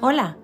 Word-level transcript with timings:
Hola, 0.00 0.36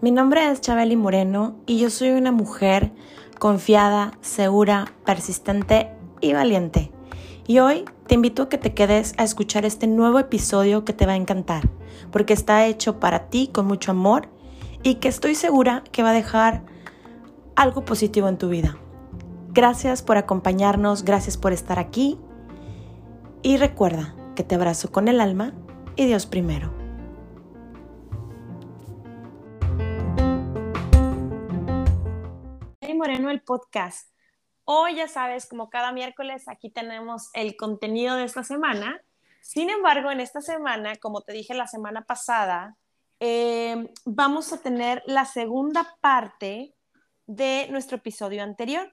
mi 0.00 0.10
nombre 0.10 0.50
es 0.50 0.60
Chabeli 0.60 0.96
Moreno 0.96 1.54
y 1.64 1.78
yo 1.78 1.88
soy 1.88 2.10
una 2.10 2.32
mujer 2.32 2.90
confiada, 3.38 4.18
segura, 4.20 4.86
persistente 5.04 5.92
y 6.20 6.32
valiente. 6.32 6.90
Y 7.46 7.60
hoy 7.60 7.84
te 8.08 8.16
invito 8.16 8.42
a 8.42 8.48
que 8.48 8.58
te 8.58 8.74
quedes 8.74 9.14
a 9.16 9.22
escuchar 9.22 9.64
este 9.64 9.86
nuevo 9.86 10.18
episodio 10.18 10.84
que 10.84 10.92
te 10.92 11.06
va 11.06 11.12
a 11.12 11.16
encantar, 11.16 11.68
porque 12.10 12.32
está 12.32 12.66
hecho 12.66 12.98
para 12.98 13.28
ti 13.30 13.48
con 13.52 13.66
mucho 13.66 13.92
amor 13.92 14.28
y 14.82 14.96
que 14.96 15.06
estoy 15.06 15.36
segura 15.36 15.84
que 15.92 16.02
va 16.02 16.10
a 16.10 16.14
dejar 16.14 16.64
algo 17.54 17.84
positivo 17.84 18.26
en 18.26 18.38
tu 18.38 18.48
vida. 18.48 18.76
Gracias 19.50 20.02
por 20.02 20.16
acompañarnos, 20.16 21.04
gracias 21.04 21.36
por 21.36 21.52
estar 21.52 21.78
aquí 21.78 22.18
y 23.42 23.56
recuerda 23.56 24.14
que 24.34 24.44
te 24.44 24.54
abrazo 24.54 24.90
con 24.90 25.08
el 25.08 25.20
alma 25.20 25.52
y 25.96 26.06
Dios 26.06 26.26
primero. 26.26 26.78
Moreno, 32.98 33.30
el 33.30 33.40
podcast. 33.40 34.10
Hoy 34.64 34.96
ya 34.96 35.06
sabes, 35.06 35.46
como 35.46 35.70
cada 35.70 35.92
miércoles, 35.92 36.48
aquí 36.48 36.68
tenemos 36.68 37.30
el 37.32 37.56
contenido 37.56 38.16
de 38.16 38.24
esta 38.24 38.42
semana. 38.42 39.00
Sin 39.40 39.70
embargo, 39.70 40.10
en 40.10 40.20
esta 40.20 40.40
semana, 40.40 40.96
como 40.96 41.22
te 41.22 41.32
dije 41.32 41.54
la 41.54 41.68
semana 41.68 42.04
pasada, 42.04 42.76
eh, 43.20 43.88
vamos 44.04 44.52
a 44.52 44.60
tener 44.60 45.02
la 45.06 45.24
segunda 45.24 45.96
parte 46.00 46.74
de 47.26 47.68
nuestro 47.70 47.98
episodio 47.98 48.42
anterior, 48.42 48.92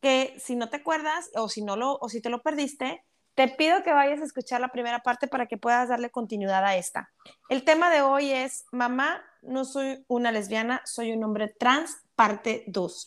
que 0.00 0.32
si 0.38 0.54
no 0.54 0.70
te 0.70 0.76
acuerdas 0.76 1.30
o 1.34 1.48
si, 1.48 1.62
no 1.62 1.76
lo, 1.76 1.98
o 2.00 2.08
si 2.08 2.22
te 2.22 2.30
lo 2.30 2.40
perdiste, 2.42 3.04
te 3.34 3.48
pido 3.48 3.82
que 3.82 3.92
vayas 3.92 4.20
a 4.20 4.24
escuchar 4.24 4.60
la 4.60 4.68
primera 4.68 5.00
parte 5.00 5.28
para 5.28 5.46
que 5.46 5.56
puedas 5.56 5.88
darle 5.88 6.10
continuidad 6.10 6.64
a 6.64 6.76
esta. 6.76 7.10
El 7.48 7.64
tema 7.64 7.90
de 7.90 8.02
hoy 8.02 8.30
es, 8.30 8.64
mamá, 8.72 9.22
no 9.42 9.64
soy 9.64 10.04
una 10.08 10.32
lesbiana, 10.32 10.82
soy 10.84 11.12
un 11.12 11.24
hombre 11.24 11.48
trans, 11.48 11.96
parte 12.14 12.64
2. 12.66 13.06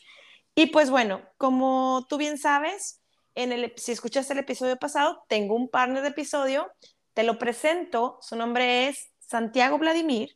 Y 0.56 0.68
pues 0.68 0.90
bueno, 0.90 1.22
como 1.38 2.06
tú 2.10 2.18
bien 2.18 2.38
sabes, 2.38 3.02
si 3.78 3.92
escuchaste 3.92 4.34
el 4.34 4.40
episodio 4.40 4.78
pasado, 4.78 5.24
tengo 5.28 5.56
un 5.56 5.70
partner 5.70 6.04
de 6.04 6.10
episodio, 6.10 6.72
te 7.14 7.24
lo 7.24 7.38
presento, 7.38 8.18
su 8.22 8.36
nombre 8.36 8.88
es 8.88 9.12
Santiago 9.20 9.78
Vladimir 9.78 10.30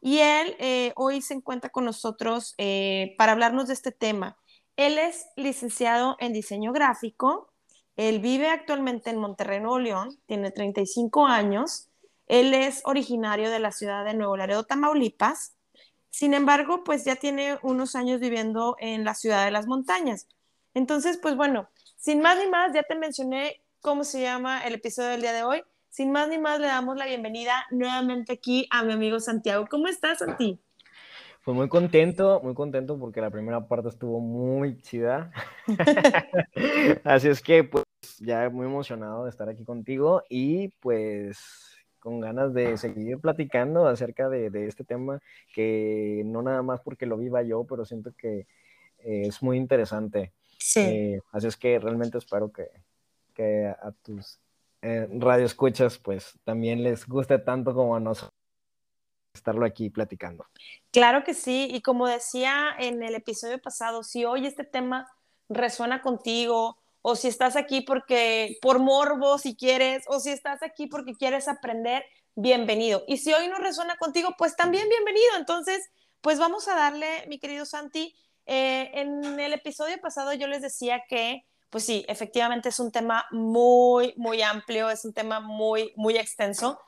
y 0.00 0.18
él 0.18 0.54
eh, 0.58 0.92
hoy 0.96 1.22
se 1.22 1.34
encuentra 1.34 1.70
con 1.70 1.86
nosotros 1.86 2.54
eh, 2.58 3.14
para 3.16 3.32
hablarnos 3.32 3.68
de 3.68 3.74
este 3.74 3.92
tema. 3.92 4.36
Él 4.76 4.98
es 4.98 5.26
licenciado 5.36 6.16
en 6.18 6.32
diseño 6.32 6.72
gráfico, 6.72 7.53
él 7.96 8.20
vive 8.20 8.48
actualmente 8.48 9.10
en 9.10 9.18
Monterrey, 9.18 9.60
Nuevo 9.60 9.78
León, 9.78 10.18
tiene 10.26 10.50
35 10.50 11.26
años, 11.26 11.88
él 12.26 12.54
es 12.54 12.82
originario 12.84 13.50
de 13.50 13.58
la 13.58 13.72
ciudad 13.72 14.04
de 14.04 14.14
Nuevo 14.14 14.36
Laredo, 14.36 14.64
Tamaulipas, 14.64 15.54
sin 16.14 16.32
embargo, 16.32 16.84
pues 16.84 17.04
ya 17.04 17.16
tiene 17.16 17.58
unos 17.62 17.96
años 17.96 18.20
viviendo 18.20 18.76
en 18.78 19.02
la 19.02 19.14
ciudad 19.14 19.44
de 19.44 19.50
las 19.50 19.66
montañas. 19.66 20.28
Entonces, 20.72 21.18
pues 21.20 21.34
bueno, 21.34 21.68
sin 21.96 22.20
más 22.20 22.38
ni 22.38 22.48
más, 22.48 22.72
ya 22.72 22.84
te 22.84 22.94
mencioné 22.94 23.60
cómo 23.80 24.04
se 24.04 24.22
llama 24.22 24.60
el 24.64 24.74
episodio 24.74 25.08
del 25.08 25.22
día 25.22 25.32
de 25.32 25.42
hoy. 25.42 25.64
Sin 25.90 26.12
más 26.12 26.28
ni 26.28 26.38
más, 26.38 26.60
le 26.60 26.68
damos 26.68 26.96
la 26.96 27.06
bienvenida 27.06 27.66
nuevamente 27.72 28.34
aquí 28.34 28.68
a 28.70 28.84
mi 28.84 28.92
amigo 28.92 29.18
Santiago. 29.18 29.66
¿Cómo 29.68 29.88
estás, 29.88 30.18
Santi? 30.18 30.60
Pues 31.44 31.54
muy 31.54 31.68
contento, 31.68 32.40
muy 32.42 32.54
contento 32.54 32.98
porque 32.98 33.20
la 33.20 33.30
primera 33.30 33.68
parte 33.68 33.90
estuvo 33.90 34.18
muy 34.18 34.80
chida. 34.80 35.30
Así 37.04 37.28
es 37.28 37.42
que, 37.42 37.64
pues, 37.64 37.84
ya 38.18 38.48
muy 38.48 38.66
emocionado 38.66 39.24
de 39.24 39.30
estar 39.30 39.48
aquí 39.50 39.62
contigo 39.64 40.22
y 40.30 40.68
pues 40.80 41.38
con 41.98 42.20
ganas 42.20 42.52
de 42.54 42.76
seguir 42.78 43.18
platicando 43.18 43.86
acerca 43.86 44.28
de, 44.28 44.66
este 44.66 44.84
tema, 44.84 45.20
que 45.54 46.22
no 46.24 46.42
nada 46.42 46.62
más 46.62 46.80
porque 46.80 47.06
lo 47.06 47.16
viva 47.16 47.42
yo, 47.42 47.64
pero 47.64 47.84
siento 47.84 48.12
que 48.16 48.46
eh, 48.98 49.22
es 49.26 49.42
muy 49.42 49.56
interesante. 49.56 50.32
Sí. 50.58 50.80
Eh, 50.80 51.20
así 51.32 51.46
es 51.46 51.56
que 51.56 51.78
realmente 51.78 52.18
espero 52.18 52.52
que, 52.52 52.68
que 53.34 53.66
a 53.66 53.92
tus 54.02 54.38
eh, 54.82 55.08
radioescuchas 55.12 55.98
pues 55.98 56.38
también 56.44 56.82
les 56.82 57.06
guste 57.06 57.38
tanto 57.38 57.74
como 57.74 57.96
a 57.96 58.00
nosotros 58.00 58.43
estarlo 59.34 59.66
aquí 59.66 59.90
platicando. 59.90 60.46
Claro 60.90 61.24
que 61.24 61.34
sí, 61.34 61.68
y 61.70 61.82
como 61.82 62.06
decía 62.06 62.74
en 62.78 63.02
el 63.02 63.14
episodio 63.14 63.60
pasado, 63.60 64.02
si 64.02 64.24
hoy 64.24 64.46
este 64.46 64.64
tema 64.64 65.08
resuena 65.48 66.00
contigo 66.00 66.78
o 67.02 67.16
si 67.16 67.28
estás 67.28 67.56
aquí 67.56 67.82
porque 67.82 68.56
por 68.62 68.78
morbo, 68.78 69.36
si 69.38 69.56
quieres, 69.56 70.04
o 70.06 70.20
si 70.20 70.30
estás 70.30 70.62
aquí 70.62 70.86
porque 70.86 71.14
quieres 71.14 71.48
aprender, 71.48 72.04
bienvenido. 72.34 73.04
Y 73.06 73.18
si 73.18 73.34
hoy 73.34 73.48
no 73.48 73.56
resuena 73.56 73.96
contigo, 73.96 74.34
pues 74.38 74.56
también 74.56 74.88
bienvenido. 74.88 75.36
Entonces, 75.36 75.90
pues 76.22 76.38
vamos 76.38 76.66
a 76.68 76.74
darle, 76.74 77.26
mi 77.28 77.38
querido 77.38 77.66
Santi, 77.66 78.16
eh, 78.46 78.90
en 78.94 79.38
el 79.38 79.52
episodio 79.52 80.00
pasado 80.00 80.32
yo 80.32 80.46
les 80.46 80.62
decía 80.62 81.02
que, 81.08 81.44
pues 81.68 81.84
sí, 81.84 82.04
efectivamente 82.08 82.70
es 82.70 82.80
un 82.80 82.92
tema 82.92 83.26
muy, 83.30 84.14
muy 84.16 84.40
amplio, 84.40 84.88
es 84.88 85.04
un 85.04 85.12
tema 85.12 85.40
muy, 85.40 85.92
muy 85.96 86.16
extenso, 86.16 86.80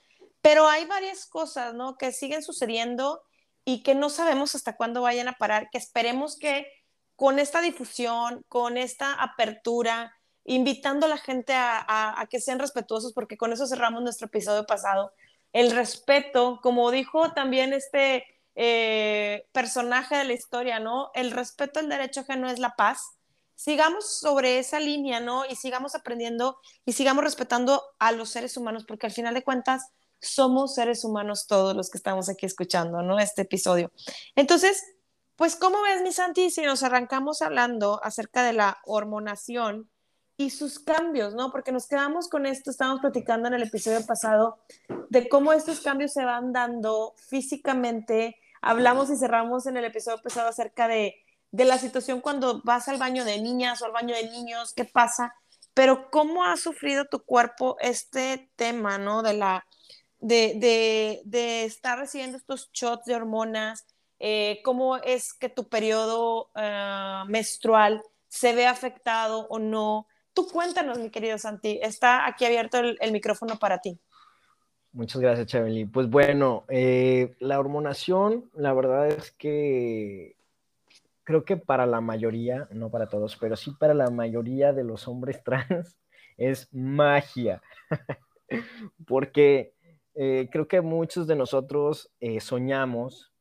pero 0.46 0.68
hay 0.68 0.84
varias 0.84 1.26
cosas, 1.26 1.74
¿no? 1.74 1.96
Que 1.96 2.12
siguen 2.12 2.40
sucediendo 2.40 3.20
y 3.64 3.82
que 3.82 3.96
no 3.96 4.08
sabemos 4.08 4.54
hasta 4.54 4.76
cuándo 4.76 5.02
vayan 5.02 5.26
a 5.26 5.32
parar, 5.32 5.70
que 5.72 5.78
esperemos 5.78 6.38
que 6.38 6.68
con 7.16 7.40
esta 7.40 7.60
difusión, 7.60 8.44
con 8.46 8.76
esta 8.76 9.12
apertura, 9.14 10.14
invitando 10.44 11.06
a 11.06 11.08
la 11.08 11.18
gente 11.18 11.52
a, 11.56 12.24
que 12.30 12.40
sean 12.40 12.60
respetuosos, 12.60 13.12
porque 13.12 13.36
con 13.36 13.52
eso 13.52 13.66
cerramos 13.66 14.04
nuestro 14.04 14.28
episodio 14.28 14.64
pasado. 14.66 15.10
El 15.52 15.72
respeto, 15.72 16.60
como 16.62 16.92
dijo 16.92 17.32
también 17.32 17.72
este 17.72 18.24
eh, 18.54 19.48
personaje 19.50 20.14
de 20.14 20.26
la 20.26 20.32
historia, 20.32 20.78
¿no? 20.78 21.10
El 21.14 21.32
respeto 21.32 21.80
al 21.80 21.88
derecho 21.88 22.20
ajeno 22.20 22.48
es 22.48 22.60
la 22.60 22.76
paz. 22.76 23.18
Sigamos 23.56 24.20
sobre 24.20 24.60
esa 24.60 24.78
línea, 24.78 25.18
¿no? 25.18 25.44
Y 25.44 25.56
sigamos 25.56 25.96
aprendiendo 25.96 26.60
y 26.84 26.92
sigamos 26.92 27.24
respetando 27.24 27.82
a 27.98 28.12
los 28.12 28.30
seres 28.30 28.56
humanos, 28.56 28.84
porque 28.86 29.06
al 29.06 29.12
final 29.12 29.34
de 29.34 29.42
cuentas 29.42 29.90
somos 30.20 30.74
seres 30.74 31.04
humanos 31.04 31.46
todos 31.46 31.76
los 31.76 31.90
que 31.90 31.98
estamos 31.98 32.28
aquí 32.28 32.46
escuchando, 32.46 33.02
¿no? 33.02 33.18
Este 33.18 33.42
episodio. 33.42 33.90
Entonces, 34.34 34.82
pues, 35.36 35.56
¿cómo 35.56 35.82
ves, 35.82 36.02
mi 36.02 36.12
Santi, 36.12 36.50
si 36.50 36.62
nos 36.62 36.82
arrancamos 36.82 37.42
hablando 37.42 38.00
acerca 38.02 38.42
de 38.42 38.54
la 38.54 38.78
hormonación 38.84 39.90
y 40.38 40.50
sus 40.50 40.78
cambios, 40.78 41.34
¿no? 41.34 41.50
Porque 41.50 41.72
nos 41.72 41.86
quedamos 41.86 42.28
con 42.28 42.46
esto, 42.46 42.70
estábamos 42.70 43.00
platicando 43.00 43.48
en 43.48 43.54
el 43.54 43.62
episodio 43.62 44.04
pasado 44.04 44.58
de 45.08 45.28
cómo 45.28 45.52
estos 45.52 45.80
cambios 45.80 46.12
se 46.12 46.24
van 46.24 46.52
dando 46.52 47.14
físicamente. 47.28 48.36
Hablamos 48.62 49.10
y 49.10 49.16
cerramos 49.16 49.66
en 49.66 49.76
el 49.76 49.84
episodio 49.84 50.20
pasado 50.22 50.48
acerca 50.48 50.88
de, 50.88 51.16
de 51.50 51.64
la 51.64 51.78
situación 51.78 52.20
cuando 52.20 52.60
vas 52.64 52.88
al 52.88 52.98
baño 52.98 53.24
de 53.24 53.40
niñas 53.40 53.80
o 53.80 53.86
al 53.86 53.92
baño 53.92 54.14
de 54.14 54.30
niños, 54.30 54.72
qué 54.74 54.84
pasa, 54.84 55.34
pero 55.74 56.10
cómo 56.10 56.44
ha 56.44 56.56
sufrido 56.56 57.04
tu 57.04 57.22
cuerpo 57.24 57.76
este 57.80 58.50
tema, 58.56 58.98
¿no? 58.98 59.22
De 59.22 59.34
la, 59.34 59.66
de, 60.20 60.54
de, 60.56 61.22
de 61.24 61.64
estar 61.64 61.98
recibiendo 61.98 62.36
estos 62.36 62.70
shots 62.72 63.04
de 63.04 63.14
hormonas, 63.14 63.86
eh, 64.18 64.60
cómo 64.64 64.96
es 64.96 65.34
que 65.34 65.48
tu 65.48 65.68
periodo 65.68 66.50
ah, 66.54 67.24
menstrual 67.28 68.02
se 68.28 68.54
ve 68.54 68.66
afectado 68.66 69.46
o 69.48 69.58
no. 69.58 70.06
Tú 70.32 70.46
cuéntanos, 70.48 70.98
mi 70.98 71.10
querido 71.10 71.38
Santi, 71.38 71.78
está 71.82 72.26
aquí 72.26 72.44
abierto 72.44 72.78
el, 72.78 73.12
micrófono 73.12 73.58
para 73.58 73.78
ti. 73.78 73.98
Muchas 74.92 75.20
gracias, 75.20 75.46
Chabeli. 75.48 75.84
Pues 75.84 76.08
bueno, 76.08 76.64
eh, 76.68 77.36
la 77.40 77.58
hormonación, 77.58 78.50
la 78.54 78.72
verdad 78.72 79.08
es 79.08 79.32
que 79.32 80.36
creo 81.24 81.44
que 81.44 81.56
para 81.56 81.86
la 81.86 82.00
mayoría, 82.00 82.68
no 82.70 82.90
para 82.90 83.08
todos, 83.08 83.36
pero 83.36 83.56
sí 83.56 83.72
para 83.72 83.94
la 83.94 84.10
mayoría 84.10 84.72
de 84.72 84.84
los 84.84 85.08
hombres 85.08 85.42
trans 85.44 85.98
es 86.38 86.72
magia. 86.72 87.62
Porque 89.06 89.75
eh, 90.16 90.48
creo 90.50 90.66
que 90.66 90.80
muchos 90.80 91.26
de 91.26 91.36
nosotros 91.36 92.10
soñamos 92.40 93.32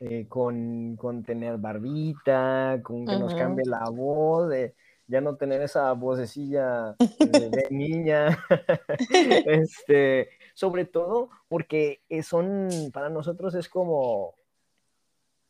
eh, 0.00 0.28
con, 0.28 0.94
con, 0.94 1.24
tener 1.24 1.58
barbita, 1.58 2.78
con 2.84 3.04
que 3.04 3.18
nos 3.18 3.34
cambie 3.34 3.64
la 3.66 3.82
voz, 3.90 4.48
de 4.48 4.76
ya 5.08 5.20
no 5.20 5.34
tener 5.34 5.60
esa 5.60 5.92
vocecilla 5.92 6.94
de, 6.98 7.66
niña. 7.70 8.38
este, 9.46 10.28
sobre 10.54 10.84
todo 10.84 11.30
porque 11.48 12.02
son, 12.22 12.68
para 12.92 13.08
nosotros 13.08 13.56
es 13.56 13.68
como, 13.68 14.34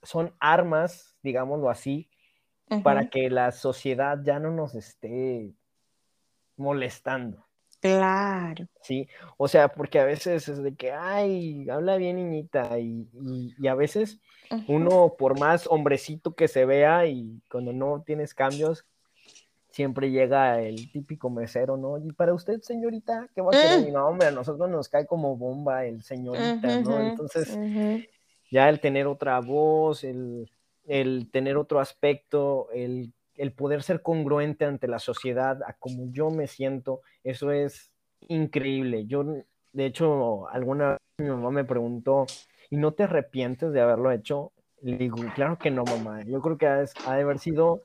son 0.02 0.34
armas, 0.40 1.14
digámoslo 1.22 1.68
así, 1.68 2.08
para 2.82 3.10
que 3.10 3.28
la 3.28 3.52
sociedad 3.52 4.18
ya 4.22 4.38
no 4.38 4.50
nos 4.50 4.74
esté 4.74 5.52
molestando. 6.56 7.47
Claro. 7.80 8.66
Sí, 8.82 9.08
o 9.36 9.46
sea, 9.46 9.68
porque 9.68 10.00
a 10.00 10.04
veces 10.04 10.48
es 10.48 10.62
de 10.62 10.74
que, 10.74 10.90
ay, 10.90 11.68
habla 11.70 11.96
bien 11.96 12.16
niñita, 12.16 12.78
y, 12.78 13.08
a 13.68 13.74
veces 13.74 14.20
uno, 14.66 15.14
por 15.18 15.38
más 15.38 15.66
hombrecito 15.68 16.34
que 16.34 16.48
se 16.48 16.64
vea 16.64 17.06
y 17.06 17.40
cuando 17.50 17.72
no 17.72 18.02
tienes 18.04 18.34
cambios, 18.34 18.84
siempre 19.70 20.10
llega 20.10 20.60
el 20.60 20.90
típico 20.90 21.30
mesero, 21.30 21.76
¿no? 21.76 21.98
Y 21.98 22.12
para 22.12 22.34
usted, 22.34 22.60
señorita, 22.62 23.28
¿qué 23.34 23.42
va 23.42 23.50
a 23.50 23.60
querer? 23.60 23.88
Mm. 23.88 23.92
no, 23.92 24.08
hombre, 24.08 24.28
a 24.28 24.32
nosotros 24.32 24.68
nos 24.68 24.88
cae 24.88 25.06
como 25.06 25.36
bomba 25.36 25.84
el 25.84 26.02
señorita, 26.02 26.80
¿no? 26.80 27.00
Entonces, 27.00 27.56
ya 28.50 28.68
el 28.68 28.80
tener 28.80 29.06
otra 29.06 29.38
voz, 29.40 30.02
el, 30.02 30.50
el 30.84 31.30
tener 31.30 31.56
otro 31.56 31.78
aspecto, 31.78 32.68
el, 32.72 33.12
el, 33.38 33.52
poder 33.52 33.82
ser 33.82 34.02
congruente 34.02 34.64
ante 34.64 34.88
la 34.88 34.98
sociedad, 34.98 35.62
a 35.62 35.72
como 35.74 36.10
yo 36.10 36.30
me 36.30 36.46
siento, 36.46 37.00
eso 37.24 37.50
es 37.50 37.90
increíble. 38.28 39.06
Yo, 39.06 39.24
de 39.72 39.86
hecho, 39.86 40.48
alguna 40.48 40.90
vez 40.90 40.98
mi 41.18 41.28
mamá 41.28 41.50
me 41.50 41.64
preguntó, 41.64 42.26
¿y 42.70 42.76
no 42.76 42.92
te 42.92 43.04
arrepientes 43.04 43.72
de 43.72 43.80
haberlo 43.80 44.10
hecho? 44.12 44.52
Le 44.82 44.98
digo, 44.98 45.18
claro 45.34 45.58
que 45.58 45.70
no, 45.70 45.84
mamá. 45.84 46.22
Yo 46.24 46.40
creo 46.40 46.58
que 46.58 46.66
ha, 46.66 46.84
ha 47.06 47.16
de 47.16 47.22
haber 47.22 47.38
sido 47.38 47.82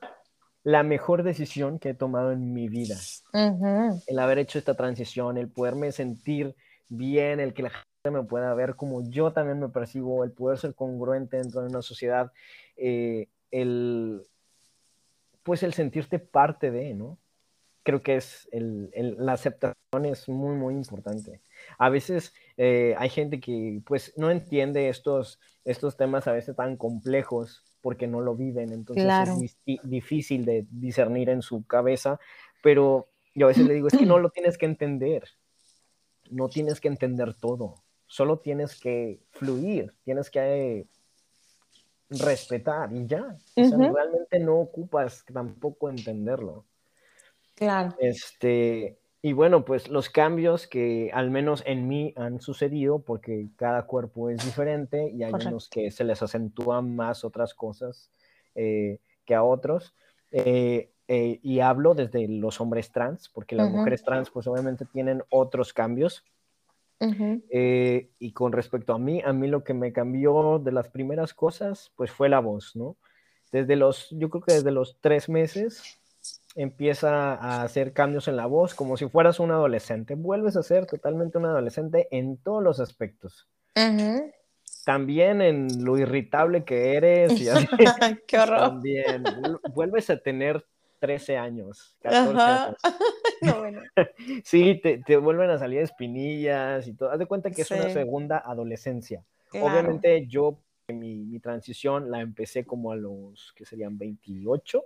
la 0.64 0.82
mejor 0.82 1.22
decisión 1.22 1.78
que 1.78 1.90
he 1.90 1.94
tomado 1.94 2.32
en 2.32 2.52
mi 2.52 2.68
vida. 2.68 2.96
El 4.06 4.18
haber 4.18 4.38
hecho 4.38 4.58
esta 4.58 4.74
transición, 4.74 5.36
el 5.36 5.48
poderme 5.48 5.92
sentir 5.92 6.56
bien, 6.88 7.38
el 7.38 7.52
que 7.52 7.64
la 7.64 7.70
gente 7.70 8.10
me 8.10 8.24
pueda 8.24 8.52
ver 8.54 8.74
como 8.74 9.02
yo 9.08 9.32
también 9.32 9.60
me 9.60 9.68
percibo, 9.68 10.24
el 10.24 10.32
poder 10.32 10.58
ser 10.58 10.74
congruente 10.74 11.36
dentro 11.36 11.60
de 11.60 11.68
una 11.68 11.82
sociedad, 11.82 12.32
eh, 12.76 13.28
el, 13.50 14.22
pues 15.44 15.62
el 15.62 15.74
sentirte 15.74 16.18
parte 16.18 16.72
de, 16.72 16.94
¿no? 16.94 17.18
Creo 17.84 18.02
que 18.02 18.16
es 18.16 18.48
el, 18.50 18.90
la 19.18 19.34
aceptación 19.34 20.06
es 20.06 20.28
muy, 20.28 20.56
muy 20.56 20.74
importante. 20.74 21.42
A 21.78 21.90
veces 21.90 22.32
eh, 22.56 22.94
hay 22.98 23.10
gente 23.10 23.40
que 23.40 23.82
pues 23.84 24.14
no 24.16 24.30
entiende 24.30 24.88
estos, 24.88 25.38
estos 25.64 25.96
temas 25.96 26.26
a 26.26 26.32
veces 26.32 26.56
tan 26.56 26.76
complejos 26.76 27.62
porque 27.82 28.06
no 28.06 28.22
lo 28.22 28.34
viven, 28.34 28.72
entonces 28.72 29.04
es 29.42 29.58
difícil 29.82 30.46
de 30.46 30.66
discernir 30.70 31.28
en 31.28 31.42
su 31.42 31.66
cabeza, 31.66 32.18
pero 32.62 33.10
yo 33.34 33.44
a 33.44 33.48
veces 33.48 33.66
le 33.66 33.74
digo, 33.74 33.88
es 33.88 33.98
que 33.98 34.06
no 34.06 34.18
lo 34.18 34.30
tienes 34.30 34.56
que 34.56 34.64
entender, 34.64 35.24
no 36.30 36.48
tienes 36.48 36.80
que 36.80 36.88
entender 36.88 37.34
todo, 37.34 37.84
solo 38.06 38.38
tienes 38.38 38.80
que 38.80 39.20
fluir, 39.32 39.94
tienes 40.02 40.30
que 40.30 40.86
respetar 42.10 42.92
y 42.92 43.06
ya, 43.06 43.36
realmente 43.56 44.38
no 44.38 44.58
ocupas 44.58 45.24
tampoco 45.32 45.88
entenderlo. 45.88 46.64
Claro. 47.54 47.94
Este, 47.98 48.98
y 49.22 49.32
bueno, 49.32 49.64
pues 49.64 49.88
los 49.88 50.10
cambios 50.10 50.66
que 50.66 51.10
al 51.14 51.30
menos 51.30 51.62
en 51.66 51.88
mí 51.88 52.12
han 52.16 52.40
sucedido, 52.40 52.98
porque 52.98 53.48
cada 53.56 53.86
cuerpo 53.86 54.28
es 54.28 54.44
diferente 54.44 55.10
y 55.10 55.22
hay 55.22 55.32
unos 55.32 55.68
que 55.68 55.90
se 55.90 56.04
les 56.04 56.22
acentúan 56.22 56.94
más 56.94 57.24
otras 57.24 57.54
cosas 57.54 58.10
eh, 58.54 58.98
que 59.24 59.34
a 59.34 59.42
otros. 59.42 59.94
Eh, 60.30 60.90
eh, 61.08 61.38
y 61.42 61.60
hablo 61.60 61.94
desde 61.94 62.28
los 62.28 62.60
hombres 62.60 62.90
trans, 62.90 63.28
porque 63.28 63.56
las 63.56 63.70
mujeres 63.70 64.02
trans 64.02 64.30
pues 64.30 64.46
obviamente 64.46 64.84
tienen 64.84 65.22
otros 65.30 65.72
cambios. 65.72 66.24
Y 67.00 68.32
con 68.32 68.52
respecto 68.52 68.94
a 68.94 68.98
mí, 68.98 69.22
a 69.24 69.32
mí 69.32 69.48
lo 69.48 69.64
que 69.64 69.74
me 69.74 69.92
cambió 69.92 70.58
de 70.58 70.72
las 70.72 70.88
primeras 70.88 71.34
cosas 71.34 71.92
pues 71.96 72.10
fue 72.10 72.28
la 72.28 72.40
voz, 72.40 72.74
¿no? 72.76 72.96
Desde 73.52 73.76
los, 73.76 74.08
yo 74.10 74.30
creo 74.30 74.42
que 74.42 74.54
desde 74.54 74.72
los 74.72 74.98
tres 75.00 75.28
meses 75.28 76.00
empieza 76.56 77.34
a 77.34 77.62
hacer 77.62 77.92
cambios 77.92 78.28
en 78.28 78.36
la 78.36 78.46
voz 78.46 78.74
como 78.74 78.96
si 78.96 79.08
fueras 79.08 79.40
un 79.40 79.50
adolescente. 79.50 80.14
Vuelves 80.14 80.56
a 80.56 80.62
ser 80.62 80.86
totalmente 80.86 81.38
un 81.38 81.46
adolescente 81.46 82.08
en 82.10 82.36
todos 82.36 82.62
los 82.62 82.80
aspectos. 82.80 83.48
También 84.84 85.40
en 85.40 85.84
lo 85.84 85.98
irritable 85.98 86.64
que 86.64 86.94
eres. 86.94 87.40
Y 87.40 87.46
Qué 88.26 88.38
horror. 88.38 88.58
También 88.58 89.24
vuelves 89.74 90.10
a 90.10 90.18
tener 90.18 90.64
13 91.04 91.36
años, 91.36 91.98
14 92.00 92.40
años. 92.40 93.82
sí, 94.44 94.80
te, 94.80 95.16
vuelven 95.18 95.50
a 95.50 95.58
salir 95.58 95.80
espinillas 95.80 96.88
y 96.88 96.94
todo. 96.94 97.10
Haz 97.10 97.18
de 97.18 97.26
cuenta 97.26 97.50
que 97.50 97.60
es 97.60 97.70
una 97.70 97.90
segunda 97.90 98.38
adolescencia. 98.38 99.22
Obviamente 99.52 100.26
yo, 100.26 100.62
mi, 100.88 101.26
mi, 101.26 101.40
transición 101.40 102.10
la 102.10 102.22
empecé 102.22 102.64
como 102.64 102.90
a 102.90 102.96
los, 102.96 103.52
que 103.54 103.66
serían 103.66 103.98
28, 103.98 104.82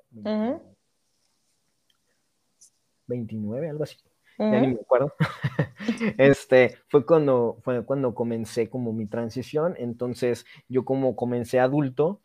29, 3.07 3.71
algo 3.71 3.85
así. 3.85 3.97
Ya 4.39 4.61
ni 4.61 4.75
me 4.75 4.81
acuerdo. 4.81 5.15
este, 6.19 6.79
fue 6.89 7.07
cuando, 7.07 7.59
fue 7.63 7.85
cuando 7.85 8.13
comencé 8.13 8.69
como 8.69 8.93
mi 8.93 9.07
transición. 9.07 9.77
Entonces, 9.79 10.47
yo 10.69 10.85
como 10.85 11.15
comencé 11.15 11.61
adulto, 11.61 12.21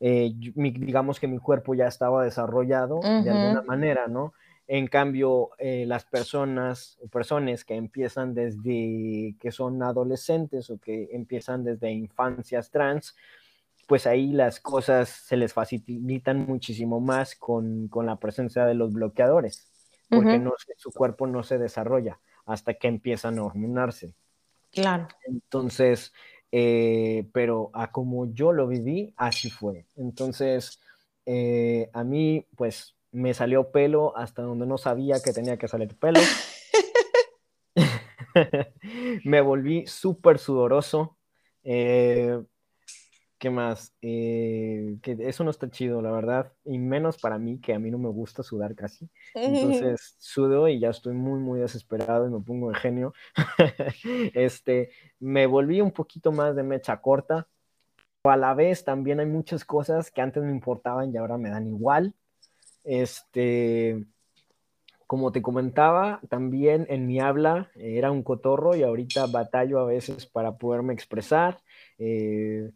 eh, 0.00 0.32
digamos 0.34 1.20
que 1.20 1.28
mi 1.28 1.38
cuerpo 1.38 1.74
ya 1.74 1.86
estaba 1.86 2.24
desarrollado 2.24 3.00
de 3.00 3.30
alguna 3.30 3.62
manera, 3.62 4.06
¿no? 4.08 4.32
En 4.68 4.88
cambio, 4.88 5.50
eh, 5.58 5.84
las 5.86 6.04
personas 6.04 6.98
personas 7.12 7.64
que 7.64 7.76
empiezan 7.76 8.34
desde 8.34 9.36
que 9.40 9.52
son 9.52 9.82
adolescentes 9.82 10.70
o 10.70 10.78
que 10.78 11.08
empiezan 11.12 11.62
desde 11.62 11.92
infancias 11.92 12.70
trans, 12.70 13.14
pues 13.86 14.06
ahí 14.06 14.32
las 14.32 14.58
cosas 14.58 15.08
se 15.08 15.36
les 15.36 15.52
facilitan 15.52 16.46
muchísimo 16.46 17.00
más 17.00 17.36
con, 17.36 17.86
con 17.88 18.06
la 18.06 18.16
presencia 18.16 18.66
de 18.66 18.74
los 18.74 18.92
bloqueadores 18.92 19.70
porque 20.08 20.38
no, 20.38 20.54
su 20.76 20.90
cuerpo 20.92 21.26
no 21.26 21.42
se 21.42 21.58
desarrolla 21.58 22.20
hasta 22.44 22.74
que 22.74 22.88
empiezan 22.88 23.38
a 23.38 23.44
hormonarse. 23.44 24.14
Claro. 24.72 25.08
Entonces, 25.26 26.12
eh, 26.58 27.28
pero 27.34 27.70
a 27.74 27.92
como 27.92 28.32
yo 28.32 28.50
lo 28.50 28.66
viví, 28.66 29.12
así 29.18 29.50
fue. 29.50 29.84
Entonces, 29.94 30.80
eh, 31.26 31.90
a 31.92 32.02
mí, 32.02 32.46
pues, 32.56 32.94
me 33.12 33.34
salió 33.34 33.70
pelo 33.72 34.16
hasta 34.16 34.40
donde 34.40 34.64
no 34.64 34.78
sabía 34.78 35.20
que 35.22 35.34
tenía 35.34 35.58
que 35.58 35.68
salir 35.68 35.94
pelo. 35.98 36.18
me 39.24 39.42
volví 39.42 39.86
súper 39.86 40.38
sudoroso. 40.38 41.18
Eh, 41.62 42.42
¿Qué 43.38 43.50
más? 43.50 43.92
Eh, 44.00 44.96
que 45.02 45.16
eso 45.20 45.44
no 45.44 45.50
está 45.50 45.70
chido, 45.70 46.00
la 46.00 46.10
verdad, 46.10 46.52
y 46.64 46.78
menos 46.78 47.18
para 47.18 47.38
mí, 47.38 47.60
que 47.60 47.74
a 47.74 47.78
mí 47.78 47.90
no 47.90 47.98
me 47.98 48.08
gusta 48.08 48.42
sudar 48.42 48.74
casi. 48.74 49.10
Entonces 49.34 50.16
sudo 50.18 50.68
y 50.68 50.80
ya 50.80 50.88
estoy 50.88 51.14
muy, 51.14 51.38
muy 51.38 51.60
desesperado 51.60 52.26
y 52.26 52.30
me 52.30 52.40
pongo 52.40 52.70
de 52.70 52.78
genio. 52.78 53.12
este, 54.34 54.90
me 55.20 55.46
volví 55.46 55.82
un 55.82 55.92
poquito 55.92 56.32
más 56.32 56.56
de 56.56 56.62
mecha 56.62 57.00
corta, 57.02 57.46
pero 58.22 58.32
a 58.32 58.36
la 58.38 58.54
vez 58.54 58.84
también 58.84 59.20
hay 59.20 59.26
muchas 59.26 59.64
cosas 59.64 60.10
que 60.10 60.22
antes 60.22 60.42
me 60.42 60.50
importaban 60.50 61.12
y 61.12 61.18
ahora 61.18 61.36
me 61.36 61.50
dan 61.50 61.66
igual. 61.66 62.14
Este, 62.84 64.06
como 65.06 65.30
te 65.30 65.40
comentaba, 65.40 66.20
también 66.28 66.86
en 66.88 67.06
mi 67.06 67.20
habla 67.20 67.70
era 67.76 68.10
un 68.10 68.22
cotorro 68.22 68.74
y 68.74 68.82
ahorita 68.82 69.26
batallo 69.26 69.78
a 69.78 69.84
veces 69.84 70.26
para 70.26 70.56
poderme 70.56 70.94
expresar. 70.94 71.60
Eh, 71.98 72.72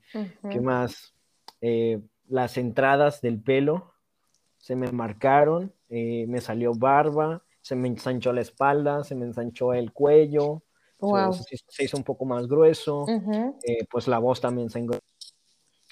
¿Qué 0.49 0.61
más? 0.61 1.13
Eh, 1.61 2.01
las 2.29 2.57
entradas 2.57 3.21
del 3.21 3.43
pelo 3.43 3.93
se 4.59 4.77
me 4.77 4.93
marcaron, 4.93 5.73
eh, 5.89 6.27
me 6.29 6.41
salió 6.41 6.73
barba, 6.73 7.43
se 7.61 7.75
me 7.75 7.89
ensanchó 7.89 8.33
la 8.33 8.43
espalda, 8.43 9.03
se 9.03 9.17
me 9.17 9.25
ensanchó 9.25 9.75
el 9.75 9.93
cuello, 9.93 10.63
se, 11.69 11.85
hizo 11.85 11.97
un 11.97 12.05
poco 12.05 12.25
más 12.27 12.47
grueso, 12.47 13.07
pues 13.91 14.07
la 14.07 14.19
voz 14.19 14.41
también 14.41 14.71
se 14.71 14.79
engrosó. 14.79 15.03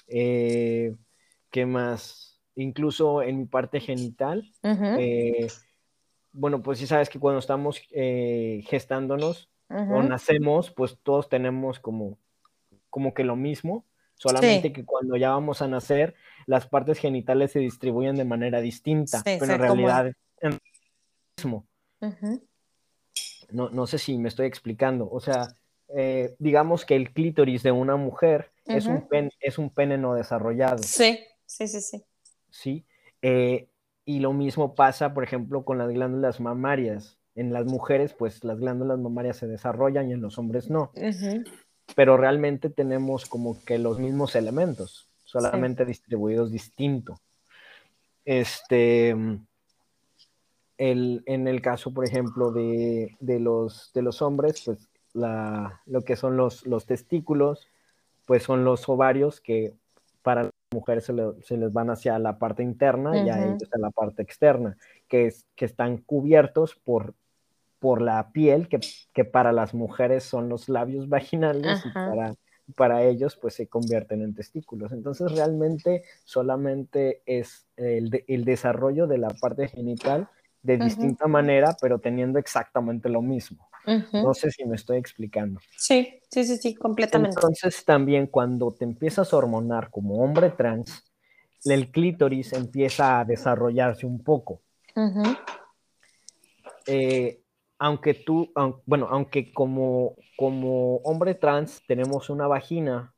¿Qué 0.07 1.65
más? 1.65 2.39
Incluso 2.55 3.21
en 3.23 3.39
mi 3.39 3.45
parte 3.45 3.81
genital 3.81 4.49
bueno, 6.31 6.61
pues 6.61 6.79
sí 6.79 6.87
sabes 6.87 7.09
que 7.09 7.19
cuando 7.19 7.39
estamos 7.39 7.81
eh, 7.91 8.63
gestándonos 8.67 9.49
o 9.69 10.01
nacemos, 10.01 10.71
pues 10.71 10.97
todos 11.03 11.29
tenemos 11.29 11.79
como, 11.79 12.17
como 12.89 13.13
que 13.13 13.23
lo 13.23 13.35
mismo, 13.35 13.85
solamente 14.15 14.73
que 14.73 14.83
cuando 14.83 15.15
ya 15.15 15.29
vamos 15.29 15.61
a 15.61 15.67
nacer, 15.67 16.15
las 16.47 16.67
partes 16.67 16.97
genitales 16.97 17.51
se 17.51 17.59
distribuyen 17.59 18.15
de 18.15 18.25
manera 18.25 18.61
distinta, 18.61 19.21
pero 19.23 19.53
en 19.53 19.59
realidad 19.59 20.07
es 20.07 20.15
lo 20.41 20.59
mismo. 21.37 21.67
no, 23.51 23.69
no, 23.69 23.85
sé 23.85 23.99
si 23.99 24.17
me 24.17 24.29
estoy 24.29 24.47
explicando, 24.47 25.07
o 25.09 25.19
sea, 25.19 25.47
eh, 25.95 26.35
digamos 26.39 26.85
que 26.85 26.95
el 26.95 27.11
clítoris 27.11 27.63
de 27.63 27.71
una 27.71 27.95
mujer 27.95 28.51
es, 28.65 28.87
un 28.87 29.07
pen, 29.07 29.31
es 29.39 29.57
un 29.57 29.69
pene 29.69 29.97
no 29.97 30.15
desarrollado. 30.15 30.81
Sí, 30.83 31.19
sí, 31.45 31.67
sí, 31.67 31.81
sí. 31.81 32.03
Sí, 32.49 32.85
eh, 33.21 33.69
y 34.09 34.21
lo 34.21 34.33
mismo 34.33 34.73
pasa, 34.73 35.13
por 35.13 35.23
ejemplo, 35.23 35.63
con 35.63 35.77
las 35.77 35.91
glándulas 35.91 36.39
mamarias. 36.39 37.19
En 37.35 37.53
las 37.53 37.65
mujeres, 37.65 38.15
pues 38.15 38.43
las 38.43 38.59
glándulas 38.59 38.97
mamarias 38.97 39.37
se 39.37 39.45
desarrollan 39.45 40.09
y 40.09 40.13
en 40.13 40.21
los 40.21 40.39
hombres 40.39 40.67
no. 40.67 40.89
Pero 41.95 42.17
realmente 42.17 42.71
tenemos 42.71 43.27
como 43.27 43.63
que 43.63 43.77
los 43.77 43.99
mismos 43.99 44.35
elementos, 44.35 45.11
solamente 45.25 45.85
distribuidos 45.85 46.51
distinto. 46.51 47.19
Este, 48.25 49.11
el, 50.79 51.21
en 51.27 51.47
el 51.47 51.61
caso, 51.61 51.93
por 51.93 52.03
ejemplo, 52.03 52.51
de, 52.51 53.15
los, 53.19 53.91
de 53.93 54.01
los 54.01 54.23
hombres, 54.23 54.63
pues 54.65 54.89
la, 55.13 55.83
lo 55.85 56.01
que 56.01 56.15
son 56.15 56.35
los, 56.35 56.65
los 56.65 56.87
testículos, 56.87 57.67
pues 58.25 58.41
son 58.41 58.65
los 58.65 58.89
ovarios 58.89 59.39
que 59.39 59.75
para 60.23 60.49
mujeres 60.71 61.05
se, 61.05 61.57
les 61.57 61.73
van 61.73 61.89
hacia 61.89 62.19
la 62.19 62.37
parte 62.37 62.63
interna 62.63 63.17
y 63.17 63.29
a 63.29 63.43
ellos 63.43 63.69
a 63.71 63.77
la 63.77 63.89
parte 63.91 64.21
externa, 64.21 64.77
que, 65.07 65.27
es, 65.27 65.45
que 65.55 65.65
están 65.65 65.97
cubiertos 65.97 66.75
por, 66.75 67.15
por 67.79 68.01
la 68.01 68.31
piel, 68.31 68.67
que, 68.67 68.79
que 69.13 69.25
para 69.25 69.51
las 69.51 69.73
mujeres 69.73 70.23
son 70.23 70.49
los 70.49 70.69
labios 70.69 71.09
vaginales 71.09 71.83
y 71.85 71.89
para, 71.89 72.35
para 72.75 73.03
ellos 73.03 73.35
pues 73.35 73.55
se 73.55 73.67
convierten 73.67 74.21
en 74.21 74.35
testículos. 74.35 74.91
Entonces 74.91 75.31
realmente 75.31 76.03
solamente 76.23 77.23
es 77.25 77.65
el, 77.75 78.23
el 78.27 78.45
desarrollo 78.45 79.07
de 79.07 79.17
la 79.17 79.29
parte 79.29 79.67
genital 79.67 80.29
de 80.61 80.77
distinta 80.77 81.27
manera, 81.27 81.75
pero 81.81 81.99
teniendo 81.99 82.37
exactamente 82.37 83.09
lo 83.09 83.21
mismo. 83.21 83.68
No 83.85 84.33
sé 84.33 84.51
si 84.51 84.65
me 84.65 84.75
estoy 84.75 84.97
explicando. 84.97 85.59
Sí, 85.75 86.21
sí, 86.29 86.43
sí, 86.43 86.57
sí, 86.57 86.75
completamente. 86.75 87.35
Entonces 87.35 87.83
también 87.85 88.27
cuando 88.27 88.71
te 88.71 88.85
empiezas 88.85 89.33
a 89.33 89.37
hormonar 89.37 89.89
como 89.89 90.23
hombre 90.23 90.51
trans, 90.51 91.03
el 91.65 91.91
clítoris 91.91 92.53
empieza 92.53 93.19
a 93.19 93.25
desarrollarse 93.25 94.05
un 94.05 94.23
poco. 94.23 94.61
Eh, 96.85 97.41
aunque 97.77 98.13
tú, 98.13 98.51
bueno, 98.85 99.07
aunque 99.09 99.51
como, 99.53 100.15
como 100.37 100.97
hombre 100.97 101.35
trans 101.35 101.81
tenemos 101.87 102.29
una 102.29 102.47
vagina, 102.47 103.13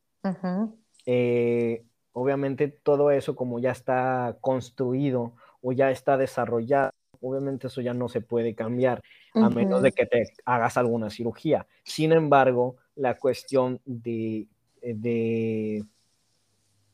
eh, 1.05 1.85
obviamente 2.13 2.67
todo 2.67 3.11
eso 3.11 3.35
como 3.35 3.59
ya 3.59 3.71
está 3.71 4.37
construido 4.39 5.33
o 5.61 5.71
ya 5.71 5.89
está 5.89 6.17
desarrollado, 6.17 6.91
obviamente 7.21 7.67
eso 7.67 7.81
ya 7.81 7.93
no 7.93 8.09
se 8.09 8.21
puede 8.21 8.55
cambiar 8.55 9.01
a 9.33 9.49
menos 9.49 9.81
de 9.81 9.91
que 9.91 10.05
te 10.05 10.23
hagas 10.45 10.77
alguna 10.77 11.09
cirugía. 11.09 11.67
Sin 11.83 12.11
embargo, 12.11 12.77
la 12.95 13.17
cuestión 13.17 13.79
de, 13.85 14.47
de, 14.81 15.85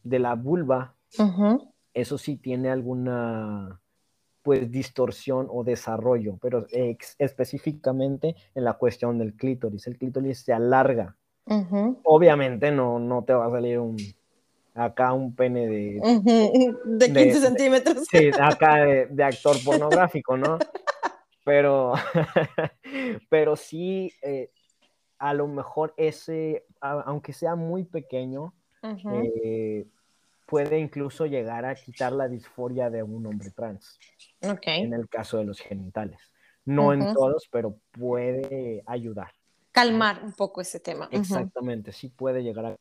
de 0.04 0.20
la 0.20 0.36
vulva, 0.36 0.96
eso 1.94 2.18
sí 2.18 2.38
tiene 2.38 2.70
alguna 2.70 3.80
pues 4.44 4.72
distorsión 4.72 5.48
o 5.50 5.66
desarrollo, 5.66 6.38
pero 6.42 6.68
específicamente 7.18 8.36
en 8.56 8.64
la 8.64 8.74
cuestión 8.74 9.18
del 9.18 9.34
clítoris. 9.34 9.88
El 9.88 9.98
clítoris 9.98 10.40
se 10.40 10.54
alarga. 10.54 11.18
Obviamente 12.04 12.72
no, 12.72 13.00
no 13.00 13.24
te 13.24 13.34
va 13.34 13.48
a 13.48 13.52
salir 13.52 13.80
un, 13.80 13.98
acá 14.78 15.14
un 15.14 15.36
pene 15.36 15.68
de... 15.68 16.00
De 16.86 17.14
15 17.14 17.40
centímetros. 17.40 18.06
sí, 18.10 18.30
acá 18.40 18.86
de, 19.10 19.24
actor 19.24 19.56
pornográfico, 19.64 20.38
¿no? 20.38 20.60
Pero, 21.44 21.94
pero 23.30 23.56
sí, 23.56 24.14
eh, 24.22 24.52
a 25.18 25.34
lo 25.34 25.48
mejor 25.48 25.94
ese, 25.98 26.66
aunque 26.80 27.34
sea 27.34 27.56
muy 27.56 27.86
pequeño, 27.86 28.54
eh, 28.84 29.88
puede 30.46 30.80
incluso 30.80 31.26
llegar 31.26 31.66
a 31.66 31.76
quitar 31.76 32.14
la 32.14 32.28
disforia 32.28 32.90
de 32.90 33.04
un 33.04 33.26
hombre 33.26 33.50
trans. 33.52 33.98
Okay. 34.42 34.84
En 34.84 34.94
el 34.94 35.10
caso 35.10 35.38
de 35.38 35.46
los 35.46 35.60
genitales. 35.60 36.20
No 36.66 36.94
en 36.94 37.14
todos, 37.14 37.48
pero 37.50 37.78
puede 37.92 38.84
ayudar. 38.86 39.32
Calmar 39.72 40.22
un 40.24 40.34
poco 40.34 40.60
ese 40.60 40.80
tema. 40.80 41.08
Exactamente, 41.12 41.94
sí 41.94 42.10
puede 42.10 42.44
llegar 42.44 42.66
a 42.66 42.78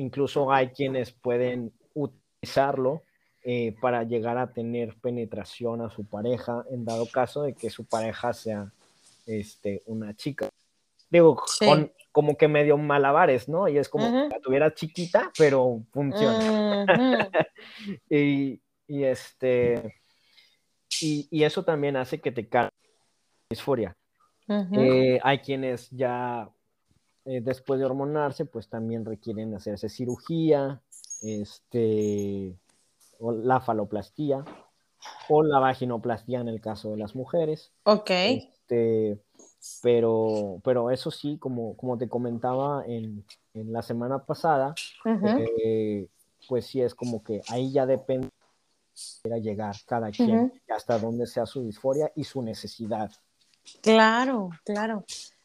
Incluso 0.00 0.50
hay 0.50 0.68
quienes 0.70 1.12
pueden 1.12 1.74
utilizarlo 1.92 3.02
eh, 3.42 3.76
para 3.82 4.02
llegar 4.02 4.38
a 4.38 4.50
tener 4.50 4.96
penetración 4.96 5.82
a 5.82 5.90
su 5.90 6.06
pareja 6.06 6.64
en 6.70 6.86
dado 6.86 7.06
caso 7.06 7.42
de 7.42 7.52
que 7.52 7.68
su 7.68 7.84
pareja 7.84 8.32
sea 8.32 8.72
este, 9.26 9.82
una 9.84 10.16
chica. 10.16 10.48
Digo, 11.10 11.42
con, 11.58 11.92
como 12.12 12.38
que 12.38 12.48
medio 12.48 12.78
malabares, 12.78 13.46
¿no? 13.46 13.68
Y 13.68 13.76
es 13.76 13.90
como 13.90 14.10
que 14.10 14.34
la 14.34 14.40
tuviera 14.40 14.72
chiquita, 14.72 15.30
pero 15.36 15.82
funciona. 15.92 16.86
y, 18.08 18.58
este, 18.88 19.96
y, 21.02 21.44
eso 21.44 21.62
también 21.62 21.96
hace 21.96 22.22
que 22.22 22.32
te 22.32 22.48
caiga 22.48 22.70
disforia. 23.50 23.94
Eh, 24.48 25.20
hay 25.22 25.38
quienes 25.40 25.90
ya 25.90 26.48
eh, 27.30 27.40
después 27.40 27.78
de 27.78 27.86
hormonarse, 27.86 28.44
pues 28.44 28.68
también 28.68 29.04
requieren 29.04 29.54
hacerse 29.54 29.88
cirugía, 29.88 30.82
este, 31.22 32.56
o 33.20 33.30
la 33.30 33.60
faloplastía, 33.60 34.44
o 35.28 35.44
la 35.44 35.60
vaginoplastía 35.60 36.40
en 36.40 36.48
el 36.48 36.60
caso 36.60 36.90
de 36.90 36.96
las 36.96 37.14
mujeres. 37.14 37.70
Ok. 37.84 38.10
Este, 38.10 39.20
pero, 39.80 40.60
pero 40.64 40.90
eso 40.90 41.12
sí, 41.12 41.38
como, 41.38 41.76
como 41.76 41.96
te 41.96 42.08
comentaba 42.08 42.82
en, 42.84 43.24
la 43.54 43.82
semana 43.82 44.24
pasada, 44.24 44.74
eh, 45.62 46.08
pues 46.48 46.66
sí 46.66 46.82
es 46.82 46.96
como 46.96 47.22
que 47.22 47.42
ahí 47.48 47.70
ya 47.70 47.86
depende 47.86 48.28
de 49.22 49.40
llegar 49.40 49.76
cada 49.86 50.10
quien 50.10 50.52
hasta 50.68 50.98
donde 50.98 51.28
sea 51.28 51.46
su 51.46 51.62
disforia 51.62 52.10
y 52.16 52.24
su 52.24 52.42
necesidad. 52.42 53.12
Claro, 53.82 54.50
claro. 54.64 55.04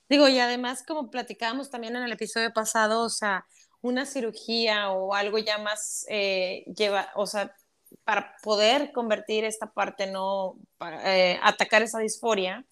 Digo, 0.10 0.28
y 0.28 0.40
además, 0.40 0.84
como 0.86 1.10
platicábamos 1.10 1.70
también 1.70 1.96
en 1.96 2.04
el 2.04 2.12
episodio 2.12 2.54
pasado, 2.54 3.04
o 3.04 3.10
sea, 3.10 3.46
una 3.82 4.06
cirugía 4.06 4.92
o 4.92 5.14
algo 5.16 5.38
ya 5.40 5.58
más 5.58 6.06
eh, 6.10 6.64
lleva, 6.76 7.10
o 7.16 7.26
sea, 7.28 7.56
para 8.04 8.36
poder 8.44 8.92
convertir 8.92 9.46
esta 9.46 9.72
parte, 9.74 10.08
no, 10.08 10.58
para, 10.78 11.16
eh, 11.18 11.40
atacar 11.44 11.82
esa 11.82 12.00
disforia, 12.00 12.66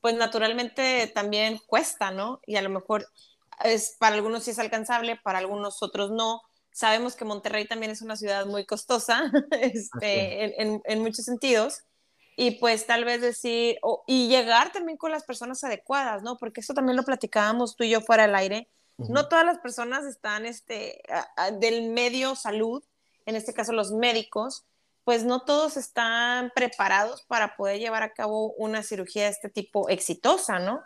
pues 0.00 0.14
naturalmente 0.14 1.10
también 1.14 1.58
cuesta, 1.66 2.10
¿no? 2.10 2.40
Y 2.46 2.56
a 2.56 2.62
lo 2.62 2.70
mejor 2.70 3.06
es, 3.64 3.96
para 3.98 4.16
algunos 4.16 4.44
sí 4.44 4.50
es 4.50 4.58
alcanzable, 4.58 5.16
para 5.22 5.38
algunos 5.38 5.82
otros 5.82 6.10
no. 6.10 6.42
Sabemos 6.72 7.14
que 7.16 7.24
Monterrey 7.24 7.66
también 7.66 7.92
es 7.92 8.02
una 8.02 8.16
ciudad 8.16 8.46
muy 8.46 8.66
costosa 8.66 9.30
este, 9.52 10.60
en, 10.60 10.82
en 10.84 11.00
muchos 11.00 11.24
sentidos 11.24 11.84
y 12.36 12.52
pues 12.52 12.86
tal 12.86 13.04
vez 13.04 13.20
decir, 13.20 13.78
y 14.06 14.28
llegar 14.28 14.72
también 14.72 14.98
con 14.98 15.10
las 15.10 15.24
personas 15.24 15.62
adecuadas, 15.62 16.22
¿no? 16.22 16.36
Porque 16.36 16.60
eso 16.60 16.74
también 16.74 16.96
lo 16.96 17.04
platicábamos 17.04 17.76
tú 17.76 17.84
y 17.84 17.90
yo 17.90 18.00
fuera 18.00 18.26
del 18.26 18.34
aire. 18.34 18.68
No 18.96 19.28
todas 19.28 19.44
las 19.44 19.58
personas 19.58 20.04
están 20.04 20.46
este, 20.46 21.02
del 21.58 21.90
medio 21.90 22.36
salud, 22.36 22.82
en 23.26 23.34
este 23.36 23.52
caso 23.52 23.72
los 23.72 23.92
médicos, 23.92 24.64
pues 25.04 25.24
no 25.24 25.40
todos 25.40 25.76
están 25.76 26.50
preparados 26.54 27.22
para 27.22 27.56
poder 27.56 27.78
llevar 27.78 28.02
a 28.02 28.12
cabo 28.12 28.52
una 28.52 28.82
cirugía 28.82 29.24
de 29.24 29.30
este 29.30 29.48
tipo 29.48 29.88
exitosa, 29.88 30.58
¿no? 30.58 30.82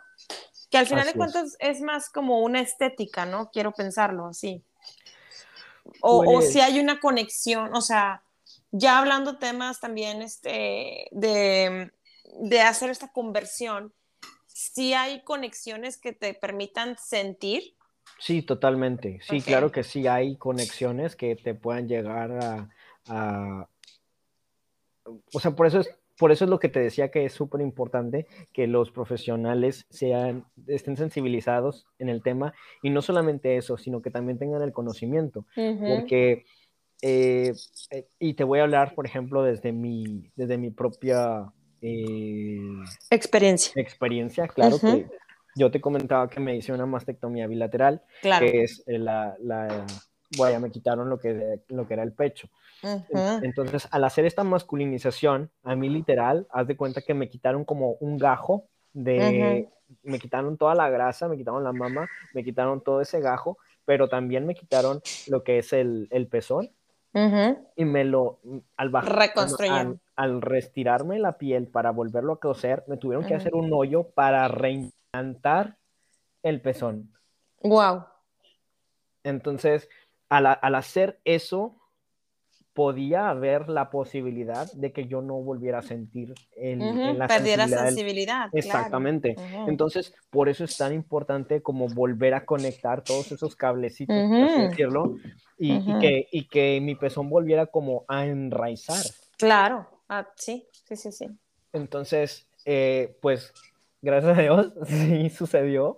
Que 0.69 0.77
al 0.77 0.87
final 0.87 1.05
de 1.05 1.13
cuentas 1.13 1.55
es. 1.59 1.81
más 1.81 2.09
como 2.09 2.41
una 2.41 2.61
estética, 2.61 3.25
¿no? 3.25 3.49
Quiero 3.49 3.71
pensarlo 3.71 4.27
así. 4.27 4.63
O, 6.01 6.19
o 6.19 6.41
si 6.41 6.53
pues 6.53 6.63
hay 6.63 6.79
una 6.79 6.99
conexión, 6.99 7.73
o 7.73 7.81
sea, 7.81 8.21
ya 8.71 8.99
hablando 8.99 9.37
temas 9.37 9.79
también 9.79 10.21
este, 10.21 11.07
de, 11.11 11.91
hacer 12.61 12.89
esta 12.89 13.11
conversión, 13.11 13.93
si 14.47 14.93
hay 14.93 15.23
conexiones 15.23 15.97
que 15.97 16.13
te 16.13 16.33
permitan 16.33 16.97
sentir. 16.97 17.75
Sí, 18.19 18.41
totalmente. 18.41 19.19
Sí, 19.21 19.41
claro 19.41 19.71
que 19.71 19.83
sí 19.83 20.07
hay 20.07 20.35
conexiones 20.37 21.15
que 21.15 21.35
te 21.35 21.53
puedan 21.53 21.87
llegar 21.87 22.69
a, 23.07 23.67
o 25.33 25.39
sea, 25.39 25.51
por 25.51 25.67
eso 25.67 25.79
es 25.79 25.89
por 26.19 26.33
eso 26.33 26.43
es 26.43 26.51
lo 26.51 26.59
que 26.59 26.67
te 26.67 26.81
decía 26.81 27.11
que 27.11 27.23
es 27.23 27.31
súper 27.31 27.61
importante 27.61 28.27
que 28.51 28.67
los 28.67 28.91
profesionales 28.91 29.85
sean, 29.89 30.43
estén 30.67 30.97
sensibilizados 30.97 31.87
en 31.97 32.09
el 32.09 32.21
tema 32.21 32.53
y 32.83 32.89
no 32.89 33.01
solamente 33.01 33.55
eso, 33.55 33.77
sino 33.77 34.01
que 34.01 34.11
también 34.11 34.37
tengan 34.37 34.61
el 34.61 34.73
conocimiento, 34.73 35.45
porque 35.55 36.43
eh, 37.01 37.53
eh, 37.91 38.07
y 38.19 38.33
te 38.33 38.43
voy 38.43 38.59
a 38.59 38.63
hablar, 38.63 38.93
por 38.95 39.05
ejemplo, 39.05 39.43
desde 39.43 39.71
mi, 39.71 40.29
desde 40.35 40.57
mi 40.57 40.71
propia 40.71 41.51
eh, 41.81 42.57
experiencia. 43.09 43.73
Experiencia, 43.81 44.47
claro 44.47 44.79
que 44.79 45.07
yo 45.55 45.71
te 45.71 45.81
comentaba 45.81 46.29
que 46.29 46.39
me 46.39 46.55
hice 46.55 46.73
una 46.73 46.85
mastectomía 46.85 47.47
bilateral, 47.47 48.01
que 48.21 48.63
es 48.63 48.83
la, 48.85 49.35
la, 49.39 49.85
bueno, 50.37 50.53
ya 50.53 50.59
me 50.59 50.71
quitaron 50.71 51.09
lo 51.09 51.19
que, 51.19 51.61
lo 51.69 51.87
que 51.87 51.93
era 51.93 52.03
el 52.03 52.13
pecho. 52.13 52.49
Entonces, 53.41 53.87
al 53.91 54.03
hacer 54.03 54.25
esta 54.25 54.43
masculinización, 54.43 55.51
a 55.63 55.75
mí 55.75 55.89
literal, 55.89 56.47
haz 56.51 56.67
de 56.67 56.77
cuenta 56.77 57.01
que 57.01 57.13
me 57.13 57.29
quitaron 57.29 57.65
como 57.65 57.93
un 57.99 58.17
gajo 58.17 58.65
de, 58.93 59.67
me 60.03 60.19
quitaron 60.19 60.57
toda 60.57 60.75
la 60.75 60.89
grasa, 60.89 61.27
me 61.27 61.37
quitaron 61.37 61.63
la 61.63 61.73
mama, 61.73 62.07
me 62.33 62.43
quitaron 62.43 62.81
todo 62.81 63.01
ese 63.01 63.19
gajo, 63.19 63.57
pero 63.85 64.07
también 64.07 64.45
me 64.45 64.55
quitaron 64.55 65.01
lo 65.27 65.43
que 65.43 65.57
es 65.57 65.73
el, 65.73 66.07
el 66.11 66.27
pezón 66.27 66.69
y 67.13 67.85
me 67.85 68.03
lo, 68.03 68.39
al 68.77 68.89
bajar, 68.89 69.31
al, 70.15 70.41
restirarme 70.41 71.17
la 71.17 71.37
piel 71.37 71.67
para 71.67 71.91
volverlo 71.91 72.33
a 72.33 72.39
coser, 72.39 72.83
me 72.87 72.97
tuvieron 72.97 73.25
que 73.25 73.33
hacer 73.33 73.55
un 73.55 73.73
hoyo 73.73 74.09
para 74.09 74.47
reimplantar 74.47 75.77
el 76.43 76.61
pezón. 76.61 77.11
Wow. 77.61 78.05
Entonces, 79.23 79.89
al, 80.29 80.75
hacer 80.75 81.19
eso, 81.25 81.78
podía 82.79 83.29
haber 83.29 83.67
la 83.67 83.89
posibilidad 83.89 84.71
de 84.71 84.93
que 84.93 85.05
yo 85.05 85.21
no 85.21 85.33
volviera 85.41 85.79
a 85.79 85.81
sentir 85.81 86.33
en, 86.55 87.19
la 87.19 87.27
Perdiera 87.27 87.67
sensibilidad. 87.67 88.47
Exactamente. 88.53 89.35
Entonces, 89.67 90.13
por 90.29 90.47
eso 90.47 90.63
es 90.63 90.77
tan 90.77 90.93
importante 90.93 91.61
como 91.61 91.89
volver 91.89 92.33
a 92.33 92.45
conectar 92.45 93.03
todos 93.03 93.33
esos 93.33 93.57
cablecitos, 93.57 94.15
por 94.15 94.43
así 94.43 94.61
decirlo, 94.61 95.17
y, 95.57 95.99
que, 95.99 96.29
y 96.31 96.47
que 96.47 96.79
mi 96.79 96.95
pezón 96.95 97.29
volviera 97.29 97.65
como 97.65 98.05
a 98.07 98.25
enraizar. 98.25 99.03
Claro, 99.37 99.85
ah, 100.07 100.29
sí, 100.37 100.65
sí, 100.71 100.95
sí, 100.95 101.11
sí. 101.11 101.27
Entonces, 101.73 102.47
eh, 102.63 103.13
pues, 103.21 103.53
gracias 104.01 104.37
a 104.37 104.41
Dios, 104.41 104.71
sí 104.87 105.29
sucedió, 105.31 105.97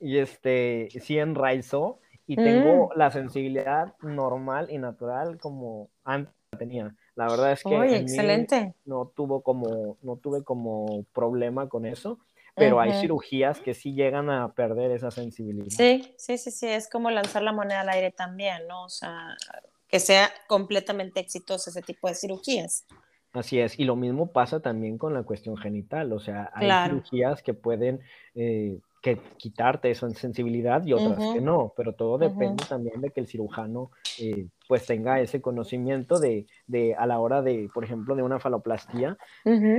y 0.00 0.16
este, 0.16 0.88
sí 0.98 1.18
enraizó, 1.18 1.98
y 2.26 2.36
tengo 2.36 2.88
mm. 2.88 2.98
la 2.98 3.10
sensibilidad 3.10 3.94
normal 4.00 4.68
y 4.70 4.78
natural 4.78 5.38
como 5.38 5.90
antes 6.04 6.34
tenía. 6.58 6.94
La 7.14 7.28
verdad 7.28 7.52
es 7.52 7.62
que 7.62 7.96
excelente. 7.96 8.74
no 8.84 9.12
tuvo 9.14 9.42
como 9.42 9.98
no 10.02 10.16
tuve 10.16 10.42
como 10.44 11.04
problema 11.12 11.68
con 11.68 11.84
eso, 11.86 12.18
pero 12.54 12.80
hay 12.80 12.92
cirugías 13.00 13.60
que 13.60 13.74
sí 13.74 13.94
llegan 13.94 14.30
a 14.30 14.52
perder 14.52 14.90
esa 14.90 15.10
sensibilidad. 15.10 15.68
Sí, 15.70 16.14
sí, 16.16 16.38
sí, 16.38 16.50
sí, 16.50 16.66
es 16.68 16.88
como 16.88 17.10
lanzar 17.10 17.42
la 17.42 17.52
moneda 17.52 17.80
al 17.80 17.88
aire 17.88 18.10
también, 18.10 18.66
¿no? 18.68 18.84
O 18.84 18.88
sea, 18.88 19.36
que 19.88 20.00
sea 20.00 20.30
completamente 20.48 21.20
exitoso 21.20 21.70
ese 21.70 21.82
tipo 21.82 22.08
de 22.08 22.14
cirugías. 22.14 22.86
Así 23.32 23.58
es, 23.58 23.78
y 23.78 23.84
lo 23.84 23.96
mismo 23.96 24.30
pasa 24.30 24.60
también 24.60 24.98
con 24.98 25.14
la 25.14 25.22
cuestión 25.22 25.56
genital, 25.56 26.12
o 26.12 26.20
sea, 26.20 26.50
hay 26.52 26.70
cirugías 26.90 27.42
que 27.42 27.54
pueden 27.54 28.00
eh, 28.34 28.78
que 29.02 29.18
quitarte 29.36 29.90
esa 29.90 30.08
sensibilidad 30.10 30.84
y 30.86 30.92
otras 30.92 31.18
que 31.32 31.40
no, 31.40 31.74
pero 31.76 31.92
todo 31.92 32.18
depende 32.18 32.64
también 32.64 33.00
de 33.00 33.10
que 33.10 33.18
el 33.18 33.26
cirujano 33.26 33.90
eh, 34.18 34.46
pues 34.68 34.86
tenga 34.86 35.20
ese 35.20 35.42
conocimiento 35.42 36.20
de, 36.20 36.46
de, 36.68 36.94
a 36.94 37.04
la 37.06 37.18
hora 37.18 37.42
de, 37.42 37.68
por 37.74 37.82
ejemplo, 37.84 38.14
de 38.14 38.22
una 38.22 38.38
faloplastía, 38.38 39.18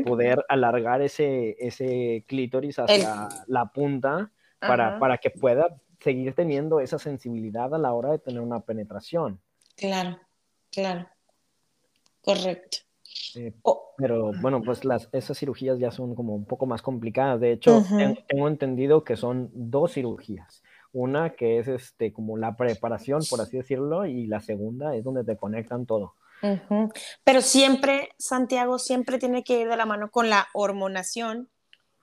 poder 0.06 0.44
alargar 0.50 1.02
ese, 1.02 1.56
ese 1.58 2.26
clítoris 2.28 2.80
hacia 2.80 3.30
la 3.48 3.68
punta 3.68 4.30
para, 4.60 5.00
para 5.00 5.18
que 5.18 5.30
pueda 5.30 5.74
seguir 6.02 6.36
teniendo 6.36 6.82
esa 6.82 7.00
sensibilidad 7.00 7.74
a 7.74 7.78
la 7.78 7.94
hora 7.94 8.12
de 8.12 8.20
tener 8.20 8.42
una 8.42 8.60
penetración. 8.60 9.40
Claro, 9.78 10.20
claro, 10.70 11.08
correcto. 12.22 12.80
Eh, 13.36 13.54
pero 13.98 14.32
bueno, 14.42 14.62
pues 14.62 14.86
las, 14.86 15.10
esas 15.12 15.38
cirugías 15.38 15.80
ya 15.80 15.92
son 15.92 16.16
como 16.16 16.36
un 16.36 16.46
poco 16.46 16.66
más 16.66 16.82
complicadas. 16.82 17.40
De 17.40 17.52
hecho, 17.52 17.84
tengo 18.28 18.48
entendido 18.48 19.04
que 19.04 19.16
son 19.18 19.50
dos 19.54 19.94
cirugías. 19.94 20.64
Una 20.92 21.32
que 21.32 21.60
es 21.60 21.68
este, 21.68 22.14
como 22.14 22.38
la 22.38 22.56
preparación, 22.56 23.22
por 23.30 23.42
así 23.42 23.58
decirlo, 23.58 24.06
y 24.06 24.28
la 24.28 24.42
segunda 24.42 24.96
es 24.96 25.04
donde 25.04 25.24
te 25.24 25.38
conectan 25.38 25.86
todo. 25.86 26.16
Pero 27.24 27.42
siempre, 27.42 28.10
Santiago, 28.18 28.78
siempre 28.78 29.18
tiene 29.18 29.44
que 29.44 29.62
ir 29.62 29.70
de 29.70 29.78
la 29.78 29.86
mano 29.86 30.12
con 30.12 30.30
la 30.30 30.48
hormonación 30.54 31.50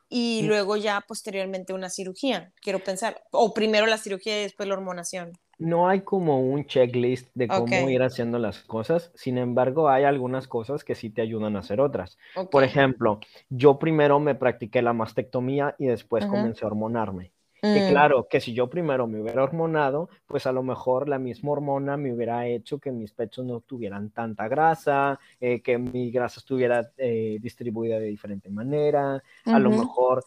y 0.09 0.43
luego 0.43 0.77
ya 0.77 1.05
posteriormente 1.07 1.73
una 1.73 1.91
cirugía, 1.91 2.53
quiero 2.61 2.81
pensar. 2.81 3.23
O 3.31 3.55
primero 3.55 3.87
la 3.87 3.99
cirugía 3.99 4.39
y 4.41 4.43
después 4.43 4.69
la 4.69 4.75
hormonación 4.75 5.33
no 5.61 5.89
hay 5.89 6.01
como 6.01 6.41
un 6.41 6.65
checklist 6.65 7.29
de 7.35 7.47
cómo 7.47 7.89
ir 7.89 8.03
haciendo 8.03 8.39
las 8.39 8.61
cosas, 8.61 9.13
sin 9.15 9.39
embargo 9.39 9.89
hay 9.89 10.05
algunas 10.05 10.49
cosas 10.49 10.85
que 10.85 10.95
sí 10.95 11.11
te 11.11 11.23
ayudan 11.23 11.55
a 11.57 11.61
hacer 11.61 11.81
otras. 11.81 12.19
Por 12.51 12.65
ejemplo, 12.65 13.21
yo 13.51 13.79
primero 13.79 14.19
me 14.19 14.35
practiqué 14.35 14.83
la 14.83 14.93
mastectomía 14.93 15.77
y 15.79 15.87
después 15.87 16.27
comencé 16.27 16.65
a 16.65 16.69
hormonarme. 16.69 17.33
Y 17.63 17.81
mm. 17.81 17.89
claro, 17.91 18.27
que 18.29 18.41
si 18.41 18.55
yo 18.55 18.71
primero 18.71 19.07
me 19.07 19.21
hubiera 19.21 19.43
hormonado, 19.43 20.09
pues 20.27 20.47
a 20.47 20.53
lo 20.53 20.63
mejor 20.63 21.09
la 21.09 21.19
misma 21.19 21.53
hormona 21.53 21.99
me 21.99 22.13
hubiera 22.13 22.47
hecho 22.47 22.79
que 22.79 22.91
mis 22.91 23.13
pechos 23.13 23.45
no 23.45 23.61
tuvieran 23.61 24.11
tanta 24.11 24.49
grasa, 24.49 25.19
eh, 25.41 25.61
que 25.61 25.77
mi 25.77 26.11
grasa 26.11 26.41
estuviera 26.41 26.91
eh, 26.97 27.37
distribuida 27.41 27.99
de 27.99 28.07
diferente 28.07 28.49
manera, 28.49 29.23
a 29.45 29.59
lo 29.59 29.71
mejor 29.71 30.25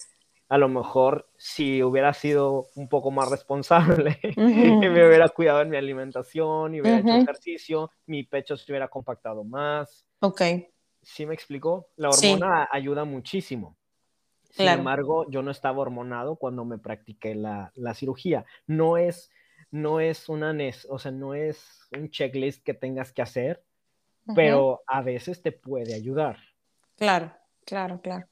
a 0.53 0.57
lo 0.60 0.69
mejor 0.69 1.27
si 1.36 1.81
hubiera 1.81 2.13
sido 2.13 2.67
un 2.75 2.88
poco 2.88 3.10
más 3.10 3.27
responsable 3.27 4.19
y 4.38 4.39
me 4.39 5.07
hubiera 5.07 5.27
cuidado 5.29 5.63
en 5.63 5.69
mi 5.72 5.77
alimentación 5.77 6.75
y 6.75 6.81
hubiera 6.81 7.00
hecho 7.00 7.15
ejercicio, 7.15 7.89
mi 8.05 8.22
pecho 8.22 8.55
se 8.55 8.72
hubiera 8.72 8.88
compactado 8.88 9.43
más. 9.43 10.05
Ok. 10.19 10.41
¿Sí 11.01 11.25
me 11.25 11.33
explicó? 11.33 11.88
La 11.95 12.10
hormona 12.12 12.69
ayuda 12.72 13.03
muchísimo. 13.03 13.75
Sin 14.51 14.67
embargo, 14.67 15.27
yo 15.27 15.41
no 15.41 15.50
estaba 15.50 15.79
hormonado 15.79 16.36
cuando 16.36 16.65
me 16.65 16.77
practiqué 16.77 17.33
la, 17.33 17.72
cirugía. 17.95 18.45
No 18.67 18.98
es, 18.98 19.31
no 19.72 20.01
es 20.01 20.29
una, 20.29 20.55
o 20.88 21.00
sea, 21.00 21.12
no 21.12 21.33
es 21.33 21.87
un 21.98 22.11
checklist 22.11 22.63
que 22.63 22.75
tengas 22.75 23.11
que 23.11 23.24
hacer, 23.24 23.63
pero 24.35 24.83
a 24.85 25.01
veces 25.01 25.42
te 25.42 25.51
puede 25.51 25.96
ayudar. 25.96 26.37
Claro, 26.96 27.33
claro, 27.66 28.00
claro. 28.01 28.27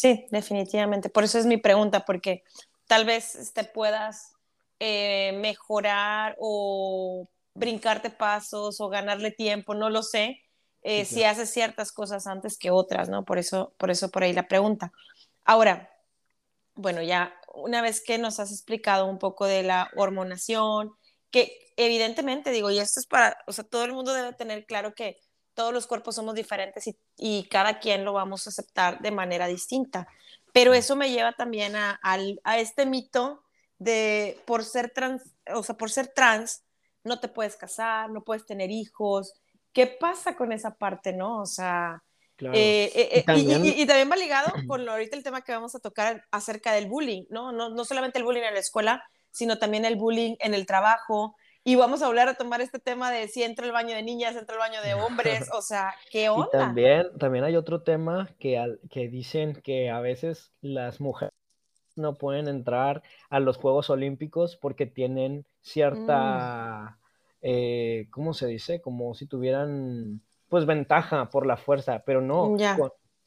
Sí, 0.00 0.28
definitivamente. 0.30 1.08
Por 1.08 1.24
eso 1.24 1.40
es 1.40 1.46
mi 1.46 1.56
pregunta, 1.56 2.04
porque 2.04 2.44
tal 2.86 3.04
vez 3.04 3.52
te 3.52 3.64
puedas 3.64 4.32
eh, 4.78 5.32
mejorar 5.40 6.36
o 6.38 7.28
brincarte 7.54 8.08
pasos 8.08 8.80
o 8.80 8.88
ganarle 8.90 9.32
tiempo, 9.32 9.74
no 9.74 9.90
lo 9.90 10.04
sé, 10.04 10.44
eh, 10.82 11.04
si 11.04 11.24
haces 11.24 11.50
ciertas 11.50 11.90
cosas 11.90 12.28
antes 12.28 12.58
que 12.58 12.70
otras, 12.70 13.08
¿no? 13.08 13.24
Por 13.24 13.38
eso, 13.38 13.74
por 13.76 13.90
eso 13.90 14.08
por 14.08 14.22
ahí 14.22 14.32
la 14.32 14.46
pregunta. 14.46 14.92
Ahora, 15.44 15.90
bueno, 16.76 17.02
ya 17.02 17.34
una 17.52 17.82
vez 17.82 18.00
que 18.00 18.18
nos 18.18 18.38
has 18.38 18.52
explicado 18.52 19.04
un 19.06 19.18
poco 19.18 19.46
de 19.46 19.64
la 19.64 19.90
hormonación, 19.96 20.92
que 21.32 21.72
evidentemente 21.76 22.52
digo, 22.52 22.70
y 22.70 22.78
esto 22.78 23.00
es 23.00 23.06
para, 23.08 23.36
o 23.48 23.52
sea, 23.52 23.64
todo 23.64 23.84
el 23.84 23.94
mundo 23.94 24.12
debe 24.14 24.32
tener 24.32 24.64
claro 24.64 24.94
que 24.94 25.18
todos 25.58 25.74
los 25.74 25.88
cuerpos 25.88 26.14
somos 26.14 26.36
diferentes 26.36 26.88
y, 27.16 27.48
cada 27.48 27.80
quien 27.80 28.04
lo 28.04 28.12
vamos 28.12 28.46
a 28.46 28.50
aceptar 28.50 29.00
de 29.00 29.10
manera 29.10 29.48
distinta. 29.48 30.06
Pero 30.52 30.72
eso 30.72 30.94
me 30.94 31.10
lleva 31.10 31.32
también 31.32 31.74
a, 31.74 31.98
este 32.58 32.86
mito 32.86 33.42
de 33.76 34.40
por 34.46 34.64
ser 34.64 34.90
trans, 34.90 35.34
o 35.52 35.64
sea, 35.64 35.76
por 35.76 35.90
ser 35.90 36.12
trans, 36.14 36.62
no 37.02 37.18
te 37.18 37.26
puedes 37.26 37.56
casar, 37.56 38.08
no 38.08 38.22
puedes 38.22 38.46
tener 38.46 38.70
hijos. 38.70 39.34
¿Qué 39.72 39.88
pasa 39.88 40.36
con 40.36 40.52
esa 40.52 40.76
parte, 40.76 41.12
no? 41.12 41.40
O 41.40 41.46
sea, 41.46 42.04
eh, 42.38 42.92
eh, 42.94 43.08
eh, 43.10 43.18
¿Y, 43.18 43.84
también... 43.84 44.12
va 44.12 44.14
ligado 44.14 44.52
con 44.68 44.88
ahorita 44.88 45.16
el 45.16 45.24
tema 45.24 45.42
que 45.42 45.50
vamos 45.50 45.74
a 45.74 45.80
tocar 45.80 46.24
acerca 46.30 46.70
del 46.70 46.86
bullying, 46.86 47.24
¿no? 47.30 47.50
¿no? 47.50 47.68
No 47.70 47.84
solamente 47.84 48.20
el 48.20 48.24
bullying 48.24 48.42
en 48.42 48.54
la 48.54 48.60
escuela, 48.60 49.02
sino 49.32 49.58
también 49.58 49.84
el 49.84 49.96
bullying 49.96 50.36
en 50.38 50.54
el 50.54 50.66
trabajo, 50.66 51.34
y 51.68 51.76
vamos 51.76 52.00
a 52.00 52.06
hablar 52.06 52.30
a 52.30 52.34
tomar 52.34 52.62
este 52.62 52.78
tema 52.78 53.10
de 53.10 53.28
si 53.28 53.42
entra 53.42 53.66
el 53.66 53.72
baño 53.72 53.94
de 53.94 54.02
niñas, 54.02 54.34
entra 54.36 54.54
el 54.54 54.58
baño 54.58 54.80
de 54.80 54.94
hombres, 55.04 55.50
o 55.52 55.60
sea, 55.60 55.92
¿qué 56.10 56.30
onda? 56.30 56.48
Y 56.48 56.50
también, 56.50 57.18
también 57.18 57.44
hay 57.44 57.56
otro 57.56 57.82
tema 57.82 58.30
que, 58.38 58.78
que 58.88 59.08
dicen 59.08 59.60
que 59.62 59.90
a 59.90 60.00
veces 60.00 60.50
las 60.62 60.98
mujeres 60.98 61.34
no 61.94 62.14
pueden 62.14 62.48
entrar 62.48 63.02
a 63.28 63.38
los 63.38 63.58
Juegos 63.58 63.90
Olímpicos 63.90 64.56
porque 64.56 64.86
tienen 64.86 65.44
cierta, 65.60 66.96
mm. 66.96 67.04
eh, 67.42 68.06
¿cómo 68.12 68.32
se 68.32 68.46
dice? 68.46 68.80
Como 68.80 69.12
si 69.12 69.26
tuvieran, 69.26 70.22
pues, 70.48 70.64
ventaja 70.64 71.28
por 71.28 71.44
la 71.44 71.58
fuerza, 71.58 72.02
pero 72.06 72.22
no. 72.22 72.56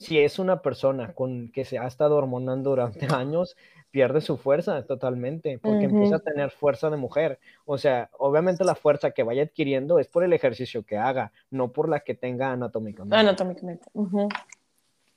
Si 0.01 0.17
es 0.17 0.39
una 0.39 0.63
persona 0.63 1.13
con 1.13 1.51
que 1.51 1.63
se 1.63 1.77
ha 1.77 1.85
estado 1.85 2.15
hormonando 2.17 2.71
durante 2.71 3.05
años, 3.15 3.55
pierde 3.91 4.19
su 4.21 4.35
fuerza 4.37 4.83
totalmente, 4.85 5.59
porque 5.59 5.85
empieza 5.85 6.15
a 6.15 6.19
tener 6.19 6.49
fuerza 6.49 6.89
de 6.89 6.97
mujer. 6.97 7.39
O 7.65 7.77
sea, 7.77 8.09
obviamente 8.17 8.63
la 8.63 8.73
fuerza 8.73 9.11
que 9.11 9.21
vaya 9.21 9.43
adquiriendo 9.43 9.99
es 9.99 10.07
por 10.07 10.23
el 10.23 10.33
ejercicio 10.33 10.83
que 10.83 10.97
haga, 10.97 11.31
no 11.51 11.71
por 11.71 11.87
la 11.87 11.99
que 11.99 12.15
tenga 12.15 12.51
anatómicamente. 12.51 13.15
Anatómicamente. 13.15 13.85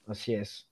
Así 0.07 0.35
es. 0.35 0.67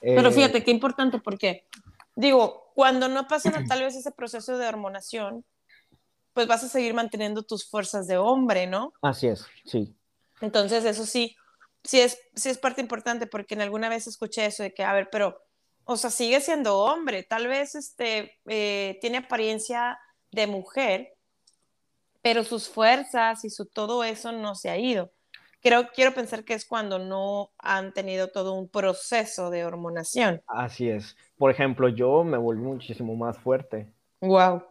Pero 0.00 0.28
eh, 0.28 0.32
fíjate 0.32 0.62
qué 0.62 0.70
importante, 0.70 1.18
porque 1.18 1.66
digo, 2.14 2.70
cuando 2.74 3.08
no 3.08 3.26
pasa 3.26 3.52
tal 3.66 3.80
vez 3.80 3.96
ese 3.96 4.12
proceso 4.12 4.58
de 4.58 4.68
hormonación, 4.68 5.44
pues 6.34 6.46
vas 6.46 6.62
a 6.62 6.68
seguir 6.68 6.94
manteniendo 6.94 7.42
tus 7.42 7.68
fuerzas 7.68 8.06
de 8.06 8.16
hombre, 8.16 8.68
¿no? 8.68 8.92
Así 9.02 9.26
es, 9.26 9.44
sí. 9.64 9.92
Entonces, 10.40 10.84
eso 10.84 11.04
sí, 11.04 11.36
sí 11.84 12.00
es, 12.00 12.20
sí 12.34 12.48
es 12.48 12.58
parte 12.58 12.80
importante, 12.80 13.26
porque 13.26 13.54
en 13.54 13.60
alguna 13.60 13.88
vez 13.88 14.06
escuché 14.06 14.46
eso 14.46 14.62
de 14.62 14.72
que, 14.72 14.84
a 14.84 14.92
ver, 14.92 15.08
pero 15.10 15.40
o 15.84 15.96
sea, 15.96 16.10
sigue 16.10 16.40
siendo 16.40 16.78
hombre, 16.78 17.24
tal 17.24 17.48
vez 17.48 17.74
este, 17.74 18.38
eh, 18.46 18.98
tiene 19.00 19.18
apariencia 19.18 19.98
de 20.30 20.46
mujer, 20.46 21.14
pero 22.22 22.44
sus 22.44 22.68
fuerzas 22.68 23.44
y 23.44 23.50
su 23.50 23.66
todo 23.66 24.04
eso 24.04 24.30
no 24.30 24.54
se 24.54 24.70
ha 24.70 24.78
ido. 24.78 25.10
Creo, 25.62 25.88
quiero 25.92 26.14
pensar 26.14 26.44
que 26.44 26.54
es 26.54 26.64
cuando 26.64 26.98
no 26.98 27.50
han 27.58 27.92
tenido 27.92 28.28
todo 28.28 28.54
un 28.54 28.68
proceso 28.68 29.50
de 29.50 29.64
hormonación. 29.64 30.42
Así 30.46 30.88
es. 30.88 31.16
Por 31.36 31.50
ejemplo, 31.50 31.88
yo 31.88 32.24
me 32.24 32.38
volví 32.38 32.62
muchísimo 32.62 33.14
más 33.16 33.36
fuerte. 33.38 33.92
Wow. 34.20 34.62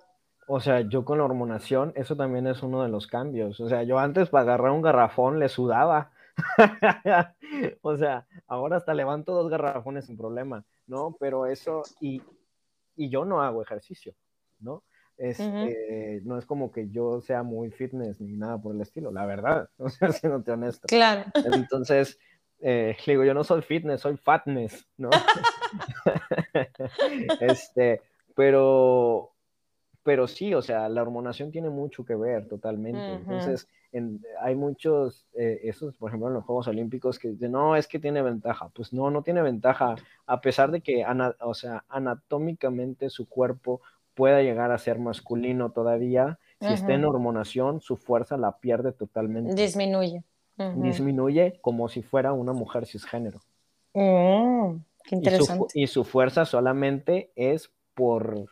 O 0.47 0.59
sea, 0.59 0.81
yo 0.81 1.05
con 1.05 1.19
la 1.19 1.25
hormonación, 1.25 1.93
eso 1.95 2.15
también 2.15 2.47
es 2.47 2.63
uno 2.63 2.81
de 2.81 2.89
los 2.89 3.05
cambios. 3.05 3.59
O 3.59 3.69
sea, 3.69 3.83
yo 3.83 3.99
antes 3.99 4.29
para 4.29 4.43
agarrar 4.43 4.71
un 4.71 4.81
garrafón 4.81 5.37
le 5.37 5.49
sudaba. 5.49 6.11
o 7.81 7.97
sea, 7.97 8.27
ahora 8.47 8.77
hasta 8.77 8.93
levanto 8.93 9.33
dos 9.33 9.49
garrafones 9.49 10.05
sin 10.05 10.17
problema. 10.17 10.65
¿no? 10.89 11.15
Pero 11.19 11.45
eso, 11.45 11.83
y, 12.01 12.21
yo 12.97 13.23
no 13.23 13.41
hago 13.41 13.61
ejercicio, 13.61 14.13
¿no? 14.59 14.83
Este, 15.17 16.21
No 16.23 16.37
es 16.37 16.45
como 16.45 16.71
que 16.71 16.89
yo 16.89 17.21
sea 17.21 17.43
muy 17.43 17.71
fitness 17.71 18.19
ni 18.19 18.35
nada 18.35 18.57
por 18.57 18.75
el 18.75 18.81
estilo, 18.81 19.11
la 19.11 19.25
verdad, 19.25 19.69
o 19.77 19.89
sea, 19.89 20.11
siéndote 20.11 20.51
honesto. 20.51 20.87
Claro. 20.87 21.25
Entonces, 21.53 22.17
eh, 22.59 22.97
digo, 23.05 23.23
yo 23.23 23.33
no 23.33 23.43
soy 23.43 23.61
fitness, 23.61 24.01
soy 24.01 24.17
fatness, 24.17 24.85
¿no? 24.97 25.09
este, 27.39 28.01
pero, 28.35 29.31
pero 30.03 30.27
sí, 30.27 30.53
o 30.53 30.61
sea, 30.61 30.89
la 30.89 31.01
hormonación 31.01 31.51
tiene 31.51 31.69
mucho 31.69 32.05
que 32.05 32.15
ver 32.15 32.47
totalmente. 32.47 33.13
Entonces, 33.13 33.67
hay 34.41 34.55
muchos, 34.55 35.27
eh, 35.33 35.61
esos, 35.63 35.93
por 35.95 36.09
ejemplo, 36.09 36.27
en 36.27 36.35
los 36.35 36.45
Juegos 36.45 36.67
Olímpicos 36.67 37.19
que 37.19 37.29
dicen, 37.29 37.51
no, 37.51 37.75
es 37.75 37.87
que 37.87 37.99
tiene 37.99 38.21
ventaja. 38.21 38.69
Pues 38.69 38.93
no, 38.93 39.11
no 39.11 39.23
tiene 39.23 39.41
ventaja, 39.41 39.95
a 40.25 40.41
pesar 40.41 40.71
de 40.71 40.81
que, 40.81 41.05
o 41.41 41.53
sea, 41.53 41.85
anatómicamente 41.89 43.09
su 43.09 43.27
cuerpo 43.27 43.81
pueda 44.13 44.41
llegar 44.41 44.71
a 44.71 44.77
ser 44.77 44.99
masculino 44.99 45.71
todavía, 45.71 46.39
si 46.59 46.73
está 46.73 46.93
en 46.93 47.05
hormonación, 47.05 47.79
su 47.79 47.95
fuerza 47.95 48.35
la 48.35 48.57
pierde 48.57 48.91
totalmente. 48.91 49.55
Disminuye. 49.55 50.23
Disminuye 50.75 51.57
como 51.61 51.87
si 51.87 52.01
fuera 52.01 52.33
una 52.33 52.51
mujer 52.51 52.85
cisgénero. 52.85 53.39
Oh, 53.93 54.75
qué 55.05 55.15
interesante. 55.15 55.67
Y 55.73 55.87
su, 55.87 56.03
fuerza 56.03 56.43
solamente 56.43 57.31
es 57.35 57.71
por, 57.93 58.49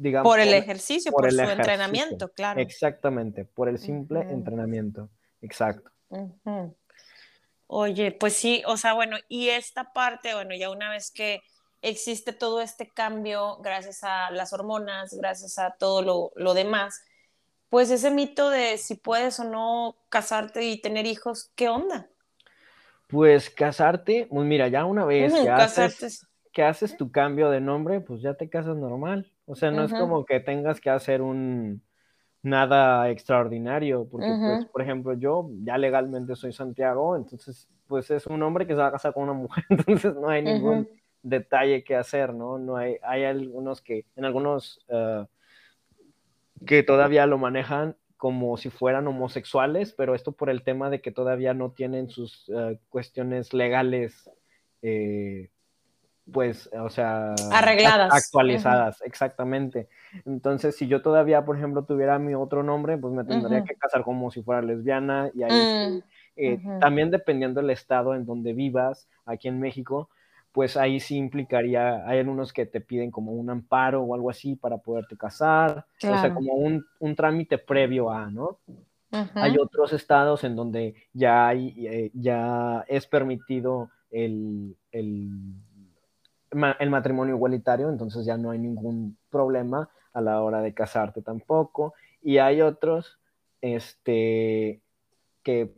digamos... 0.00 0.30
Por 0.30 0.40
el 0.40 0.54
ejercicio, 0.54 1.12
por, 1.12 1.30
su 1.30 1.40
entrenamiento, 1.40 2.32
claro. 2.32 2.60
Exactamente, 2.60 3.44
por 3.44 3.68
el 3.68 3.78
simple 3.78 4.20
entrenamiento. 4.20 5.10
Exacto. 5.42 5.90
Oye, 7.66 8.10
pues 8.10 8.32
sí, 8.32 8.62
o 8.66 8.76
sea, 8.76 8.94
bueno, 8.94 9.16
y 9.28 9.50
esta 9.50 9.92
parte, 9.92 10.34
bueno, 10.34 10.56
ya 10.56 10.70
una 10.70 10.90
vez 10.90 11.10
que 11.10 11.42
existe 11.82 12.32
todo 12.32 12.60
este 12.60 12.88
cambio 12.88 13.58
gracias 13.62 14.02
a 14.02 14.30
las 14.30 14.52
hormonas, 14.52 15.14
gracias 15.14 15.58
a 15.58 15.76
todo 15.78 16.32
lo, 16.34 16.54
demás, 16.54 17.02
pues 17.68 17.90
ese 17.90 18.10
mito 18.10 18.50
de 18.50 18.76
si 18.76 18.96
puedes 18.96 19.38
o 19.38 19.44
no 19.44 19.96
casarte 20.08 20.64
y 20.64 20.80
tener 20.80 21.06
hijos, 21.06 21.52
¿qué 21.54 21.68
onda? 21.68 22.08
Pues 23.06 23.50
casarte, 23.50 24.26
pues 24.30 24.46
mira, 24.46 24.68
ya 24.68 24.84
una 24.84 25.04
vez 25.04 25.32
que, 25.32 25.48
haces, 25.48 26.26
que 26.52 26.62
haces 26.62 26.96
tu 26.96 27.10
cambio 27.10 27.50
de 27.50 27.60
nombre, 27.60 28.00
pues 28.00 28.22
ya 28.22 28.34
te 28.34 28.48
casas 28.48 28.76
normal. 28.76 29.30
O 29.50 29.56
sea, 29.56 29.72
no 29.72 29.82
es 29.82 29.92
como 29.92 30.24
que 30.24 30.38
tengas 30.38 30.80
que 30.80 30.90
hacer 30.90 31.22
un 31.22 31.82
nada 32.40 33.10
extraordinario, 33.10 34.06
porque 34.08 34.28
pues, 34.28 34.64
por 34.66 34.80
ejemplo, 34.80 35.12
yo 35.14 35.50
ya 35.64 35.76
legalmente 35.76 36.36
soy 36.36 36.52
Santiago, 36.52 37.16
entonces 37.16 37.68
pues 37.88 38.08
es 38.12 38.28
un 38.28 38.40
hombre 38.44 38.68
que 38.68 38.74
se 38.74 38.78
va 38.78 38.86
a 38.86 38.92
casar 38.92 39.12
con 39.12 39.24
una 39.24 39.32
mujer, 39.32 39.64
entonces 39.68 40.14
no 40.14 40.28
hay 40.28 40.42
ningún 40.42 40.88
detalle 41.22 41.82
que 41.82 41.96
hacer, 41.96 42.32
¿no? 42.32 42.58
No 42.58 42.76
hay, 42.76 42.96
hay 43.02 43.24
algunos 43.24 43.82
que, 43.82 44.06
en 44.14 44.24
algunos 44.24 44.78
eh, 44.86 45.26
que 46.64 46.84
todavía 46.84 47.26
lo 47.26 47.36
manejan 47.36 47.96
como 48.16 48.56
si 48.56 48.70
fueran 48.70 49.08
homosexuales, 49.08 49.92
pero 49.92 50.14
esto 50.14 50.30
por 50.30 50.48
el 50.48 50.62
tema 50.62 50.90
de 50.90 51.00
que 51.00 51.10
todavía 51.10 51.54
no 51.54 51.72
tienen 51.72 52.08
sus 52.08 52.48
eh, 52.54 52.78
cuestiones 52.88 53.52
legales, 53.52 54.30
eh, 54.82 55.50
pues, 56.32 56.70
o 56.72 56.88
sea, 56.88 57.34
arregladas, 57.52 58.12
actualizadas, 58.12 59.02
exactamente. 59.02 59.88
Entonces, 60.24 60.76
si 60.76 60.86
yo 60.86 61.02
todavía, 61.02 61.44
por 61.44 61.56
ejemplo, 61.56 61.84
tuviera 61.84 62.18
mi 62.18 62.34
otro 62.34 62.62
nombre, 62.62 62.98
pues 62.98 63.12
me 63.14 63.24
tendría 63.24 63.64
que 63.64 63.74
casar 63.74 64.04
como 64.04 64.30
si 64.30 64.42
fuera 64.42 64.62
lesbiana 64.62 65.30
y 65.34 65.42
ahí 65.42 66.02
mm, 66.36 66.78
también 66.78 67.10
dependiendo 67.10 67.60
del 67.60 67.70
estado 67.70 68.14
en 68.14 68.24
donde 68.24 68.52
vivas, 68.52 69.08
aquí 69.26 69.48
en 69.48 69.60
México, 69.60 70.08
pues 70.52 70.76
ahí 70.76 70.98
sí 71.00 71.16
implicaría, 71.16 72.06
hay 72.06 72.18
algunos 72.18 72.52
que 72.52 72.66
te 72.66 72.80
piden 72.80 73.10
como 73.10 73.32
un 73.32 73.50
amparo 73.50 74.02
o 74.02 74.14
algo 74.14 74.30
así 74.30 74.56
para 74.56 74.78
poderte 74.78 75.16
casar, 75.16 75.86
o 75.96 76.18
sea, 76.18 76.34
como 76.34 76.54
un, 76.54 76.84
trámite 77.14 77.58
previo 77.58 78.10
a, 78.10 78.30
¿no? 78.30 78.58
Hay 79.34 79.56
otros 79.58 79.92
estados 79.92 80.44
en 80.44 80.54
donde 80.54 80.94
ya, 81.12 81.48
hay, 81.48 81.74
eh, 81.86 82.10
ya 82.14 82.84
es 82.88 83.06
permitido 83.06 83.90
el, 84.10 84.76
el, 84.92 85.30
el, 86.50 86.90
matrimonio 86.90 87.34
igualitario, 87.34 87.88
entonces 87.88 88.24
ya 88.24 88.36
no 88.36 88.50
hay 88.50 88.58
ningún 88.58 89.16
problema 89.30 89.88
a 90.12 90.20
la 90.20 90.42
hora 90.42 90.60
de 90.60 90.74
casarte 90.74 91.22
tampoco. 91.22 91.94
Y 92.22 92.38
hay 92.38 92.60
otros 92.60 93.18
este, 93.60 94.82
que, 95.42 95.72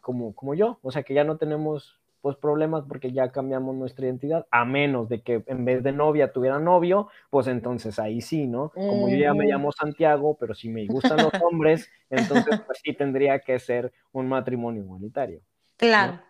como, 0.00 0.34
como 0.34 0.54
yo, 0.54 0.78
o 0.82 0.90
sea, 0.90 1.02
que 1.02 1.14
ya 1.14 1.24
no 1.24 1.36
tenemos 1.36 2.02
pues 2.20 2.36
problemas 2.36 2.84
porque 2.86 3.10
ya 3.10 3.32
cambiamos 3.32 3.74
nuestra 3.74 4.06
identidad, 4.06 4.46
a 4.52 4.64
menos 4.64 5.08
de 5.08 5.22
que 5.22 5.42
en 5.46 5.64
vez 5.64 5.82
de 5.82 5.90
novia 5.90 6.32
tuviera 6.32 6.60
novio, 6.60 7.08
pues 7.30 7.48
entonces 7.48 7.98
ahí 7.98 8.20
sí, 8.20 8.46
¿no? 8.46 8.70
Como 8.70 9.08
yo 9.08 9.16
ya 9.16 9.34
me 9.34 9.46
llamo 9.46 9.72
Santiago, 9.72 10.36
pero 10.38 10.54
si 10.54 10.68
me 10.68 10.86
gustan 10.86 11.16
los 11.16 11.32
hombres, 11.42 11.90
entonces 12.10 12.60
pues 12.64 12.78
sí 12.82 12.94
tendría 12.94 13.40
que 13.40 13.58
ser 13.58 13.92
un 14.12 14.28
matrimonio 14.28 14.84
igualitario. 14.84 15.40
Claro, 15.76 16.20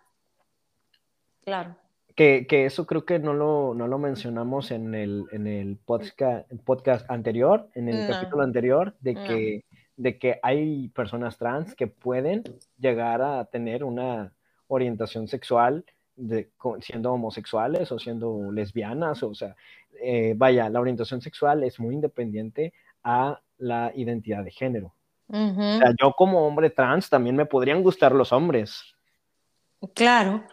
claro. 1.43 1.82
Que, 2.15 2.45
que, 2.47 2.65
eso 2.65 2.85
creo 2.85 3.05
que 3.05 3.17
no 3.17 3.33
lo, 3.33 3.73
no 3.73 3.87
lo 3.87 3.97
mencionamos 3.97 4.69
en 4.71 4.93
el, 4.93 5.25
en 5.31 5.47
el 5.47 5.77
podcast, 5.77 6.47
podcast 6.63 7.09
anterior, 7.09 7.69
en 7.73 7.89
el 7.89 8.07
capítulo 8.07 8.43
anterior, 8.43 8.93
de 8.99 9.15
que, 9.15 9.65
de 9.97 10.19
que 10.19 10.39
hay 10.43 10.89
personas 10.89 11.37
trans 11.37 11.73
que 11.75 11.87
pueden 11.87 12.43
llegar 12.77 13.21
a 13.21 13.45
tener 13.45 13.83
una 13.83 14.33
orientación 14.67 15.27
sexual 15.27 15.85
de, 16.15 16.49
siendo 16.81 17.13
homosexuales 17.13 17.91
o 17.91 17.99
siendo 17.99 18.51
lesbianas, 18.51 19.23
o 19.23 19.33
sea, 19.33 19.55
eh, 20.01 20.33
vaya, 20.35 20.69
la 20.69 20.79
orientación 20.79 21.21
sexual 21.21 21.63
es 21.63 21.79
muy 21.79 21.95
independiente 21.95 22.73
a 23.03 23.39
la 23.57 23.91
identidad 23.95 24.43
de 24.43 24.51
género. 24.51 24.93
O 25.27 25.79
sea, 25.79 25.93
yo 25.99 26.11
como 26.13 26.45
hombre 26.45 26.69
trans 26.69 27.09
también 27.09 27.35
me 27.35 27.45
podrían 27.45 27.81
gustar 27.81 28.11
los 28.11 28.31
hombres. 28.31 28.83
Claro, 29.95 30.43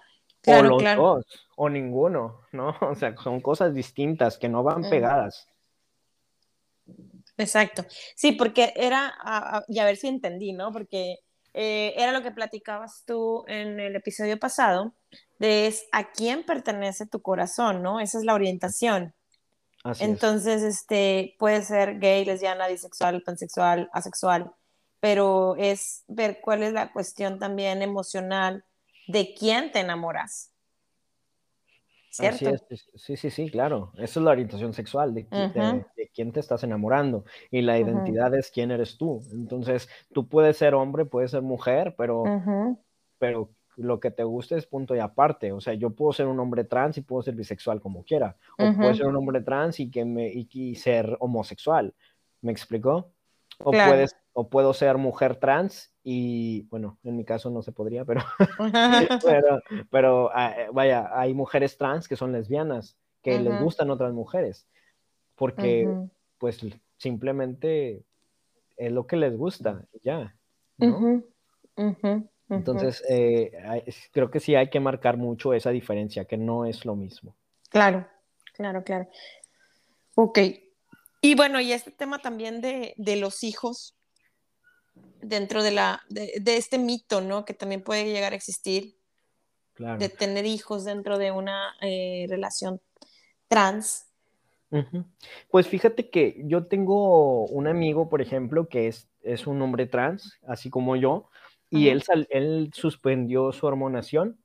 claro, 0.40 0.76
o 0.76 0.80
los 0.80 0.96
dos, 0.96 1.48
o 1.62 1.68
ninguno, 1.68 2.40
¿no? 2.52 2.74
O 2.80 2.94
sea, 2.94 3.14
son 3.18 3.42
cosas 3.42 3.74
distintas 3.74 4.38
que 4.38 4.48
no 4.48 4.62
van 4.62 4.88
pegadas. 4.88 5.46
Exacto. 7.36 7.84
Sí, 8.16 8.32
porque 8.32 8.72
era, 8.74 9.12
y 9.68 9.78
a 9.78 9.84
ver 9.84 9.98
si 9.98 10.08
entendí, 10.08 10.54
¿no? 10.54 10.72
Porque 10.72 11.18
eh, 11.52 11.92
era 11.98 12.12
lo 12.12 12.22
que 12.22 12.30
platicabas 12.30 13.04
tú 13.06 13.44
en 13.46 13.78
el 13.78 13.94
episodio 13.94 14.38
pasado, 14.38 14.94
de 15.38 15.66
es 15.66 15.84
a 15.92 16.10
quién 16.12 16.44
pertenece 16.44 17.04
tu 17.06 17.20
corazón, 17.20 17.82
¿no? 17.82 18.00
Esa 18.00 18.16
es 18.18 18.24
la 18.24 18.34
orientación. 18.34 19.12
Entonces, 19.98 20.62
este, 20.62 21.36
puede 21.38 21.62
ser 21.62 21.98
gay, 21.98 22.24
lesbiana, 22.24 22.68
bisexual, 22.68 23.22
pansexual, 23.22 23.90
asexual, 23.92 24.50
pero 24.98 25.56
es 25.56 26.04
ver 26.08 26.40
cuál 26.40 26.62
es 26.62 26.72
la 26.72 26.90
cuestión 26.92 27.38
también 27.38 27.82
emocional 27.82 28.64
de 29.08 29.34
quién 29.34 29.72
te 29.72 29.80
enamoras. 29.80 30.50
¿Cierto? 32.10 32.50
Sí, 32.96 33.16
sí, 33.16 33.30
sí, 33.30 33.50
claro. 33.50 33.92
Esa 33.94 34.20
es 34.20 34.24
la 34.24 34.32
orientación 34.32 34.72
sexual, 34.74 35.14
de, 35.14 35.26
quién 36.12 36.32
te 36.32 36.40
estás 36.40 36.62
enamorando. 36.64 37.24
Y 37.50 37.62
la 37.62 37.78
identidad 37.78 38.34
es 38.34 38.50
quién 38.50 38.70
eres 38.70 38.98
tú. 38.98 39.22
Entonces, 39.32 39.88
tú 40.12 40.28
puedes 40.28 40.56
ser 40.56 40.74
hombre, 40.74 41.04
puedes 41.04 41.30
ser 41.30 41.42
mujer, 41.42 41.94
pero, 41.96 42.24
pero 43.18 43.50
lo 43.76 44.00
que 44.00 44.10
te 44.10 44.24
guste 44.24 44.56
es 44.56 44.66
punto 44.66 44.94
y 44.94 44.98
aparte. 44.98 45.52
O 45.52 45.60
sea, 45.60 45.74
yo 45.74 45.90
puedo 45.90 46.12
ser 46.12 46.26
un 46.26 46.38
hombre 46.40 46.64
trans 46.64 46.98
y 46.98 47.02
puedo 47.02 47.22
ser 47.22 47.34
bisexual 47.34 47.80
como 47.80 48.04
quiera. 48.04 48.36
O 48.58 48.72
puedo 48.74 48.94
ser 48.94 49.06
un 49.06 49.16
hombre 49.16 49.40
trans 49.40 49.80
y, 49.80 49.90
que 49.90 50.04
me, 50.04 50.28
y, 50.28 50.74
ser 50.74 51.16
homosexual. 51.20 51.94
¿Me 52.42 52.52
explicó? 52.52 53.12
O, 53.62 53.72
puedes, 53.72 54.16
o 54.32 54.48
puedo 54.48 54.72
ser 54.72 54.96
mujer 54.96 55.36
trans 55.36 55.92
y, 56.02 56.62
bueno, 56.68 56.98
en 57.02 57.16
mi 57.16 57.24
caso 57.24 57.50
no 57.50 57.62
se 57.62 57.72
podría, 57.72 58.04
pero, 58.04 58.22
pero, 59.90 60.30
ah, 60.32 60.54
eh, 60.56 60.68
vaya, 60.72 61.10
hay 61.12 61.34
mujeres 61.34 61.76
trans 61.76 62.08
que 62.08 62.16
son 62.16 62.32
lesbianas, 62.32 62.96
que 63.22 63.38
les 63.38 63.60
gustan 63.60 63.90
otras 63.90 64.12
mujeres, 64.12 64.66
porque 65.34 65.94
pues 66.38 66.60
simplemente 66.96 68.02
es 68.76 68.92
lo 68.92 69.06
que 69.06 69.16
les 69.16 69.36
gusta, 69.36 69.84
ya. 70.02 70.34
Entonces, 72.48 73.04
eh, 73.08 73.52
creo 74.10 74.30
que 74.30 74.40
sí 74.40 74.54
hay 74.54 74.70
que 74.70 74.80
marcar 74.80 75.18
mucho 75.18 75.52
esa 75.52 75.70
diferencia, 75.70 76.24
que 76.24 76.38
no 76.38 76.64
es 76.64 76.84
lo 76.86 76.96
mismo. 76.96 77.36
Claro, 77.68 78.06
claro, 78.54 78.82
claro. 78.82 79.06
Ok, 80.14 80.38
y 81.20 81.34
bueno, 81.34 81.60
y 81.60 81.72
este 81.72 81.90
tema 81.90 82.18
también 82.18 82.60
de, 82.60 82.94
los 83.16 83.44
hijos 83.44 83.96
dentro 85.20 85.62
de, 85.62 85.70
la, 85.70 86.02
de, 86.08 86.56
este 86.56 86.78
mito, 86.78 87.20
¿no? 87.20 87.44
Que 87.44 87.54
también 87.54 87.82
puede 87.82 88.10
llegar 88.10 88.32
a 88.32 88.36
existir, 88.36 88.96
de 89.76 90.08
tener 90.10 90.44
hijos 90.44 90.84
dentro 90.84 91.16
de 91.18 91.30
una 91.30 91.74
eh, 91.80 92.26
relación 92.28 92.80
trans. 93.48 94.06
Pues 95.50 95.66
fíjate 95.66 96.10
que 96.10 96.42
yo 96.44 96.66
tengo 96.66 97.46
un 97.46 97.66
amigo, 97.66 98.08
por 98.08 98.22
ejemplo, 98.22 98.68
que 98.68 98.86
es, 98.88 99.08
es 99.22 99.46
un 99.46 99.60
hombre 99.62 99.86
trans, 99.86 100.38
así 100.46 100.70
como 100.70 100.96
yo, 100.96 101.28
y 101.70 101.88
él, 101.88 102.02
él 102.30 102.70
suspendió 102.74 103.52
su 103.52 103.66
hormonación 103.66 104.38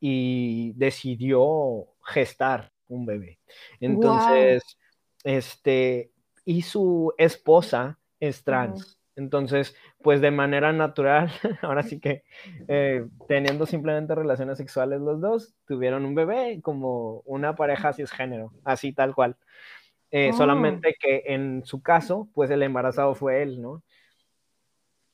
y 0.00 0.72
decidió 0.74 1.88
gestar 2.04 2.72
un 2.88 3.06
bebé. 3.06 3.38
Entonces, 3.80 4.62
este, 5.24 6.12
y 6.46 6.62
su 6.62 7.12
esposa 7.18 7.98
es 8.18 8.42
trans. 8.44 8.98
Entonces, 9.16 9.74
pues 10.02 10.20
de 10.20 10.30
manera 10.30 10.72
natural, 10.72 11.30
ahora 11.62 11.82
sí 11.82 12.00
que 12.00 12.22
eh, 12.68 13.04
teniendo 13.28 13.66
simplemente 13.66 14.14
relaciones 14.14 14.56
sexuales 14.56 15.00
los 15.00 15.20
dos, 15.20 15.54
tuvieron 15.66 16.06
un 16.06 16.14
bebé 16.14 16.60
como 16.62 17.20
una 17.24 17.56
pareja 17.56 17.92
cisgénero, 17.92 18.52
así 18.64 18.92
tal 18.94 19.14
cual. 19.14 19.36
Eh, 20.10 20.30
Oh. 20.32 20.36
Solamente 20.36 20.94
que 20.98 21.24
en 21.26 21.64
su 21.64 21.82
caso, 21.82 22.28
pues 22.32 22.48
el 22.50 22.62
embarazado 22.62 23.14
fue 23.14 23.42
él, 23.42 23.60
¿no? 23.60 23.82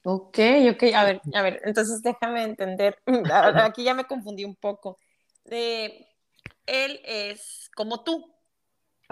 Ok, 0.04 0.38
ok, 0.72 0.82
a 0.94 1.04
ver, 1.04 1.20
a 1.32 1.42
ver, 1.42 1.62
entonces 1.64 2.02
déjame 2.02 2.42
entender, 2.42 2.98
aquí 3.72 3.84
ya 3.84 3.94
me 3.94 4.04
confundí 4.04 4.44
un 4.44 4.56
poco. 4.56 4.98
Él 5.46 7.00
es 7.04 7.70
como 7.74 8.04
tú, 8.04 8.32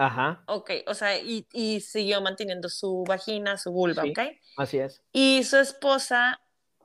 Ajá, 0.03 0.43
ok, 0.47 0.71
o 0.87 0.93
sea, 0.95 1.19
y, 1.19 1.45
y 1.53 1.79
siguió 1.81 2.21
manteniendo 2.21 2.69
su 2.69 3.03
vagina, 3.07 3.57
su 3.57 3.71
vulva, 3.71 4.01
Sí. 4.01 4.09
ok. 4.11 4.19
así 4.57 4.79
es. 4.79 5.03
Y 5.13 5.43
su 5.43 5.57
esposa 5.57 6.41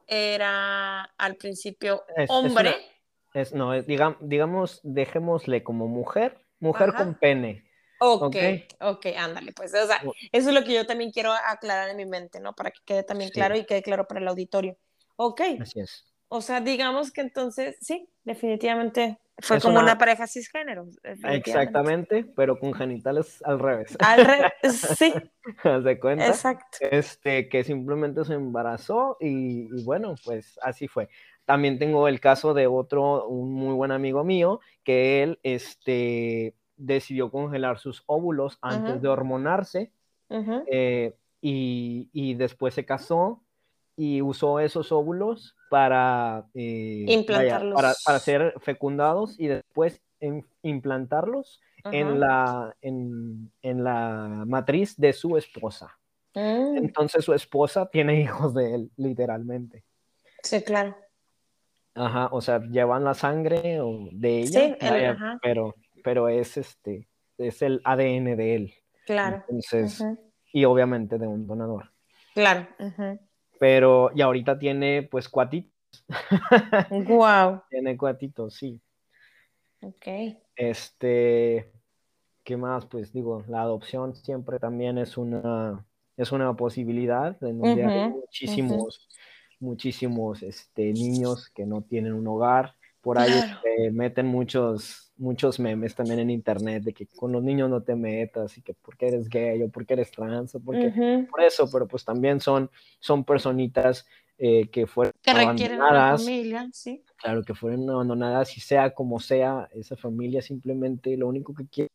era 0.06 1.02
al 1.16 1.36
principio 1.36 2.04
Es- 2.16 2.24
es 2.24 2.30
hombre, 2.30 2.68
una- 2.70 3.40
Es, 3.42 3.52
no, 3.54 3.72
es- 3.74 3.86
digam- 3.86 4.16
digamos, 4.20 4.80
dejémosle 4.82 5.62
como 5.62 5.88
mujer, 5.88 6.38
mujer 6.60 6.90
Ajá. 6.90 6.98
con 7.04 7.14
pene. 7.14 7.64
ok, 8.00 8.36
ok. 8.80 9.06
ándale, 9.16 9.52
pues, 9.52 9.72
o 9.74 9.86
sea, 9.86 10.02
eso 10.32 10.48
es 10.50 10.54
lo 10.54 10.62
que 10.64 10.74
yo 10.74 10.84
también 10.86 11.10
quiero 11.10 11.32
aclarar 11.32 11.88
en 11.88 11.96
mi 11.96 12.04
mente, 12.04 12.40
¿no? 12.40 12.54
Para 12.54 12.70
que 12.70 12.80
quede 12.84 13.02
también 13.02 13.28
Sí. 13.28 13.34
claro 13.34 13.56
y 13.56 13.64
quede 13.64 13.82
claro 13.82 14.06
para 14.06 14.20
el 14.20 14.28
auditorio. 14.28 14.76
Ok, 15.16 15.40
Así 15.60 15.80
es. 15.80 16.04
O 16.28 16.42
sea, 16.42 16.60
digamos 16.60 17.12
que 17.12 17.22
entonces, 17.22 17.76
sí, 17.80 18.08
definitivamente 18.24 19.18
fue 19.38 19.56
Es 19.58 19.62
como 19.62 19.74
una- 19.76 19.82
una, 19.84 19.98
pareja 19.98 20.26
cisgénero. 20.26 20.86
Exactamente, 21.24 22.24
pero 22.24 22.58
con 22.58 22.72
genitales 22.74 23.42
al 23.44 23.58
revés. 23.58 23.96
Al 24.00 24.24
re- 24.24 24.52
sí, 24.98 25.12
¿Haz 25.62 25.84
de 25.84 25.98
cuenta? 26.00 26.26
exacto. 26.28 26.78
Este, 26.80 27.48
que 27.48 27.62
simplemente 27.64 28.24
se 28.24 28.34
embarazó 28.34 29.16
y, 29.20 29.68
y 29.76 29.84
bueno, 29.84 30.14
pues 30.24 30.58
así 30.62 30.88
fue. 30.88 31.08
También 31.44 31.78
tengo 31.78 32.08
el 32.08 32.18
caso 32.20 32.54
de 32.54 32.66
otro, 32.66 33.26
un 33.28 33.52
muy 33.52 33.74
buen 33.74 33.92
amigo 33.92 34.24
mío, 34.24 34.60
que 34.82 35.22
él, 35.22 35.38
este, 35.42 36.54
decidió 36.76 37.30
congelar 37.30 37.78
sus 37.78 38.02
óvulos 38.06 38.58
antes 38.60 39.00
de 39.00 39.08
hormonarse 39.08 39.92
eh, 40.66 41.14
y, 41.40 42.08
y 42.12 42.34
después 42.34 42.74
se 42.74 42.84
casó 42.84 43.42
y 43.96 44.20
usó 44.22 44.60
esos 44.60 44.92
óvulos 44.92 45.55
para, 45.68 46.46
eh, 46.54 47.04
vaya, 47.06 47.14
Implantarlos. 47.14 47.74
para, 47.74 47.92
para 48.04 48.18
ser 48.18 48.54
fecundados 48.60 49.38
y 49.38 49.46
después 49.48 50.00
en- 50.20 50.44
implantarlos 50.62 51.60
en 51.84 52.18
la, 52.20 52.74
en, 52.80 53.52
en 53.62 53.84
la 53.84 54.44
matriz 54.46 54.96
de 54.96 55.12
su 55.12 55.36
esposa. 55.36 55.96
Mm, 56.34 56.78
Entonces 56.78 57.24
su 57.24 57.32
esposa 57.32 57.86
tiene 57.90 58.20
hijos 58.22 58.54
de 58.54 58.74
él, 58.74 58.90
literalmente. 58.96 59.84
sí, 60.42 60.62
claro. 60.62 60.96
Ajá, 61.94 62.28
o 62.30 62.40
sea, 62.42 62.60
llevan 62.60 63.04
la 63.04 63.14
sangre 63.14 63.80
o 63.80 64.08
de 64.12 64.40
ella, 64.40 64.60
Sí, 64.60 64.76
el- 64.80 64.90
vaya, 64.90 65.10
ajá. 65.12 65.38
pero, 65.40 65.74
pero 66.04 66.28
es 66.28 66.56
este, 66.58 67.08
es 67.38 67.62
el 67.62 67.80
ADN 67.84 68.36
de 68.36 68.54
él. 68.54 68.74
Claro. 69.06 69.36
Entonces, 69.48 70.04
y 70.52 70.64
obviamente 70.66 71.16
de 71.18 71.26
un 71.26 71.46
donador. 71.46 71.90
Claro. 72.34 72.66
ujú. 72.78 73.18
Pero, 73.58 74.10
y 74.14 74.22
ahorita 74.22 74.58
tiene 74.58 75.02
pues 75.02 75.28
cuatitos. 75.28 75.72
Guau. 76.90 77.62
Tiene 77.70 77.96
cuatitos, 77.96 78.54
sí. 78.54 78.80
Ok. 79.80 80.06
Este, 80.56 81.70
¿qué 82.44 82.56
más? 82.56 82.86
Pues 82.86 83.12
digo, 83.12 83.44
la 83.48 83.62
adopción 83.62 84.14
siempre 84.14 84.58
también 84.58 84.98
es 84.98 85.16
una, 85.16 85.84
es 86.16 86.32
una 86.32 86.54
posibilidad 86.54 87.36
en 87.42 87.58
donde 87.58 87.84
hay 87.84 88.10
muchísimos, 88.10 89.08
muchísimos 89.58 90.42
este, 90.42 90.92
niños 90.92 91.50
que 91.50 91.66
no 91.66 91.82
tienen 91.82 92.12
un 92.14 92.26
hogar. 92.26 92.74
Por 93.00 93.18
ahí 93.18 93.30
Claro. 93.30 93.58
este, 93.64 93.90
meten 93.92 94.26
muchos, 94.26 95.05
muchos 95.18 95.58
memes 95.58 95.94
también 95.94 96.18
en 96.20 96.30
internet 96.30 96.82
de 96.82 96.92
que 96.92 97.06
con 97.06 97.32
los 97.32 97.42
niños 97.42 97.70
no 97.70 97.82
te 97.82 97.94
metas 97.96 98.56
y 98.58 98.62
que 98.62 98.74
porque 98.74 99.08
eres 99.08 99.28
gay 99.28 99.62
o 99.62 99.68
porque 99.70 99.94
eres 99.94 100.10
trans 100.10 100.54
o 100.54 100.60
porque 100.60 101.26
por 101.30 101.42
eso, 101.42 101.68
pero 101.70 101.86
pues 101.88 102.04
también 102.04 102.40
son, 102.40 102.70
son 103.00 103.24
personitas 103.24 104.06
eh, 104.38 104.68
que 104.68 104.86
fueron 104.86 105.12
Que 105.22 105.32
requieren 105.32 105.78
una 105.78 105.86
abandonadas, 105.88 106.24
familia, 106.24 106.68
sí. 106.72 107.02
claro, 107.16 107.42
que 107.42 107.54
fueron 107.54 107.88
abandonadas 107.88 108.56
y 108.56 108.60
sea 108.60 108.92
como 108.94 109.18
sea, 109.18 109.68
esa 109.72 109.96
familia 109.96 110.42
simplemente 110.42 111.16
lo 111.16 111.28
único 111.28 111.54
que 111.54 111.66
quiere 111.66 111.90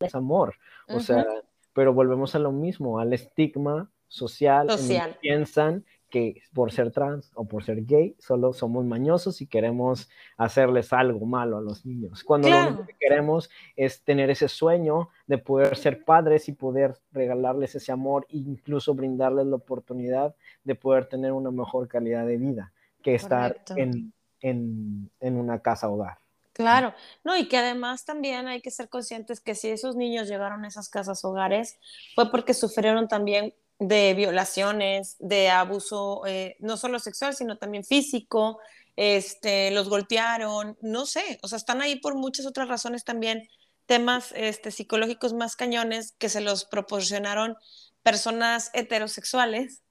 es 0.00 0.14
amor. 0.14 0.56
O 0.88 0.98
sea, 1.00 1.24
pero 1.72 1.94
volvemos 1.94 2.34
a 2.34 2.40
lo 2.40 2.50
mismo, 2.52 2.98
al 2.98 3.12
estigma 3.12 3.90
social, 4.08 4.66
en 4.66 4.70
el 4.70 4.76
que 4.76 4.82
Social. 4.82 5.18
piensan 5.20 5.84
que 6.14 6.42
por 6.52 6.70
ser 6.70 6.92
trans 6.92 7.32
o 7.34 7.44
por 7.44 7.64
ser 7.64 7.84
gay 7.84 8.14
solo 8.20 8.52
somos 8.52 8.84
mañosos 8.84 9.40
y 9.40 9.48
queremos 9.48 10.08
hacerles 10.36 10.92
algo 10.92 11.26
malo 11.26 11.56
a 11.56 11.60
los 11.60 11.84
niños. 11.84 12.22
Cuando 12.22 12.48
lo 12.48 12.68
único 12.68 12.86
que 12.86 12.94
queremos 13.00 13.50
es 13.74 14.00
tener 14.04 14.30
ese 14.30 14.46
sueño 14.46 15.08
de 15.26 15.38
poder 15.38 15.76
ser 15.76 16.04
padres 16.04 16.48
y 16.48 16.52
poder 16.52 16.94
regalarles 17.10 17.74
ese 17.74 17.90
amor 17.90 18.28
e 18.30 18.36
incluso 18.36 18.94
brindarles 18.94 19.46
la 19.46 19.56
oportunidad 19.56 20.36
de 20.62 20.76
poder 20.76 21.06
tener 21.06 21.32
una 21.32 21.50
mejor 21.50 21.88
calidad 21.88 22.24
de 22.24 22.36
vida 22.36 22.72
que 23.02 23.16
estar 23.16 23.60
en, 23.74 24.12
en 24.40 25.36
una 25.36 25.58
casa 25.58 25.88
hogar. 25.88 26.18
Claro, 26.52 26.94
no, 27.24 27.36
y 27.36 27.48
que 27.48 27.56
además 27.56 28.04
también 28.04 28.46
hay 28.46 28.60
que 28.60 28.70
ser 28.70 28.88
conscientes 28.88 29.40
que 29.40 29.56
si 29.56 29.70
esos 29.70 29.96
niños 29.96 30.28
llegaron 30.28 30.64
a 30.64 30.68
esas 30.68 30.88
casas 30.88 31.24
hogares 31.24 31.76
fue 32.14 32.30
porque 32.30 32.54
sufrieron 32.54 33.08
también 33.08 33.52
de 33.88 34.14
violaciones, 34.14 35.16
de 35.18 35.50
abuso, 35.50 36.22
eh, 36.26 36.56
no 36.60 36.76
solo 36.76 36.98
sexual, 36.98 37.34
sino 37.34 37.58
también 37.58 37.84
físico, 37.84 38.58
este, 38.96 39.70
los 39.72 39.88
golpearon, 39.88 40.76
no 40.80 41.06
sé, 41.06 41.38
o 41.42 41.48
sea, 41.48 41.58
están 41.58 41.82
ahí 41.82 41.96
por 41.96 42.14
muchas 42.14 42.46
otras 42.46 42.68
razones 42.68 43.04
también, 43.04 43.46
temas 43.86 44.32
este, 44.34 44.70
psicológicos 44.70 45.34
más 45.34 45.56
cañones 45.56 46.14
que 46.18 46.28
se 46.28 46.40
los 46.40 46.64
proporcionaron 46.64 47.56
personas 48.02 48.70
heterosexuales 48.72 49.82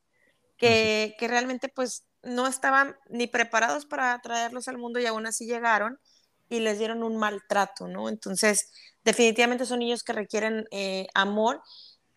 que, 0.57 1.15
que 1.19 1.27
realmente 1.27 1.69
pues 1.69 2.05
no 2.23 2.47
estaban 2.47 2.95
ni 3.09 3.27
preparados 3.27 3.85
para 3.85 4.19
traerlos 4.21 4.67
al 4.67 4.77
mundo 4.77 4.99
y 4.99 5.05
aún 5.05 5.27
así 5.27 5.45
llegaron 5.45 5.99
y 6.49 6.59
les 6.59 6.79
dieron 6.79 7.03
un 7.03 7.17
maltrato, 7.17 7.87
¿no? 7.87 8.09
Entonces, 8.09 8.71
definitivamente 9.03 9.65
son 9.65 9.79
niños 9.79 10.03
que 10.03 10.13
requieren 10.13 10.65
eh, 10.71 11.07
amor 11.13 11.61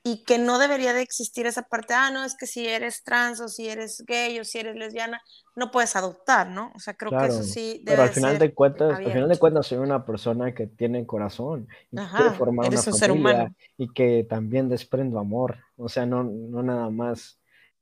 y 0.06 0.22
que 0.22 0.38
no 0.38 0.60
debería 0.60 0.92
de 0.92 1.02
existir 1.02 1.46
esa 1.46 1.62
parte, 1.62 1.92
ah, 1.92 2.12
no, 2.12 2.22
es 2.22 2.36
que 2.36 2.46
si 2.46 2.64
eres 2.64 3.02
trans 3.02 3.40
o 3.40 3.48
si 3.48 3.68
eres 3.68 4.04
gay 4.06 4.38
o 4.38 4.44
si 4.44 4.60
eres 4.60 4.76
lesbiana, 4.76 5.20
no 5.56 5.72
puedes 5.72 5.96
adoptar, 5.96 6.46
¿no? 6.46 6.70
O 6.76 6.78
sea, 6.78 6.94
creo 6.94 7.10
que 7.10 7.26
eso 7.26 7.42
sí 7.42 7.82
debe 7.84 7.96
pero 7.96 8.02
al 8.04 8.10
final 8.10 8.38
ser 8.38 8.40
de 8.40 8.54
cuentas, 8.54 8.96
al 8.96 9.04
final 9.04 9.28
de 9.28 9.36
cuentas 9.36 9.66
soy 9.66 9.78
una 9.78 10.06
persona 10.06 10.54
que 10.54 10.68
tiene 10.68 11.04
corazón 11.06 11.66
y 11.90 11.96
que 11.96 12.02
Ajá, 12.02 12.18
quiere 12.18 12.36
formar 12.36 12.68
una 12.68 12.76
un 12.76 12.82
ser 12.84 13.10
familia 13.10 13.12
humano. 13.12 13.54
y 13.76 13.92
que 13.92 14.24
también 14.30 14.68
desprendo 14.68 15.18
amor, 15.18 15.56
o 15.76 15.88
sea, 15.88 16.06
no, 16.06 16.22
no 16.22 16.62
nada 16.62 16.88
más, 16.88 17.40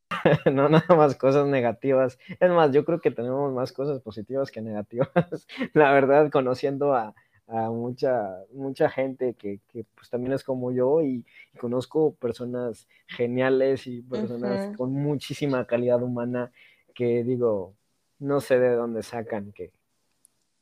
no 0.50 0.70
nada 0.70 0.96
más 0.96 1.16
cosas 1.16 1.46
negativas. 1.46 2.18
Es 2.40 2.50
más, 2.50 2.72
yo 2.72 2.86
creo 2.86 3.02
que 3.02 3.10
tenemos 3.10 3.52
más 3.52 3.70
cosas 3.72 4.00
positivas 4.00 4.50
que 4.50 4.62
negativas, 4.62 5.10
la 5.74 5.92
verdad, 5.92 6.30
conociendo 6.30 6.94
a, 6.94 7.14
a 7.46 7.70
mucha, 7.70 8.38
mucha 8.52 8.88
gente 8.88 9.34
que, 9.34 9.60
que, 9.68 9.84
pues 9.94 10.08
también 10.10 10.32
es 10.32 10.42
como 10.44 10.72
yo 10.72 11.02
y, 11.02 11.24
y 11.52 11.58
conozco 11.58 12.14
personas 12.14 12.88
geniales 13.06 13.86
y 13.86 14.02
personas 14.02 14.70
con 14.76 14.92
muchísima 14.92 15.66
calidad 15.66 16.02
humana 16.02 16.50
que 16.94 17.22
digo, 17.24 17.74
no 18.18 18.40
sé 18.40 18.58
de 18.58 18.74
dónde 18.74 19.02
sacan 19.02 19.52
que, 19.52 19.72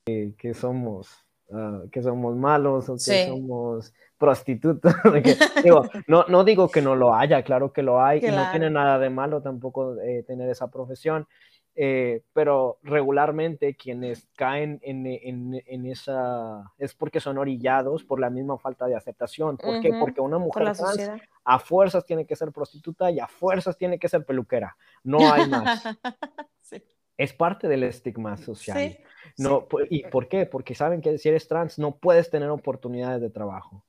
que, 0.05 0.33
que 0.37 0.55
somos, 0.55 1.25
ah, 1.53 1.83
que 1.92 2.03
somos 2.03 2.35
malos 2.37 2.88
o 2.88 2.95
que 2.95 2.99
Sí. 2.99 3.25
somos 3.27 3.95
prostitutos. 4.18 4.92
que, 5.23 5.37
digo, 5.62 5.88
no, 6.09 6.25
no 6.29 6.42
digo 6.45 6.68
que 6.71 6.83
no 6.83 6.97
lo 6.97 7.14
haya, 7.14 7.42
claro 7.45 7.73
que 7.73 7.83
lo 7.83 8.03
hay 8.03 8.18
y 8.18 8.23
no 8.23 8.33
Claro. 8.33 8.51
tiene 8.51 8.71
nada 8.71 8.99
de 8.99 9.11
malo 9.11 9.40
tampoco 9.42 9.99
eh, 10.01 10.25
tener 10.27 10.49
esa 10.51 10.71
profesión. 10.71 11.27
Eh, 11.75 12.23
pero 12.35 12.79
regularmente 12.83 13.75
quienes 13.75 14.29
caen 14.37 14.79
en, 14.83 15.07
en- 15.07 15.63
en 15.67 15.87
esa 15.87 16.71
es 16.79 16.95
porque 16.95 17.19
son 17.21 17.39
orillados 17.39 18.05
por 18.05 18.21
la 18.21 18.29
misma 18.31 18.59
falta 18.59 18.87
de 18.87 18.95
aceptación. 18.95 19.57
¿Por 19.57 19.81
qué? 19.81 19.91
Ujú, 19.91 19.99
Porque 20.01 20.21
una 20.21 20.39
mujer 20.39 20.65
trans 20.65 20.79
sociedad. 20.79 21.19
a 21.45 21.59
fuerzas 21.59 22.05
tiene 22.05 22.27
que 22.27 22.37
ser 22.37 22.53
prostituta 22.53 23.11
y 23.11 23.21
a 23.21 23.27
fuerzas 23.27 23.77
tiene 23.79 23.99
que 23.99 24.09
ser 24.09 24.25
peluquera. 24.27 24.77
No 25.03 25.33
hay 25.33 25.49
más. 25.49 25.83
sí. 26.61 26.83
es 27.17 27.33
parte 27.33 27.69
del 27.69 27.85
estigma 27.85 28.37
social. 28.37 28.79
Sí, 28.79 28.99
No, 29.39 29.61
sí. 29.61 29.67
pu- 29.71 29.87
¿Y 29.89 30.03
por 30.09 30.29
qué? 30.29 30.45
Porque 30.47 30.75
saben 30.75 31.01
que 31.01 31.17
si 31.19 31.29
eres 31.31 31.49
trans 31.49 31.79
no 31.79 31.97
puedes 31.97 32.29
tener 32.31 32.51
oportunidades 32.51 33.21
de 33.23 33.31
trabajo. 33.31 33.85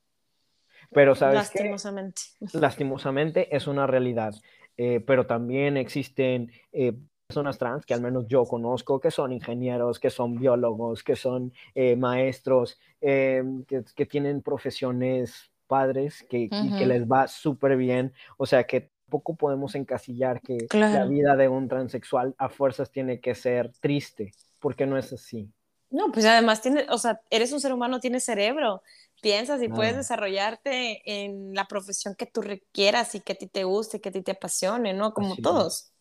Pero 0.91 1.15
sabes 1.15 1.49
qué? 1.49 1.59
Lastimosamente. 1.59 2.21
lastimosamente 2.53 3.55
es 3.55 3.67
una 3.67 3.87
realidad. 3.87 4.33
Eh, 4.77 4.99
pero 5.05 5.25
también 5.27 5.77
existen 5.77 6.51
eh, 6.71 6.93
personas 7.33 7.57
trans 7.57 7.85
que 7.85 7.93
al 7.93 8.01
menos 8.01 8.27
yo 8.27 8.45
conozco, 8.45 8.99
que 8.99 9.09
son 9.09 9.31
ingenieros, 9.31 9.99
que 9.99 10.09
son 10.09 10.35
biólogos, 10.35 11.03
que 11.03 11.15
son 11.15 11.51
eh, 11.73 11.95
maestros, 11.95 12.79
eh, 13.01 13.43
que, 13.67 13.83
que 13.95 14.05
tienen 14.05 14.41
profesiones 14.41 15.51
padres, 15.65 16.23
que, 16.29 16.49
que 16.49 16.85
les 16.85 17.05
va 17.05 17.27
súper 17.27 17.75
bien, 17.75 18.13
o 18.37 18.45
sea 18.45 18.65
que 18.65 18.91
tampoco 19.05 19.35
podemos 19.35 19.75
encasillar 19.75 20.41
que 20.41 20.57
la 20.71 21.05
vida 21.05 21.35
de 21.35 21.47
un 21.47 21.67
transexual 21.67 22.35
a 22.37 22.49
fuerzas 22.49 22.91
tiene 22.91 23.19
que 23.19 23.35
ser 23.35 23.71
triste, 23.79 24.31
porque 24.59 24.85
no 24.85 24.97
es 24.97 25.13
así. 25.13 25.51
No, 25.91 26.11
pues 26.11 26.25
además 26.25 26.61
tiene, 26.61 26.87
o 26.89 26.97
sea, 26.97 27.21
eres 27.29 27.51
un 27.51 27.59
ser 27.59 27.71
humano, 27.73 27.99
tienes 27.99 28.23
cerebro, 28.23 28.81
piensas 29.21 29.61
y 29.61 29.67
puedes 29.67 29.95
desarrollarte 29.95 31.01
en 31.05 31.53
la 31.53 31.65
profesión 31.65 32.15
que 32.15 32.25
tú 32.25 32.41
requieras 32.41 33.13
y 33.13 33.19
que 33.19 33.33
a 33.33 33.35
ti 33.35 33.45
te 33.47 33.63
guste, 33.63 34.01
que 34.01 34.09
a 34.09 34.11
ti 34.11 34.23
te 34.23 34.31
apasione, 34.31 34.93
¿no? 34.93 35.13
Como 35.13 35.35
todos. 35.35 35.92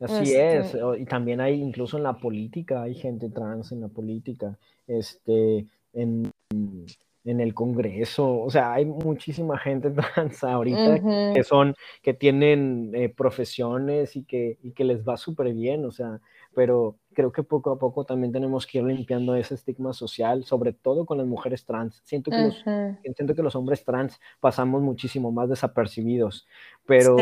Así 0.00 0.34
es, 0.34 0.74
este 0.74 1.00
y 1.00 1.04
también 1.06 1.40
hay 1.40 1.60
incluso 1.60 1.96
en 1.96 2.02
la 2.02 2.18
política, 2.18 2.82
hay 2.82 2.94
gente 2.94 3.30
trans 3.30 3.72
en 3.72 3.80
la 3.80 3.88
política, 3.88 4.58
este, 4.86 5.66
en, 5.94 6.30
en 7.26 7.40
el 7.40 7.54
Congreso, 7.54 8.40
o 8.40 8.50
sea, 8.50 8.74
hay 8.74 8.84
muchísima 8.84 9.58
gente 9.58 9.90
trans 10.14 10.44
ahorita 10.44 11.32
que 11.34 11.42
son, 11.44 11.74
que 12.02 12.14
tienen 12.14 12.92
eh, 12.94 13.08
profesiones 13.08 14.16
y 14.16 14.24
que, 14.24 14.58
y 14.62 14.72
que 14.72 14.84
les 14.84 15.02
va 15.06 15.16
súper 15.16 15.52
bien, 15.52 15.84
o 15.84 15.90
sea, 15.90 16.20
pero 16.54 16.96
creo 17.12 17.32
que 17.32 17.42
poco 17.42 17.70
a 17.70 17.78
poco 17.78 18.04
también 18.04 18.32
tenemos 18.32 18.66
que 18.66 18.78
ir 18.78 18.84
limpiando 18.84 19.34
ese 19.34 19.54
estigma 19.54 19.92
social, 19.92 20.44
sobre 20.44 20.72
todo 20.72 21.04
con 21.04 21.18
las 21.18 21.26
mujeres 21.26 21.64
trans. 21.64 22.00
Siento 22.04 22.30
que, 22.30 22.38
los, 22.38 22.64
siento 23.14 23.34
que 23.34 23.42
los 23.42 23.56
hombres 23.56 23.84
trans 23.84 24.20
pasamos 24.40 24.82
muchísimo 24.82 25.32
más 25.32 25.48
desapercibidos, 25.48 26.46
pero 26.86 27.16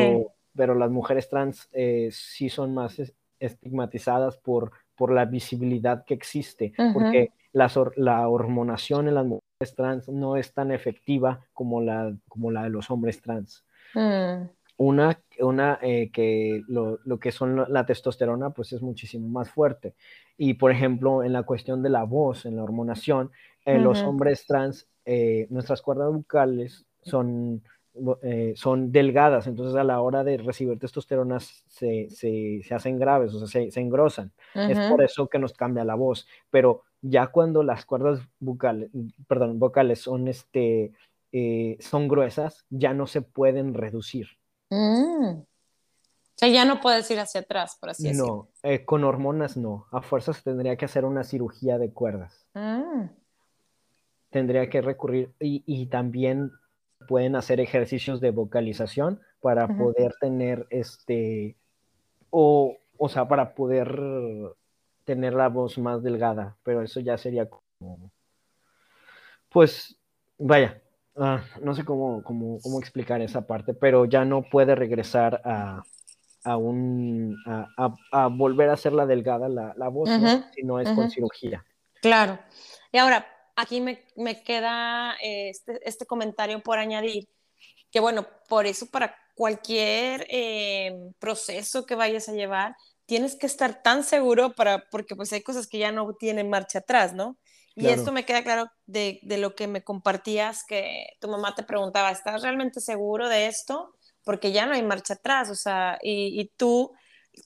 pero 0.57 0.75
las 0.75 0.90
mujeres 0.90 1.29
trans 1.29 1.69
eh, 1.73 2.09
sí 2.12 2.49
son 2.49 2.75
más 2.75 3.01
estigmatizadas 3.38 4.37
por, 4.38 4.73
por 4.97 5.12
la 5.12 5.25
visibilidad 5.25 6.05
que 6.05 6.14
existe, 6.14 6.73
porque 6.93 7.33
la, 7.53 7.71
la, 7.97 8.29
hormonación 8.29 9.09
en 9.09 9.14
las 9.14 9.27
mujeres 9.27 9.75
trans 9.77 10.09
no 10.09 10.37
es 10.37 10.53
tan 10.53 10.71
efectiva 10.71 11.45
como 11.53 11.81
la, 11.81 12.14
como 12.29 12.51
la 12.51 12.64
de 12.64 12.71
los 12.71 12.90
hombres 12.90 13.21
trans. 13.21 13.64
Mm. 13.95 14.49
Una, 14.77 15.21
una 15.38 15.79
eh, 15.83 16.11
que 16.12 16.62
lo, 16.67 16.99
lo, 17.05 17.19
que 17.21 17.31
son 17.31 17.64
la 17.69 17.87
testosterona, 17.87 18.51
pues 18.51 18.73
es 18.73 18.83
muchísimo 18.83 19.29
más 19.29 19.49
fuerte. 19.49 19.95
Y 20.37 20.55
por 20.55 20.73
ejemplo, 20.73 21.23
en 21.23 21.33
la 21.33 21.45
cuestión 21.45 21.83
de 21.83 21.90
la 21.90 22.03
voz, 22.03 22.45
en 22.45 22.57
la 22.57 22.64
hormonación, 22.64 23.31
en 23.64 23.85
los 23.85 24.03
hombres 24.03 24.47
trans, 24.47 24.88
eh, 25.05 25.47
nuestras 25.51 25.81
cuerdas 25.81 26.12
vocales 26.12 26.87
son 27.03 27.62
eh, 28.22 28.54
son 28.57 28.90
delgadas, 28.90 29.46
entonces 29.46 29.76
a 29.76 29.85
la 29.85 30.00
hora 30.00 30.24
de 30.24 30.37
recibir 30.37 30.78
testosterona 30.78 31.38
se, 31.38 32.11
se, 32.11 32.61
se 32.66 32.74
hacen 32.74 32.98
graves, 32.98 33.33
o 33.35 33.38
sea, 33.38 33.46
se, 33.46 33.70
se 33.70 33.80
engrosan. 33.80 34.33
Es 34.54 34.78
por 34.90 35.02
eso 35.02 35.28
que 35.28 35.38
nos 35.38 35.52
cambia 35.52 35.85
la 35.85 35.94
voz, 35.94 36.26
pero 36.50 36.83
ya 37.02 37.28
cuando 37.28 37.62
las 37.62 37.85
cuerdas 37.85 38.20
vocales, 38.40 38.90
perdón, 39.28 39.59
vocales 39.59 40.00
son, 40.00 40.26
este, 40.26 40.92
eh, 41.33 41.76
son 41.80 42.09
gruesas, 42.09 42.64
ya 42.70 42.94
no 42.94 43.07
se 43.07 43.22
pueden 43.22 43.74
reducir. 43.74 44.26
Mm. 44.70 45.40
O 45.40 46.37
sea, 46.37 46.48
ya 46.48 46.64
no 46.64 46.80
puedes 46.80 47.09
ir 47.12 47.20
hacia 47.20 47.42
atrás, 47.42 47.76
por 47.78 47.90
así 47.90 48.04
decirlo. 48.04 48.26
No, 48.26 48.48
eh, 48.68 48.85
con 48.85 49.04
hormonas 49.04 49.57
no. 49.57 49.87
A 49.92 50.02
fuerzas 50.02 50.42
tendría 50.42 50.76
que 50.76 50.87
hacer 50.87 51.04
una 51.04 51.22
cirugía 51.22 51.78
de 51.78 51.92
cuerdas. 51.92 52.48
Mm. 52.54 53.04
Tendría 54.30 54.68
que 54.68 54.80
recurrir 54.80 55.33
y, 55.38 55.62
y 55.64 55.87
también 55.87 56.50
pueden 57.07 57.37
hacer 57.37 57.61
ejercicios 57.61 58.21
de 58.21 58.31
vocalización 58.31 59.21
para 59.40 59.69
poder 59.69 60.14
tener 60.21 60.67
este, 60.71 61.57
o, 62.31 62.77
o 62.97 63.09
sea, 63.09 63.29
para 63.29 63.55
poder 63.55 63.99
tener 65.05 65.35
la 65.35 65.49
voz 65.49 65.79
más 65.79 66.03
delgada, 66.03 66.57
pero 66.62 66.83
eso 66.83 67.01
ya 67.01 67.19
sería 67.19 67.49
como, 67.49 68.11
pues, 69.51 69.97
vaya, 70.38 70.83
ah, 71.17 71.43
no 71.62 71.75
sé 71.75 71.85
cómo, 71.85 72.23
cómo, 72.23 72.59
cómo, 72.62 72.81
explicar 72.81 73.21
esa 73.21 73.47
parte, 73.47 73.75
pero 73.75 74.07
ya 74.07 74.25
no 74.25 74.43
puede 74.43 74.75
regresar 74.75 75.40
a, 75.45 75.83
a 76.45 76.57
un, 76.57 77.37
a, 77.47 77.95
a, 78.12 78.27
volver 78.29 78.71
a 78.71 78.75
hacer 78.75 78.93
la 78.93 79.07
delgada 79.07 79.49
la, 79.49 79.75
la 79.77 79.88
voz, 79.88 80.09
si 80.55 80.62
no 80.62 80.81
es 80.81 80.90
con 80.90 81.11
cirugía. 81.11 81.64
Claro. 82.01 82.38
Y 82.93 82.99
ahora, 82.99 83.27
aquí 83.57 83.81
me, 83.81 84.05
me 84.17 84.43
queda 84.43 85.17
eh, 85.23 85.51
este, 85.51 85.81
este, 85.88 86.07
comentario 86.07 86.62
por 86.62 86.79
añadir, 86.79 87.29
que 87.90 88.01
bueno, 88.01 88.27
por 88.49 88.67
eso 88.67 88.87
para 88.90 89.17
cualquier 89.35 90.27
eh, 90.31 90.93
proceso 91.19 91.87
que 91.87 91.95
vayas 91.95 92.29
a 92.29 92.33
llevar, 92.33 92.77
tienes 93.07 93.37
que 93.37 93.47
estar 93.47 93.83
tan 93.83 94.05
seguro 94.05 94.55
para, 94.55 94.88
porque 94.90 95.17
pues 95.17 95.33
hay 95.33 95.43
cosas 95.43 95.67
que 95.67 95.79
ya 95.79 95.93
no 95.93 96.14
tienen 96.14 96.51
marcha 96.51 96.81
atrás, 96.81 97.14
¿no? 97.14 97.37
Y 97.77 97.88
esto 97.88 98.12
me 98.12 98.25
queda 98.25 98.45
claro 98.45 98.71
de, 98.87 99.19
de, 99.23 99.37
lo 99.37 99.57
que 99.57 99.67
me 99.67 99.83
compartías, 99.83 100.62
que 100.64 101.09
tu 101.21 101.27
mamá 101.27 101.57
te 101.57 101.64
preguntaba, 101.64 102.12
¿estás 102.12 102.40
realmente 102.43 102.81
seguro 102.81 103.29
de 103.29 103.47
esto? 103.49 103.97
Porque 104.23 104.53
ya 104.53 104.64
no 104.64 104.75
hay 104.75 104.83
marcha 104.85 105.14
atrás, 105.14 105.51
o 105.51 105.57
sea, 105.57 105.99
y, 106.01 106.40
y 106.40 106.53
tú, 106.57 106.93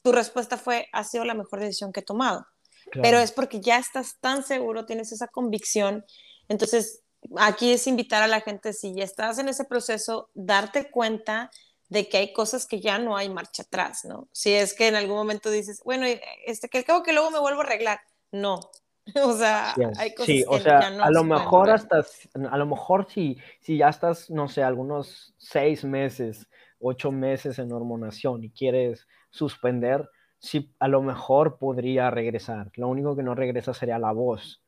tu 0.03 0.12
respuesta 0.12 0.59
fue, 0.59 0.87
ha 0.92 1.03
sido 1.05 1.25
la 1.25 1.33
mejor 1.33 1.61
decisión 1.61 1.92
que 1.92 2.01
he 2.01 2.03
tomado 2.05 2.47
pero 2.92 3.18
es 3.18 3.33
porque 3.33 3.61
ya 3.61 3.79
estás 3.79 4.18
tan 4.20 4.42
seguro, 4.42 4.87
tienes 4.87 5.12
esa 5.12 5.29
convicción. 5.29 6.05
Entonces, 6.48 7.03
aquí 7.37 7.72
es 7.72 7.87
invitar 7.87 8.22
a 8.22 8.29
la 8.29 8.40
gente, 8.40 8.72
si 8.72 8.94
ya 8.94 9.05
estás 9.05 9.38
en 9.38 9.48
ese 9.48 9.64
proceso, 9.64 10.31
darte 10.35 10.90
cuenta 10.90 11.51
de 11.88 12.09
que 12.09 12.18
hay 12.18 12.33
cosas 12.33 12.66
que 12.66 12.81
ya 12.81 12.98
no 12.98 13.16
hay 13.16 13.29
marcha 13.31 13.62
atrás, 13.62 14.05
¿no? 14.05 14.29
Si 14.33 14.53
es 14.53 14.74
que 14.74 14.88
en 14.88 14.94
algún 14.94 15.16
momento 15.16 15.51
dices, 15.51 15.81
bueno, 15.85 16.07
este, 16.46 16.68
que 16.68 16.85
creo 16.85 17.03
que 17.03 17.12
luego 17.12 17.31
me 17.31 17.38
vuelvo 17.38 17.61
a 17.61 17.64
arreglar. 17.64 18.01
No. 18.33 18.61
O 19.24 19.33
sea, 19.33 19.74
hay 19.96 20.12
cosas 20.12 20.27
sí, 20.27 20.44
o 20.46 20.59
sea, 20.59 20.81
a 20.81 21.11
lo 21.11 21.24
mejor 21.24 21.70
hasta, 21.70 22.05
a 22.51 22.59
lo 22.59 22.66
mejor 22.66 23.07
si, 23.11 23.38
si 23.59 23.79
ya 23.79 23.88
estás, 23.88 24.29
no 24.29 24.48
sé, 24.48 24.62
algunos 24.62 25.35
seis 25.38 25.83
meses, 25.83 26.46
ocho 26.79 27.11
meses 27.11 27.59
en 27.59 27.72
hormonación 27.72 28.44
y 28.44 28.51
quieres 28.51 29.07
suspender, 29.31 30.07
sí, 30.38 30.72
a 30.79 30.88
lo 30.88 31.03
mejor 31.03 31.59
podría 31.59 32.11
regresar. 32.11 32.70
Lo 32.74 32.88
único 32.88 33.16
que 33.16 33.22
no 33.22 33.35
regresa 33.35 33.74
sería 33.74 33.98
la 33.98 34.12
voz. 34.12 34.62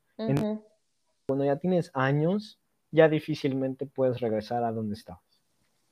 cuando 1.27 1.45
ya 1.45 1.57
tienes 1.57 1.91
años, 1.95 2.59
ya 2.91 3.09
difícilmente 3.09 3.87
puedes 3.87 4.21
regresar 4.21 4.65
a 4.65 4.73
donde 4.73 4.95
estabas. 4.95 5.23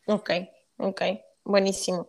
Ok, 0.06 0.30
ok, 0.78 1.02
buenísimo. 1.44 2.08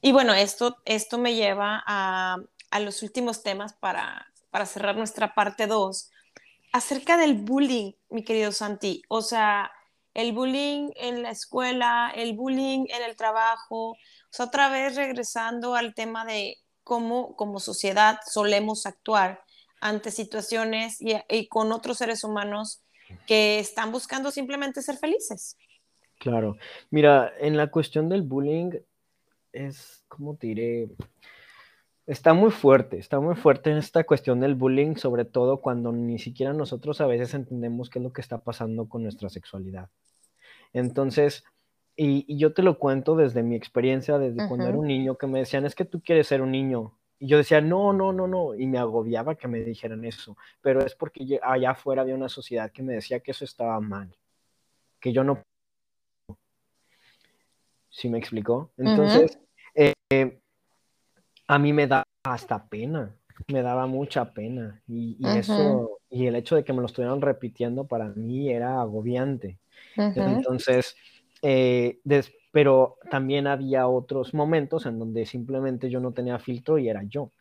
Y 0.00 0.12
bueno, 0.12 0.32
esto, 0.32 0.76
esto 0.84 1.18
me 1.18 1.34
lleva 1.34 1.82
a, 1.86 2.36
a 2.70 2.80
los 2.80 3.02
últimos 3.02 3.42
temas 3.42 3.72
para, 3.74 4.32
para 4.50 4.66
cerrar 4.66 4.96
nuestra 4.96 5.34
parte 5.34 5.66
2. 5.66 6.10
Acerca 6.72 7.16
del 7.16 7.34
bullying, 7.34 7.92
mi 8.10 8.22
querido 8.22 8.52
Santi. 8.52 9.02
O 9.08 9.22
sea, 9.22 9.70
el 10.14 10.32
bullying 10.32 10.90
en 10.96 11.22
la 11.22 11.30
escuela, 11.30 12.12
el 12.14 12.34
bullying 12.34 12.86
en 12.88 13.02
el 13.02 13.16
trabajo. 13.16 13.90
O 13.90 13.96
sea, 14.30 14.46
otra 14.46 14.68
vez 14.68 14.96
regresando 14.96 15.74
al 15.74 15.94
tema 15.94 16.24
de 16.24 16.58
cómo 16.88 17.36
como 17.36 17.60
sociedad 17.60 18.18
solemos 18.26 18.86
actuar 18.86 19.44
ante 19.80 20.10
situaciones 20.10 20.96
y, 21.00 21.46
con 21.48 21.70
otros 21.70 21.98
seres 21.98 22.24
humanos 22.24 22.82
que 23.26 23.58
están 23.58 23.92
buscando 23.92 24.30
simplemente 24.30 24.80
ser 24.80 24.96
felices. 24.96 25.56
Claro, 26.18 26.56
mira, 26.90 27.32
en 27.38 27.58
la 27.58 27.66
cuestión 27.70 28.08
del 28.08 28.22
bullying 28.22 28.70
es, 29.52 30.02
¿cómo 30.08 30.34
diré? 30.40 30.88
Está 32.06 32.32
muy 32.32 32.50
fuerte, 32.50 32.98
está 32.98 33.20
muy 33.20 33.36
fuerte 33.36 33.70
en 33.70 33.76
esta 33.76 34.02
cuestión 34.04 34.40
del 34.40 34.54
bullying, 34.54 34.96
sobre 34.96 35.26
todo 35.26 35.60
cuando 35.60 35.92
ni 35.92 36.18
siquiera 36.18 36.54
nosotros 36.54 37.02
a 37.02 37.06
veces 37.06 37.34
entendemos 37.34 37.90
qué 37.90 37.98
es 37.98 38.02
lo 38.02 38.14
que 38.14 38.22
está 38.22 38.38
pasando 38.38 38.88
con 38.88 39.02
nuestra 39.02 39.28
sexualidad. 39.28 39.90
Entonces, 40.72 41.44
y, 42.00 42.36
yo 42.36 42.52
te 42.52 42.62
lo 42.62 42.78
cuento 42.78 43.16
desde 43.16 43.42
mi 43.42 43.56
experiencia, 43.56 44.18
desde 44.18 44.46
cuando 44.46 44.68
era 44.68 44.78
un 44.78 44.86
niño, 44.86 45.18
que 45.18 45.26
me 45.26 45.40
decían, 45.40 45.66
es 45.66 45.74
que 45.74 45.84
tú 45.84 46.00
quieres 46.00 46.28
ser 46.28 46.42
un 46.42 46.52
niño. 46.52 46.96
Y 47.18 47.26
yo 47.26 47.36
decía, 47.36 47.60
no, 47.60 47.92
no, 47.92 48.12
no, 48.12 48.28
no. 48.28 48.54
Y 48.54 48.68
me 48.68 48.78
agobiaba 48.78 49.34
que 49.34 49.48
me 49.48 49.58
dijeran 49.64 50.04
eso. 50.04 50.36
Pero 50.60 50.86
es 50.86 50.94
porque 50.94 51.40
allá 51.42 51.70
afuera 51.72 52.02
había 52.02 52.14
una 52.14 52.28
sociedad 52.28 52.70
que 52.70 52.84
me 52.84 52.94
decía 52.94 53.18
que 53.18 53.32
eso 53.32 53.44
estaba 53.44 53.80
mal. 53.80 54.14
Que 55.00 55.12
yo 55.12 55.24
no. 55.24 55.42
¿Sí 57.90 58.08
me 58.08 58.18
explicó? 58.18 58.70
Entonces, 58.76 59.36
eh, 59.74 60.38
a 61.48 61.58
mí 61.58 61.72
me 61.72 61.88
da 61.88 62.04
hasta 62.22 62.68
pena. 62.68 63.12
Me 63.48 63.62
daba 63.62 63.88
mucha 63.88 64.32
pena. 64.32 64.80
Y, 64.86 65.18
eso, 65.26 65.98
y 66.10 66.26
el 66.26 66.36
hecho 66.36 66.54
de 66.54 66.62
que 66.62 66.72
me 66.72 66.80
lo 66.80 66.86
estuvieran 66.86 67.20
repitiendo 67.20 67.88
para 67.88 68.06
mí 68.10 68.52
era 68.52 68.80
agobiante. 68.80 69.58
Entonces, 69.96 70.94
eh, 71.42 72.00
pero 72.52 72.96
también 73.10 73.46
había 73.46 73.86
otros 73.86 74.34
momentos 74.34 74.86
en 74.86 74.98
donde 74.98 75.26
simplemente 75.26 75.90
yo 75.90 76.00
no 76.00 76.12
tenía 76.12 76.38
filtro 76.38 76.78
y 76.78 76.88
era 76.88 77.02
yo. 77.04 77.32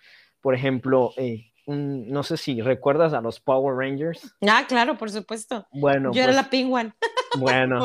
Por 0.42 0.56
ejemplo, 0.56 1.14
eh, 1.18 1.52
no 1.66 2.24
sé 2.24 2.38
si 2.38 2.62
recuerdas 2.62 3.14
a 3.14 3.22
los 3.22 3.40
Power 3.40 3.76
Rangers. 3.76 4.36
Ah, 4.48 4.66
claro, 4.68 4.98
por 4.98 5.10
supuesto. 5.10 5.68
Bueno, 5.72 6.12
yo 6.14 6.22
era 6.22 6.34
pues 6.34 6.36
la 6.36 6.50
Penguin. 6.50 6.94
Bueno. 7.38 7.84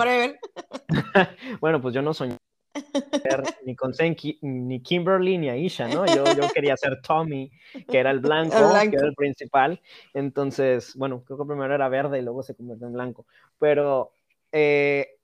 bueno, 1.60 1.82
pues 1.82 1.92
yo 1.92 2.00
no 2.00 2.14
soñé 2.14 2.36
ni 3.66 3.74
con 3.76 3.92
Senki, 3.92 4.38
ni 4.40 4.80
Kimberly 4.80 5.36
ni 5.36 5.48
Aisha, 5.48 5.88
¿no? 5.88 6.06
Yo, 6.06 6.24
yo 6.24 6.48
quería 6.54 6.76
ser 6.76 7.02
Tommy, 7.02 7.50
que 7.88 7.98
era 7.98 8.10
el 8.10 8.20
blanco, 8.20 8.56
que 8.80 8.96
era 8.96 9.08
el 9.08 9.14
principal. 9.14 9.80
Entonces, 10.14 10.94
bueno, 10.96 11.22
creo 11.24 11.38
que 11.38 11.44
primero 11.44 11.74
era 11.74 11.88
verde 11.88 12.20
y 12.20 12.22
luego 12.22 12.42
se 12.42 12.54
convirtió 12.54 12.86
en 12.86 12.92
blanco. 12.94 13.26
Pero 13.58 14.12
eh, 14.52 15.18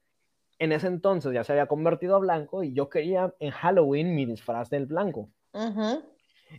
en 0.59 0.73
ese 0.73 0.89
entonces 0.89 1.33
ya 1.33 1.45
se 1.45 1.53
había 1.53 1.67
convertido 1.67 2.17
a 2.17 2.19
blanco 2.19 2.63
y 2.63 2.73
yo 2.73 2.89
quería 2.89 3.35
en 3.39 3.51
Halloween 3.51 4.15
mi 4.15 4.27
disfraz 4.27 4.71
del 4.71 4.87
blanco. 4.87 5.31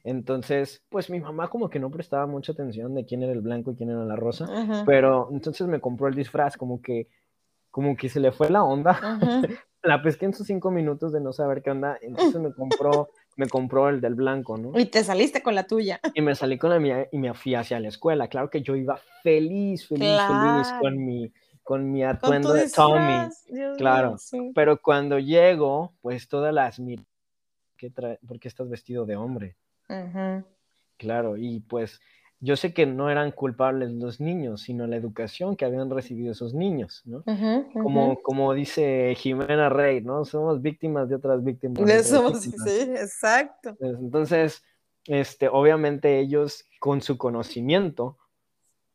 Entonces, 0.03 0.83
pues 0.89 1.09
mi 1.09 1.19
mamá 1.19 1.49
como 1.49 1.69
que 1.69 1.79
no 1.79 1.89
prestaba 1.89 2.27
mucha 2.27 2.51
atención 2.51 2.93
de 2.93 3.05
quién 3.05 3.23
era 3.23 3.31
el 3.31 3.41
blanco 3.41 3.71
y 3.71 3.75
quién 3.75 3.89
era 3.89 4.05
la 4.05 4.15
rosa, 4.15 4.47
pero 4.85 5.29
entonces 5.31 5.67
me 5.67 5.79
compró 5.79 6.07
el 6.07 6.15
disfraz 6.15 6.57
como 6.57 6.81
que, 6.81 7.07
como 7.71 7.95
que 7.95 8.09
se 8.09 8.19
le 8.19 8.31
fue 8.31 8.49
la 8.49 8.63
onda. 8.63 8.99
la 9.83 10.01
pesqué 10.01 10.25
en 10.25 10.33
sus 10.33 10.47
cinco 10.47 10.71
minutos 10.71 11.13
de 11.13 11.21
no 11.21 11.31
saber 11.31 11.61
qué 11.61 11.71
onda, 11.71 11.97
entonces 12.01 12.39
me 12.41 12.53
compró, 12.53 13.09
me 13.37 13.47
compró 13.47 13.89
el 13.89 14.01
del 14.01 14.15
blanco, 14.15 14.57
¿no? 14.57 14.77
Y 14.77 14.85
te 14.85 15.03
saliste 15.03 15.41
con 15.41 15.55
la 15.55 15.63
tuya. 15.63 15.99
Y 16.13 16.21
me 16.21 16.35
salí 16.35 16.57
con 16.57 16.69
la 16.69 16.79
mía 16.79 17.07
y 17.11 17.17
me 17.17 17.33
fui 17.33 17.55
hacia 17.55 17.79
la 17.79 17.87
escuela. 17.87 18.27
Claro 18.27 18.49
que 18.49 18.61
yo 18.61 18.75
iba 18.75 18.99
feliz, 19.23 19.87
feliz, 19.87 20.21
feliz 20.27 20.73
con 20.81 21.05
mi, 21.05 21.31
con 21.69 21.91
mi 21.91 22.03
atuendo 22.03 22.51
de 22.51 22.67
Tommy. 22.67 23.29
claro. 23.77 24.15
Pero 24.55 24.81
cuando 24.81 25.19
llego, 25.19 25.93
pues 26.01 26.27
todas 26.27 26.51
las 26.51 26.81
¿qué 27.77 27.91
¿por 27.91 28.39
qué 28.39 28.47
estás 28.47 28.67
vestido 28.67 29.05
de 29.05 29.15
hombre? 29.15 29.55
Claro, 30.97 31.37
y 31.37 31.59
pues 31.59 32.01
yo 32.39 32.55
sé 32.55 32.73
que 32.73 32.87
no 32.87 33.11
eran 33.11 33.31
culpables 33.31 33.91
los 33.91 34.19
niños, 34.19 34.63
sino 34.63 34.87
la 34.87 34.95
educación 34.95 35.55
que 35.55 35.63
habían 35.63 35.91
recibido 35.91 36.31
esos 36.31 36.55
niños, 36.55 37.03
¿no? 37.05 37.23
como, 37.71 38.19
como 38.23 38.55
dice 38.55 39.13
Jimena 39.15 39.69
Rey, 39.69 40.01
¿no? 40.01 40.25
Somos 40.25 40.63
víctimas 40.63 41.07
de 41.07 41.17
otras 41.17 41.43
víctimas. 41.43 41.85
De 41.85 42.03
somos, 42.03 42.41
sí, 42.41 42.51
exacto. 42.97 43.77
Entonces, 43.79 44.63
este, 45.05 45.47
obviamente 45.47 46.17
ellos 46.17 46.65
con 46.79 47.01
su 47.01 47.19
conocimiento 47.19 48.17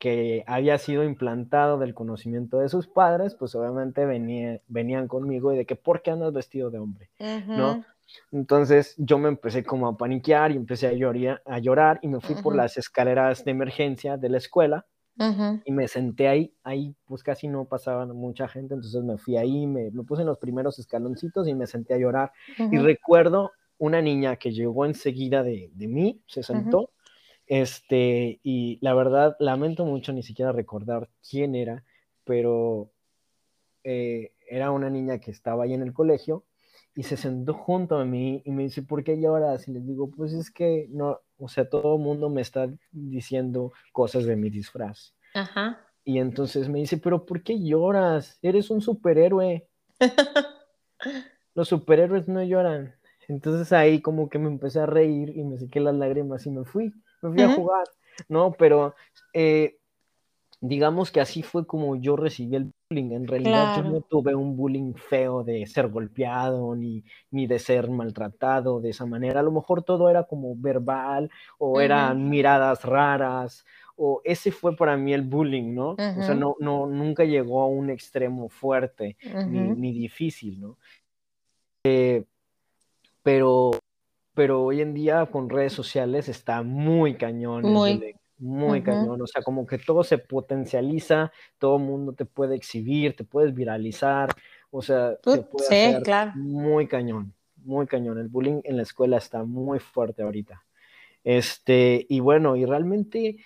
que 0.05 0.45
había 0.47 0.77
sido 0.77 1.03
implantado 1.03 1.79
del 1.79 1.95
conocimiento 1.95 2.59
de 2.59 2.69
sus 2.69 2.87
padres, 2.87 3.35
pues 3.35 3.55
obviamente 3.55 4.05
venían 4.05 5.09
conmigo 5.09 5.55
y 5.55 5.57
de 5.57 5.65
que, 5.65 5.77
¿por 5.77 6.03
qué 6.03 6.11
andas 6.11 6.31
vestido 6.31 6.71
de 6.71 6.79
hombre? 6.79 7.09
¿No? 7.47 7.83
Entonces 8.31 8.95
yo 8.99 9.17
me 9.17 9.31
empecé 9.31 9.65
como 9.65 9.89
a 9.89 9.97
paniquear 9.97 10.53
y 10.53 10.57
empecé 10.57 10.89
a, 10.89 10.93
llorar, 10.93 11.41
a 11.47 11.59
llorar 11.59 12.01
y 12.03 12.09
me 12.09 12.21
fui 12.21 12.35
por 12.35 12.55
las 12.55 12.77
escaleras 12.77 13.47
de 13.47 13.53
emergencia 13.53 14.19
de 14.19 14.29
la 14.29 14.37
escuela 14.37 14.85
y 15.65 15.73
me 15.73 15.89
senté 15.89 16.29
ahí, 16.29 16.53
ahí 16.65 16.95
pues 17.07 17.23
casi 17.23 17.49
no 17.49 17.65
pasaba 17.65 18.05
mucha 18.05 18.47
gente, 18.47 18.75
entonces 18.75 19.03
me 19.03 19.17
fui 19.17 19.39
ahí, 19.39 19.67
me, 19.67 19.91
me 19.91 20.03
puse 20.03 20.21
en 20.21 20.29
los 20.29 20.37
primeros 20.37 20.79
escaloncitos 20.79 21.49
y 21.49 21.55
me 21.55 21.67
senté 21.67 21.95
a 21.95 21.99
llorar. 21.99 22.31
Y 22.59 22.77
recuerdo 22.77 23.53
una 23.79 24.03
niña 24.03 24.37
que 24.37 24.53
llegó 24.53 24.85
enseguida 24.85 25.43
de, 25.43 25.71
de 25.73 25.89
mí, 25.89 26.21
se 26.27 26.43
sentó, 26.43 26.91
este, 27.47 28.41
y 28.43 28.79
la 28.81 28.95
verdad 28.95 29.37
lamento 29.39 29.85
mucho 29.85 30.13
ni 30.13 30.23
siquiera 30.23 30.53
recordar 30.53 31.09
quién 31.29 31.55
era, 31.55 31.85
pero 32.25 32.91
eh, 33.83 34.33
era 34.49 34.71
una 34.71 34.91
niña 34.91 35.19
que 35.19 35.31
estaba 35.31 35.65
ahí 35.65 35.75
en 35.75 35.83
el 35.83 35.93
colegio 35.93 36.45
y 36.95 37.03
se 37.03 37.17
sentó 37.17 37.55
junto 37.55 37.99
a 37.99 38.05
mí 38.05 38.43
y 38.45 38.51
me 38.51 38.63
dice, 38.63 38.83
¿por 38.83 39.03
qué 39.03 39.21
lloras? 39.21 39.67
Y 39.69 39.73
les 39.73 39.87
digo, 39.87 40.11
pues 40.11 40.33
es 40.33 40.51
que 40.51 40.87
no, 40.91 41.21
o 41.39 41.49
sea, 41.49 41.69
todo 41.69 41.97
el 41.97 42.03
mundo 42.03 42.31
me 42.31 42.41
está 42.41 42.69
diciendo 42.93 43.73
cosas 43.93 44.25
de 44.25 44.37
mi 44.37 44.49
disfraz. 44.49 45.15
Ajá. 45.35 45.81
Y 46.05 46.19
entonces 46.19 46.69
me 46.69 46.79
dice, 46.79 46.99
pero 46.99 47.27
¿por 47.27 47.43
qué 47.43 47.59
lloras? 47.63 48.39
Eres 48.43 48.71
un 48.71 48.81
superhéroe. 48.81 49.67
Los 51.55 51.69
superhéroes 51.69 52.29
no 52.29 52.43
lloran. 52.43 52.95
Entonces 53.29 53.73
ahí 53.73 54.01
como 54.01 54.29
que 54.29 54.39
me 54.39 54.49
empecé 54.49 54.81
a 54.81 54.87
reír 54.87 55.31
y 55.37 55.45
me 55.45 55.59
sequé 55.59 55.81
las 55.81 55.95
lágrimas 55.95 56.47
y 56.47 56.51
me 56.51 56.65
fui, 56.65 56.93
me 57.25 57.35
fui 57.35 57.43
a 57.43 57.55
jugar, 57.55 57.85
¿no? 58.29 58.53
Pero 58.53 58.95
eh, 59.33 59.79
digamos 60.61 61.11
que 61.11 61.21
así 61.21 61.43
fue 61.43 61.67
como 61.67 61.97
yo 61.97 62.17
recibí 62.17 62.57
el 62.57 62.73
bullying. 62.89 63.13
En 63.13 63.27
realidad 63.27 63.77
yo 63.77 63.83
no 63.83 64.01
tuve 64.01 64.35
un 64.35 64.57
bullying 64.57 64.95
feo 64.95 65.45
de 65.45 65.67
ser 65.67 65.89
golpeado 65.89 66.75
ni, 66.75 67.05
ni 67.31 67.47
de 67.47 67.59
ser 67.59 67.91
maltratado 67.91 68.81
de 68.81 68.91
esa 68.91 69.07
manera. 69.07 69.41
A 69.41 69.43
lo 69.43 69.53
mejor 69.53 69.83
todo 69.83 70.09
era 70.09 70.25
como 70.25 70.55
verbal 70.57 71.31
o 71.59 71.81
eran 71.81 72.31
miradas 72.31 72.85
raras 72.85 73.65
o 73.97 74.21
ese 74.25 74.51
fue 74.51 74.77
para 74.77 74.97
mí 74.97 75.13
el 75.13 75.23
bullying, 75.23 75.75
¿no? 75.75 75.91
O 75.91 75.97
sea, 75.97 76.35
no, 76.35 76.57
no, 76.59 76.87
nunca 76.87 77.25
llegó 77.25 77.63
a 77.63 77.67
un 77.67 77.91
extremo 77.91 78.49
fuerte 78.49 79.17
ni, 79.47 79.93
difícil, 79.93 80.61
¿no? 80.61 80.79
Eh, 81.85 82.25
pero, 83.23 83.71
pero 84.35 84.63
hoy 84.63 84.81
en 84.81 84.95
día 84.95 85.27
con 85.27 85.49
redes 85.49 85.73
sociales 85.73 86.29
está 86.29 86.63
muy 86.63 87.17
cañón. 87.17 87.63
Muy 87.63 88.15
muy 88.39 88.83
cañón, 88.83 89.21
o 89.23 89.27
sea, 89.27 89.43
como 89.43 89.67
que 89.67 89.79
todo 89.79 90.03
se 90.03 90.19
potencializa, 90.19 91.33
todo 91.59 91.77
el 91.77 91.85
mundo 91.85 92.13
te 92.13 92.25
puede 92.25 92.57
exhibir, 92.57 93.17
te 93.17 93.25
puedes 93.25 93.55
viralizar, 93.55 94.29
o 94.71 94.83
sea, 94.83 95.17
se 95.25 95.43
puede 95.43 95.97
sí, 95.97 96.03
claro. 96.03 96.33
muy 96.35 96.87
cañón, 96.87 97.33
muy 97.57 97.87
cañón. 97.87 98.19
El 98.19 98.29
bullying 98.29 98.61
en 98.65 98.77
la 98.77 98.83
escuela 98.83 99.19
está 99.19 99.45
muy 99.45 99.79
fuerte 99.79 100.23
ahorita. 100.23 100.63
Este, 101.23 102.07
y 102.09 102.21
bueno, 102.21 102.57
y 102.57 102.67
realmente 102.67 103.39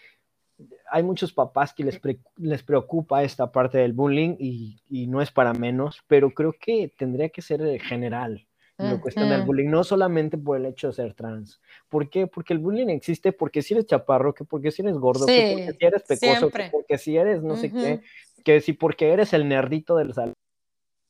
hay 0.90 1.02
muchos 1.04 1.32
papás 1.32 1.72
que 1.72 1.84
les, 1.84 2.00
les 2.36 2.62
preocupa 2.64 3.22
esta 3.22 3.52
parte 3.52 3.78
del 3.78 3.92
bullying 3.92 4.36
y, 4.38 4.80
y, 4.88 5.06
no 5.06 5.22
es 5.22 5.30
para 5.30 5.52
menos, 5.52 6.02
pero 6.08 6.30
creo 6.30 6.54
que 6.58 6.92
tendría 6.96 7.28
que 7.28 7.42
ser 7.42 7.80
general 7.80 8.47
lo 8.78 9.00
cuestión 9.00 9.28
del 9.28 9.42
bullying, 9.42 9.68
no 9.68 9.82
solamente 9.82 10.38
por 10.38 10.56
el 10.56 10.66
hecho 10.66 10.88
de 10.88 10.92
ser 10.92 11.14
trans. 11.14 11.60
¿Por 11.88 12.08
qué? 12.08 12.26
Porque 12.28 12.52
el 12.52 12.60
bullying 12.60 12.88
existe 12.88 13.32
porque 13.32 13.60
si 13.60 13.74
eres 13.74 13.86
chaparro, 13.86 14.32
que 14.32 14.44
porque 14.44 14.70
si 14.70 14.82
eres 14.82 14.96
gordo, 14.96 15.26
que 15.26 15.52
porque 15.52 15.72
si 15.78 15.84
eres 15.84 16.02
pecoso, 16.04 16.50
que 16.50 16.68
porque 16.70 16.98
si 16.98 17.16
eres 17.16 17.42
no 17.42 17.56
sé 17.56 17.72
qué, 17.72 18.00
que 18.44 18.60
si 18.60 18.72
porque 18.72 19.12
eres 19.12 19.32
el 19.32 19.48
nerdito 19.48 19.96
del 19.96 20.14
salón, 20.14 20.34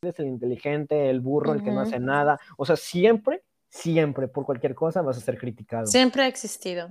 eres 0.03 0.19
el 0.19 0.27
inteligente, 0.27 1.11
el 1.11 1.21
burro, 1.21 1.53
el 1.53 1.63
que 1.63 1.71
no 1.71 1.81
hace 1.81 2.01
nada. 2.01 2.41
O 2.57 2.65
sea, 2.65 2.77
siempre, 2.77 3.43
siempre, 3.69 4.29
por 4.29 4.47
cualquier 4.47 4.75
cosa 4.75 5.03
vas 5.03 5.19
a 5.19 5.21
ser 5.21 5.37
criticado. 5.39 5.87
Siempre 5.87 6.23
ha 6.23 6.27
existido. 6.27 6.91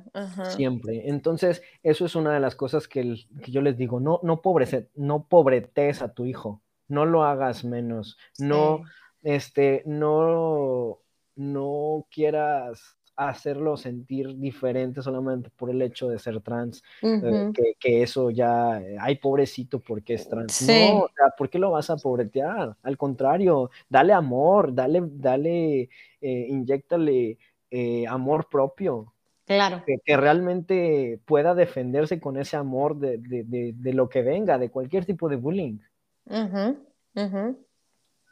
Siempre. 0.55 1.09
Entonces, 1.09 1.63
eso 1.81 2.05
es 2.05 2.15
una 2.15 2.33
de 2.33 2.39
las 2.39 2.55
cosas 2.55 2.87
que, 2.87 3.15
que 3.43 3.51
yo 3.51 3.61
les 3.61 3.77
digo, 3.77 3.99
no, 3.99 4.19
no, 4.21 4.41
pobrece, 4.41 4.89
no 4.93 5.25
pobretes 5.27 6.03
a 6.03 6.13
tu 6.13 6.25
hijo, 6.25 6.61
no 6.87 7.05
lo 7.05 7.23
hagas 7.23 7.63
menos, 7.63 8.17
no 8.37 8.83
este, 9.27 9.83
no, 9.85 10.99
no 11.35 12.05
quieras 12.09 12.95
hacerlo 13.17 13.75
sentir 13.75 14.37
diferente 14.37 15.01
solamente 15.01 15.49
por 15.49 15.69
el 15.69 15.81
hecho 15.81 16.07
de 16.07 16.17
ser 16.17 16.39
trans, 16.39 16.81
eh, 17.01 17.51
que, 17.77 18.03
eso 18.03 18.29
ya, 18.29 18.81
hay 19.01 19.15
pobrecito 19.15 19.79
porque 19.79 20.13
es 20.13 20.29
trans. 20.29 20.61
No, 20.61 20.99
o 20.99 21.09
sea, 21.13 21.33
¿por 21.37 21.49
qué 21.49 21.59
lo 21.59 21.71
vas 21.71 21.89
a 21.89 21.97
pobretear? 21.97 22.77
Al 22.81 22.97
contrario, 22.97 23.69
dale 23.89 24.13
amor, 24.13 24.73
dale, 24.73 25.01
dale, 25.03 25.89
eh, 26.21 26.45
inyectale 26.47 27.37
eh, 27.69 28.07
amor 28.07 28.47
propio. 28.49 29.13
Claro. 29.45 29.83
Que, 30.05 30.15
realmente 30.15 31.19
pueda 31.25 31.53
defenderse 31.53 32.21
con 32.21 32.37
ese 32.37 32.55
amor 32.55 32.97
de, 32.97 33.93
lo 33.93 34.07
que 34.07 34.21
venga, 34.21 34.57
de 34.57 34.69
cualquier 34.69 35.03
tipo 35.03 35.27
de 35.27 35.35
bullying. 35.35 35.79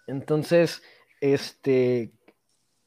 Entonces, 0.08 0.84
este, 1.22 2.12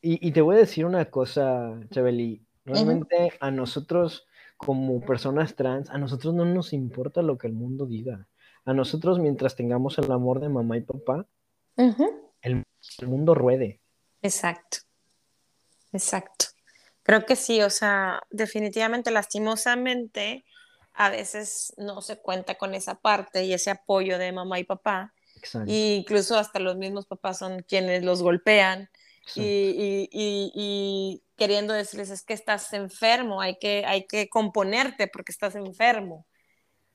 y, 0.01 0.31
te 0.31 0.41
voy 0.41 0.57
a 0.57 0.61
decir 0.61 0.87
una 0.87 1.07
cosa, 1.07 1.79
Chabeli, 1.91 2.47
realmente 2.65 3.33
a 3.41 3.51
nosotros 3.51 4.27
como 4.57 5.01
personas 5.01 5.55
trans, 5.55 5.91
a 5.91 5.99
nosotros 5.99 6.35
no 6.35 6.45
nos 6.45 6.73
importa 6.73 7.23
lo 7.23 7.39
que 7.39 7.47
el 7.47 7.55
mundo 7.55 7.87
diga. 7.87 8.27
A 8.65 8.75
nosotros 8.75 9.19
mientras 9.19 9.57
tengamos 9.57 9.99
el 9.99 10.11
amor 10.13 10.41
de 10.41 10.49
mamá 10.49 10.77
y 10.77 10.83
papá, 10.83 11.27
el, 11.77 12.65
mundo 13.07 13.35
ruede. 13.35 13.81
Exacto, 14.23 14.79
exacto. 15.93 16.47
Creo 17.03 17.25
que 17.25 17.37
sí, 17.37 17.63
o 17.63 17.71
sea, 17.71 18.23
definitivamente, 18.31 19.11
lastimosamente, 19.11 20.45
a 20.93 21.11
veces 21.11 21.73
no 21.77 22.03
se 22.03 22.19
cuenta 22.19 22.57
con 22.57 22.75
esa 22.75 22.97
parte 22.97 23.45
y 23.45 23.53
ese 23.53 23.71
apoyo 23.71 24.19
de 24.19 24.33
mamá 24.33 24.59
y 24.59 24.65
papá 24.65 25.15
incluso 25.67 26.37
hasta 26.37 26.59
los 26.59 26.77
mismos 26.77 27.07
papás 27.07 27.39
son 27.39 27.63
quienes 27.63 28.05
los 28.05 28.23
golpean 28.23 28.89
y, 29.37 31.23
queriendo 31.37 31.73
decirles 31.75 32.11
es 32.11 32.23
que 32.23 32.35
estás 32.35 32.73
enfermo, 32.73 33.41
hay 33.41 33.57
que, 33.59 33.85
hay 33.87 34.07
que 34.07 34.29
componerte 34.29 35.07
porque 35.09 35.33
estás 35.33 35.55
enfermo. 35.55 36.27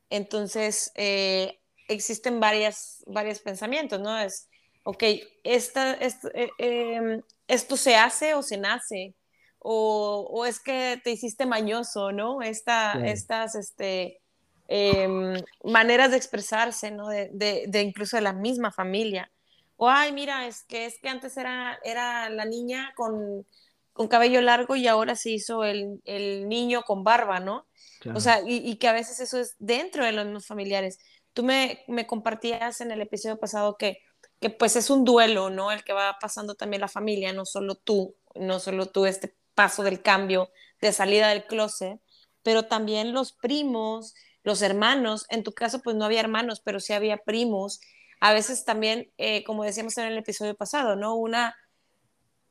Entonces, 0.09 0.91
eh, 0.95 1.59
existen 1.87 2.39
varias, 2.39 3.03
varios 3.07 3.39
pensamientos, 3.39 3.99
¿no? 3.99 4.17
Es, 4.19 4.49
ok, 4.83 5.03
esta, 5.43 5.93
esto, 5.93 6.29
eh, 6.33 6.49
em, 6.57 7.21
esto 7.47 7.77
se 7.77 7.95
hace 7.95 8.33
o 8.33 8.43
se 8.43 8.57
nace, 8.57 9.15
o, 9.59 10.27
o, 10.29 10.45
es 10.45 10.59
que 10.59 10.99
te 11.03 11.11
hiciste 11.11 11.45
mañoso, 11.45 12.11
¿no? 12.11 12.41
Esta, 12.41 12.93
Estas, 13.05 13.55
este, 13.55 14.21
Em, 14.67 15.35
maneras 15.63 16.11
de 16.11 16.17
expresarse, 16.17 16.89
¿no? 16.91 17.07
De, 17.07 17.29
de, 17.67 17.81
incluso 17.81 18.17
de 18.17 18.21
la 18.21 18.33
misma 18.33 18.71
familia. 18.71 19.31
O, 19.75 19.89
ay, 19.89 20.11
mira, 20.11 20.47
es 20.47 20.63
que, 20.63 20.85
es 20.85 20.99
que 20.99 21.09
antes 21.09 21.35
era, 21.37 21.79
era 21.83 22.29
la 22.29 22.45
niña 22.45 22.93
con, 22.95 23.45
con 23.91 24.07
cabello 24.07 24.41
largo 24.41 24.75
y 24.75 24.87
ahora 24.87 25.15
se 25.15 25.31
hizo 25.31 25.63
el, 25.63 26.01
el 26.05 26.47
niño 26.47 26.83
con 26.83 27.03
barba, 27.03 27.39
¿no? 27.39 27.67
O 28.13 28.19
sea, 28.19 28.41
y, 28.41 28.57
y, 28.69 28.75
que 28.77 28.89
a 28.89 28.93
veces 28.93 29.21
eso 29.21 29.39
es 29.39 29.55
dentro 29.59 30.03
de 30.03 30.11
los 30.11 30.25
mismos 30.25 30.45
familiares. 30.45 30.99
Tú 31.31 31.43
me, 31.43 31.83
me, 31.87 32.05
compartías 32.05 32.81
en 32.81 32.91
el 32.91 33.01
episodio 33.01 33.39
pasado 33.39 33.77
que, 33.77 33.99
que 34.41 34.49
pues 34.49 34.75
es 34.75 34.89
un 34.89 35.05
duelo, 35.05 35.49
¿no? 35.49 35.71
El 35.71 35.85
que 35.85 35.93
va 35.93 36.17
pasando 36.19 36.55
también 36.55 36.81
la 36.81 36.89
familia, 36.89 37.31
no 37.31 37.45
solo 37.45 37.75
tú, 37.75 38.15
no 38.35 38.59
solo 38.59 38.87
tú 38.87 39.05
este 39.05 39.37
paso 39.55 39.83
del 39.83 40.01
cambio 40.01 40.51
de 40.81 40.91
salida 40.91 41.29
del 41.29 41.45
closet, 41.45 41.99
pero 42.41 42.63
también 42.63 43.13
los 43.13 43.31
primos, 43.31 44.13
los 44.43 44.61
hermanos, 44.61 45.25
en 45.29 45.43
tu 45.43 45.53
caso 45.53 45.81
pues 45.81 45.95
no 45.95 46.05
había 46.05 46.19
hermanos, 46.19 46.61
pero 46.63 46.79
sí 46.79 46.93
había 46.93 47.17
primos, 47.17 47.81
a 48.19 48.33
veces 48.33 48.63
también, 48.63 49.11
eh, 49.17 49.43
como 49.43 49.63
decíamos 49.63 49.97
en 49.97 50.05
el 50.05 50.17
episodio 50.17 50.55
pasado, 50.55 50.95
¿no? 50.95 51.15
Una, 51.15 51.55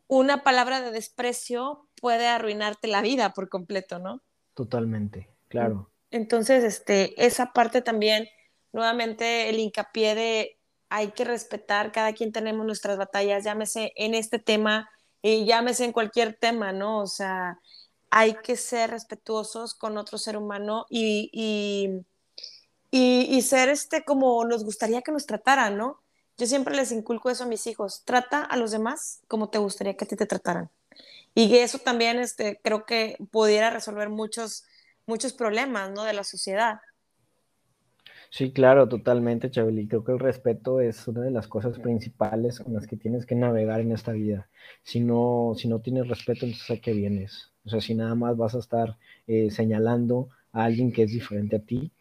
una 0.06 0.42
palabra 0.42 0.82
de 0.82 0.90
desprecio 0.90 1.88
puede 2.00 2.26
arruinarte 2.26 2.88
la 2.88 3.00
vida 3.00 3.32
por 3.32 3.48
completo, 3.48 3.98
¿no? 3.98 4.22
Totalmente, 4.54 5.30
claro. 5.48 5.90
Entonces, 6.10 6.62
este, 6.62 7.14
esa 7.24 7.52
parte 7.54 7.80
también, 7.80 8.28
nuevamente 8.72 9.48
el 9.48 9.58
hincapié 9.58 10.14
de 10.14 10.58
hay 10.90 11.12
que 11.12 11.24
respetar, 11.24 11.90
cada 11.90 12.12
quien 12.12 12.32
tenemos 12.32 12.66
nuestras 12.66 12.98
batallas, 12.98 13.44
llámese 13.44 13.94
en 13.96 14.14
este 14.14 14.38
tema 14.38 14.90
y 15.22 15.46
llámese 15.46 15.86
en 15.86 15.92
cualquier 15.92 16.34
tema, 16.34 16.72
¿no? 16.72 16.98
O 16.98 17.06
sea, 17.06 17.58
hay 18.14 18.34
que 18.34 18.56
ser 18.56 18.90
respetuosos 18.90 19.74
con 19.74 19.96
otro 19.96 20.18
ser 20.18 20.36
humano 20.36 20.84
y, 20.90 21.30
y, 21.32 22.04
y, 22.90 23.40
ser 23.40 23.70
este 23.70 24.04
como 24.04 24.44
nos 24.44 24.64
gustaría 24.64 25.00
que 25.00 25.12
nos 25.12 25.24
trataran, 25.24 25.78
¿no? 25.78 26.02
Yo 26.36 26.46
siempre 26.46 26.76
les 26.76 26.92
inculco 26.92 27.30
eso 27.30 27.44
a 27.44 27.46
mis 27.46 27.66
hijos, 27.66 28.02
trata 28.04 28.42
a 28.42 28.58
los 28.58 28.70
demás 28.70 29.22
como 29.28 29.48
te 29.48 29.56
gustaría 29.56 29.96
que 29.96 30.04
a 30.04 30.08
ti 30.08 30.14
te 30.14 30.26
trataran. 30.26 30.68
Y 31.34 31.56
eso 31.56 31.78
también 31.78 32.18
este, 32.18 32.60
creo 32.62 32.84
que 32.84 33.16
pudiera 33.30 33.70
resolver 33.70 34.10
muchos, 34.10 34.64
muchos 35.06 35.32
problemas, 35.32 35.90
¿no? 35.90 36.04
De 36.04 36.12
la 36.12 36.24
sociedad. 36.24 36.80
Sí, 38.28 38.52
claro, 38.52 38.88
totalmente, 38.90 39.50
Chabeli. 39.50 39.88
Creo 39.88 40.04
que 40.04 40.12
el 40.12 40.18
respeto 40.18 40.82
es 40.82 41.08
una 41.08 41.22
de 41.22 41.30
las 41.30 41.48
cosas 41.48 41.78
principales 41.78 42.60
con 42.60 42.74
las 42.74 42.86
que 42.86 42.98
tienes 42.98 43.24
que 43.24 43.36
navegar 43.36 43.80
en 43.80 43.92
esta 43.92 44.12
vida. 44.12 44.50
Si 44.82 45.00
no, 45.00 45.54
si 45.56 45.66
no 45.66 45.80
tienes 45.80 46.08
respeto, 46.08 46.44
entonces 46.44 46.70
a 46.70 46.80
qué 46.80 46.92
vienes. 46.92 47.51
O 47.64 47.70
sea, 47.70 47.80
si 47.80 47.94
nada 47.94 48.14
más 48.14 48.36
vas 48.36 48.54
a 48.54 48.58
estar 48.58 48.96
eh, 49.26 49.50
señalando 49.50 50.28
a 50.52 50.64
alguien 50.64 50.92
que 50.92 51.02
es 51.02 51.12
diferente 51.12 51.56
a 51.56 51.60
ti, 51.60 51.92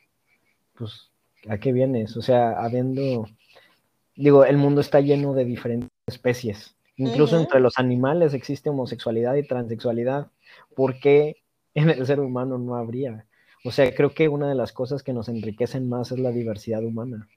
pues 0.76 1.12
a 1.47 1.57
qué 1.57 1.72
vienes. 1.72 2.18
O 2.18 2.22
sea, 2.22 2.51
habiendo, 2.51 3.28
digo, 4.16 4.45
el 4.45 4.57
mundo 4.57 4.82
está 4.82 4.99
lleno 4.99 5.34
de 5.34 5.45
diferentes 5.45 5.89
especies. 6.07 6.76
Incluso 6.97 7.39
entre 7.39 7.59
los 7.59 7.78
animales 7.78 8.34
existe 8.34 8.70
homosexualidad 8.70 9.36
y 9.36 9.47
transexualidad. 9.47 10.28
¿Por 10.76 10.99
qué 10.99 11.38
en 11.74 11.89
el 11.89 12.05
ser 12.05 12.20
humano 12.20 12.57
no 12.57 12.76
habría? 12.76 13.26
O 13.64 13.72
sea, 13.72 13.93
creo 13.93 14.14
que 14.14 14.28
una 14.28 14.49
de 14.49 14.55
las 14.55 14.72
cosas 14.72 15.03
que 15.03 15.14
nos 15.14 15.30
enriquecen 15.30 15.88
más 15.88 16.12
es 16.12 16.20
la 16.20 16.32
diversidad 16.32 16.84
humana. 16.84 17.28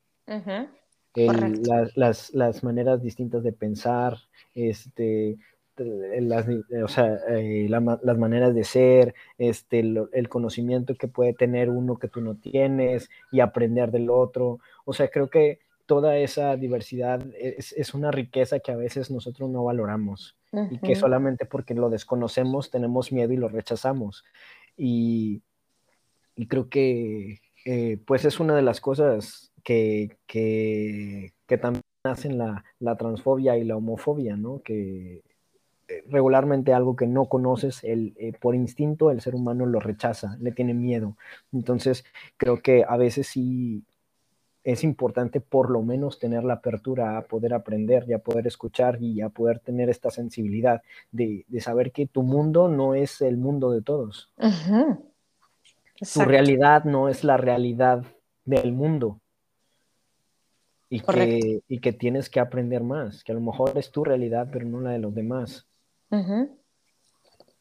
las, 1.94 2.64
maneras 2.64 3.02
distintas 3.02 3.42
de 3.42 3.52
pensar, 3.52 4.18
este, 4.54 5.38
las, 5.76 6.46
o 6.84 6.88
sea, 6.88 7.18
eh, 7.28 7.66
las 7.68 8.18
maneras 8.18 8.54
de 8.54 8.64
ser, 8.64 9.14
este, 9.38 9.80
el 9.80 10.28
conocimiento 10.28 10.94
que 10.94 11.08
puede 11.08 11.32
tener 11.32 11.70
uno 11.70 11.98
que 11.98 12.08
tú 12.08 12.20
no 12.20 12.36
tienes 12.36 13.10
y 13.32 13.40
aprender 13.40 13.90
del 13.90 14.10
otro. 14.10 14.60
O 14.84 14.92
sea, 14.92 15.08
creo 15.08 15.28
que 15.28 15.60
toda 15.86 16.16
esa 16.18 16.56
diversidad 16.56 17.24
es, 17.38 17.94
una 17.94 18.10
riqueza 18.10 18.60
que 18.60 18.72
a 18.72 18.76
veces 18.76 19.10
nosotros 19.10 19.50
no 19.50 19.64
valoramos 19.64 20.36
y 20.70 20.78
que 20.78 20.94
solamente 20.94 21.46
porque 21.46 21.74
lo 21.74 21.90
desconocemos 21.90 22.70
tenemos 22.70 23.12
miedo 23.12 23.32
y 23.32 23.36
lo 23.36 23.48
rechazamos. 23.48 24.24
Y, 24.76 25.42
y 26.36 26.46
creo 26.46 26.68
que 26.68 27.40
eh, 27.64 27.98
pues 28.06 28.24
es 28.24 28.40
una 28.40 28.54
de 28.54 28.62
las 28.62 28.80
cosas 28.80 29.52
que, 29.62 30.18
que, 30.26 31.32
también 31.60 31.82
hacen 32.04 32.38
la, 32.38 32.64
la, 32.78 32.96
transfobia 32.96 33.56
y 33.56 33.64
la 33.64 33.76
homofobia, 33.76 34.36
¿no? 34.36 34.60
Que 34.62 35.16
eh, 35.16 35.22
regularmente 36.08 36.72
algo 36.72 36.96
que 36.96 37.06
no 37.06 37.26
conoces, 37.26 37.82
el, 37.84 38.14
eh, 38.16 38.32
por 38.40 38.54
instinto 38.54 39.10
el 39.10 39.20
ser 39.20 39.34
humano 39.34 39.66
lo 39.66 39.80
rechaza, 39.80 40.36
le 40.40 40.52
tiene 40.52 40.74
miedo. 40.74 41.16
Entonces 41.52 42.04
creo 42.36 42.62
que 42.62 42.84
a 42.86 42.96
veces 42.96 43.26
sí 43.26 43.84
es 44.64 44.82
importante 44.82 45.40
por 45.40 45.70
lo 45.70 45.82
menos 45.82 46.18
tener 46.18 46.42
la 46.42 46.54
apertura 46.54 47.18
a 47.18 47.22
poder 47.22 47.52
aprender 47.52 48.04
y 48.08 48.14
a 48.14 48.18
poder 48.18 48.46
escuchar 48.46 49.00
y 49.00 49.20
a 49.20 49.28
poder 49.28 49.58
tener 49.58 49.90
esta 49.90 50.10
sensibilidad 50.10 50.82
de, 51.12 51.44
de 51.48 51.60
saber 51.60 51.92
que 51.92 52.06
tu 52.06 52.22
mundo 52.22 52.68
no 52.68 52.94
es 52.94 53.20
el 53.20 53.36
mundo 53.36 53.70
de 53.70 53.82
todos. 53.82 54.30
Tu 56.12 56.20
realidad 56.20 56.84
no 56.84 57.08
es 57.08 57.24
la 57.24 57.36
realidad 57.36 58.04
del 58.44 58.72
mundo. 58.72 59.20
Y 60.88 61.00
que, 61.00 61.62
y 61.66 61.80
que, 61.80 61.92
tienes 61.92 62.30
que 62.30 62.40
aprender 62.40 62.82
más, 62.82 63.24
que 63.24 63.32
a 63.32 63.34
lo 63.34 63.40
mejor 63.40 63.76
es 63.76 63.90
tu 63.90 64.04
realidad, 64.04 64.48
pero 64.52 64.66
no 64.66 64.80
la 64.80 64.90
de 64.90 64.98
los 64.98 65.14
demás. 65.14 65.66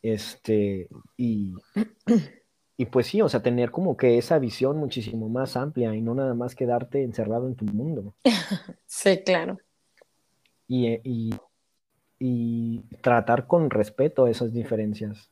Este, 0.01 0.89
y, 1.17 1.53
y 2.77 2.85
pues 2.85 3.07
sí, 3.07 3.21
o 3.21 3.29
sea, 3.29 3.41
tener 3.41 3.71
como 3.71 3.95
que 3.95 4.17
esa 4.17 4.37
visión 4.37 4.77
muchísimo 4.77 5.29
más 5.29 5.55
amplia 5.55 5.95
y 5.95 6.01
no 6.01 6.13
nada 6.13 6.33
más 6.33 6.55
quedarte 6.55 7.03
encerrado 7.03 7.47
en 7.47 7.55
tu 7.55 7.65
mundo. 7.65 8.13
sí, 8.85 9.21
claro. 9.23 9.57
Y, 10.67 10.89
y, 11.03 11.33
y 12.19 12.81
tratar 13.01 13.47
con 13.47 13.69
respeto 13.69 14.27
esas 14.27 14.53
diferencias. 14.53 15.29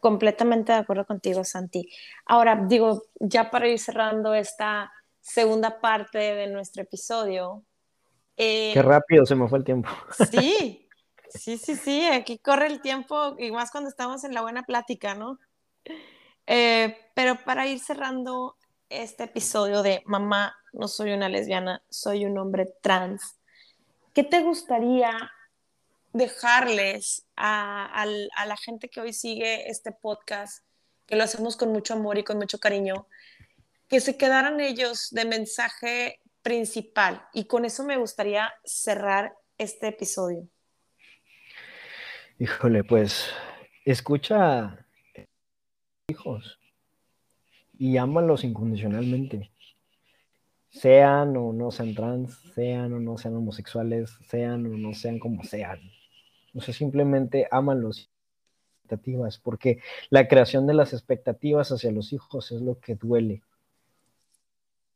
Completamente 0.00 0.72
de 0.72 0.78
acuerdo 0.78 1.04
contigo, 1.04 1.44
Santi. 1.44 1.90
Ahora, 2.26 2.64
digo, 2.68 3.02
ya 3.20 3.50
para 3.50 3.68
ir 3.68 3.78
cerrando 3.78 4.32
esta 4.32 4.92
segunda 5.20 5.80
parte 5.80 6.18
de 6.18 6.46
nuestro 6.46 6.82
episodio. 6.82 7.64
Eh, 8.36 8.70
Qué 8.72 8.82
rápido 8.82 9.26
se 9.26 9.34
me 9.34 9.48
fue 9.48 9.58
el 9.58 9.64
tiempo. 9.64 9.90
Sí, 10.30 10.87
sí, 11.30 11.58
sí, 11.58 11.76
sí, 11.76 12.06
aquí 12.06 12.38
corre 12.38 12.66
el 12.66 12.80
tiempo 12.80 13.36
y 13.38 13.50
más 13.50 13.70
cuando 13.70 13.90
estamos 13.90 14.24
en 14.24 14.34
la 14.34 14.42
buena 14.42 14.62
plática, 14.62 15.14
¿no? 15.14 15.38
Eh, 16.46 16.96
pero 17.14 17.44
para 17.44 17.66
ir 17.66 17.80
cerrando 17.80 18.56
este 18.88 19.24
episodio 19.24 19.82
de 19.82 20.02
Mamá, 20.06 20.56
no 20.72 20.88
soy 20.88 21.12
una 21.12 21.28
lesbiana, 21.28 21.82
soy 21.90 22.24
un 22.24 22.38
hombre 22.38 22.72
trans, 22.80 23.36
¿qué 24.14 24.24
te 24.24 24.42
gustaría 24.42 25.30
dejarles 26.12 27.26
a, 27.36 28.04
la 28.06 28.56
gente 28.56 28.88
que 28.88 29.00
hoy 29.00 29.12
sigue 29.12 29.70
este 29.70 29.92
podcast, 29.92 30.64
que 31.06 31.16
lo 31.16 31.24
hacemos 31.24 31.56
con 31.56 31.72
mucho 31.72 31.94
amor 31.94 32.18
y 32.18 32.24
con 32.24 32.38
mucho 32.38 32.58
cariño, 32.58 33.06
que 33.88 34.00
se 34.00 34.16
quedaran 34.16 34.60
ellos 34.60 35.08
de 35.10 35.24
mensaje 35.24 36.20
principal. 36.42 37.26
Y 37.32 37.44
con 37.44 37.64
eso 37.64 37.84
me 37.84 37.96
gustaría 37.96 38.52
cerrar 38.64 39.34
este 39.56 39.88
episodio. 39.88 40.46
Híjole, 42.40 42.84
pues 42.84 43.30
escucha 43.84 44.86
hijos 46.06 46.60
y 47.76 47.96
ámalos 47.96 48.44
incondicionalmente. 48.44 49.50
Sean 50.68 51.36
o 51.36 51.52
no 51.52 51.72
sean 51.72 51.96
trans, 51.96 52.38
sean 52.54 52.92
o 52.92 53.00
no 53.00 53.18
sean 53.18 53.34
homosexuales, 53.34 54.16
sean 54.28 54.66
o 54.66 54.76
no 54.76 54.94
sean 54.94 55.18
como 55.18 55.42
sean. 55.42 55.80
O 56.54 56.60
sea, 56.60 56.72
simplemente 56.72 57.48
aman 57.50 57.82
los 57.82 58.08
expectativas, 58.82 59.38
porque 59.38 59.80
la 60.08 60.28
creación 60.28 60.68
de 60.68 60.74
las 60.74 60.92
expectativas 60.92 61.72
hacia 61.72 61.90
los 61.90 62.12
hijos 62.12 62.52
es 62.52 62.60
lo 62.60 62.78
que 62.78 62.94
duele. 62.94 63.42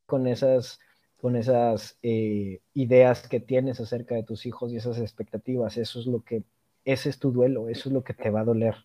Con 0.07 0.29
esas, 0.29 0.79
con 1.21 1.35
esas 1.35 1.99
eh, 2.05 2.61
ideas 2.75 3.27
que 3.27 3.41
tienes 3.41 3.81
acerca 3.81 4.15
de 4.15 4.23
tus 4.23 4.47
hijos 4.47 4.73
y 4.73 4.77
esas 4.77 4.99
expectativas, 4.99 5.77
eso 5.77 5.99
es 5.99 6.07
lo 6.07 6.21
que, 6.23 6.45
ese 6.85 7.09
es 7.09 7.19
tu 7.19 7.33
duelo, 7.33 7.69
eso 7.69 7.89
es 7.89 7.93
lo 7.93 8.03
que 8.05 8.15
te 8.15 8.31
va 8.31 8.41
a 8.41 8.45
doler. 8.45 8.77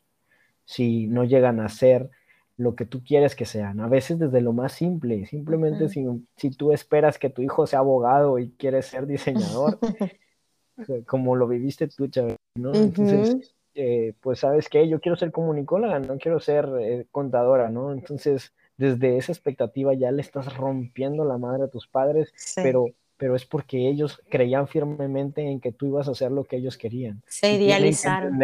Si 0.66 1.08
no 1.08 1.24
llegan 1.24 1.60
a 1.60 1.70
ser 1.70 2.10
lo 2.58 2.76
que 2.76 2.86
tú 2.86 3.04
quieres 3.04 3.36
que 3.36 3.46
sean, 3.46 3.80
a 3.80 3.88
veces 3.88 4.18
desde 4.18 4.42
lo 4.42 4.52
más 4.52 4.74
simple, 4.74 5.26
simplemente 5.28 5.90
si, 5.90 6.06
si 6.36 6.50
tú 6.50 6.72
esperas 6.72 7.20
que 7.20 7.30
tu 7.30 7.42
hijo 7.42 7.68
sea 7.68 7.80
abogado 7.80 8.40
y 8.40 8.50
quieres 8.52 8.88
ser 8.88 9.06
diseñador, 9.06 9.78
como 11.06 11.36
lo 11.36 11.48
viviste 11.48 11.88
tú, 11.88 12.08
Chávez, 12.08 12.36
¿no? 12.56 12.74
Entonces, 12.74 13.56
eh, 13.76 14.14
pues 14.22 14.40
sabes 14.40 14.70
que 14.70 14.88
yo 14.90 15.00
quiero 15.00 15.16
ser 15.16 15.32
comunicóloga, 15.32 16.00
no 16.00 16.18
quiero 16.18 16.40
ser 16.40 16.68
eh, 16.80 17.06
contadora, 17.12 17.70
¿no? 17.70 17.94
Entonces, 17.94 18.54
desde 18.78 19.18
esa 19.18 19.32
expectativa 19.32 19.94
ya 19.94 20.12
le 20.12 20.22
estás 20.22 20.56
rompiendo 20.56 21.26
la 21.26 21.38
madre 21.38 21.64
a 21.64 21.68
tus 21.68 21.88
padres, 21.88 22.34
pero, 22.56 22.88
pero 23.18 23.36
es 23.36 23.46
porque 23.46 23.88
ellos 23.88 24.22
creían 24.30 24.68
firmemente 24.68 25.42
en 25.42 25.60
que 25.60 25.72
tú 25.72 25.88
ibas 25.88 26.08
a 26.08 26.12
hacer 26.12 26.32
lo 26.32 26.44
que 26.44 26.58
ellos 26.58 26.78
querían. 26.78 27.22
Se 27.28 27.54
idealizaron. 27.54 28.40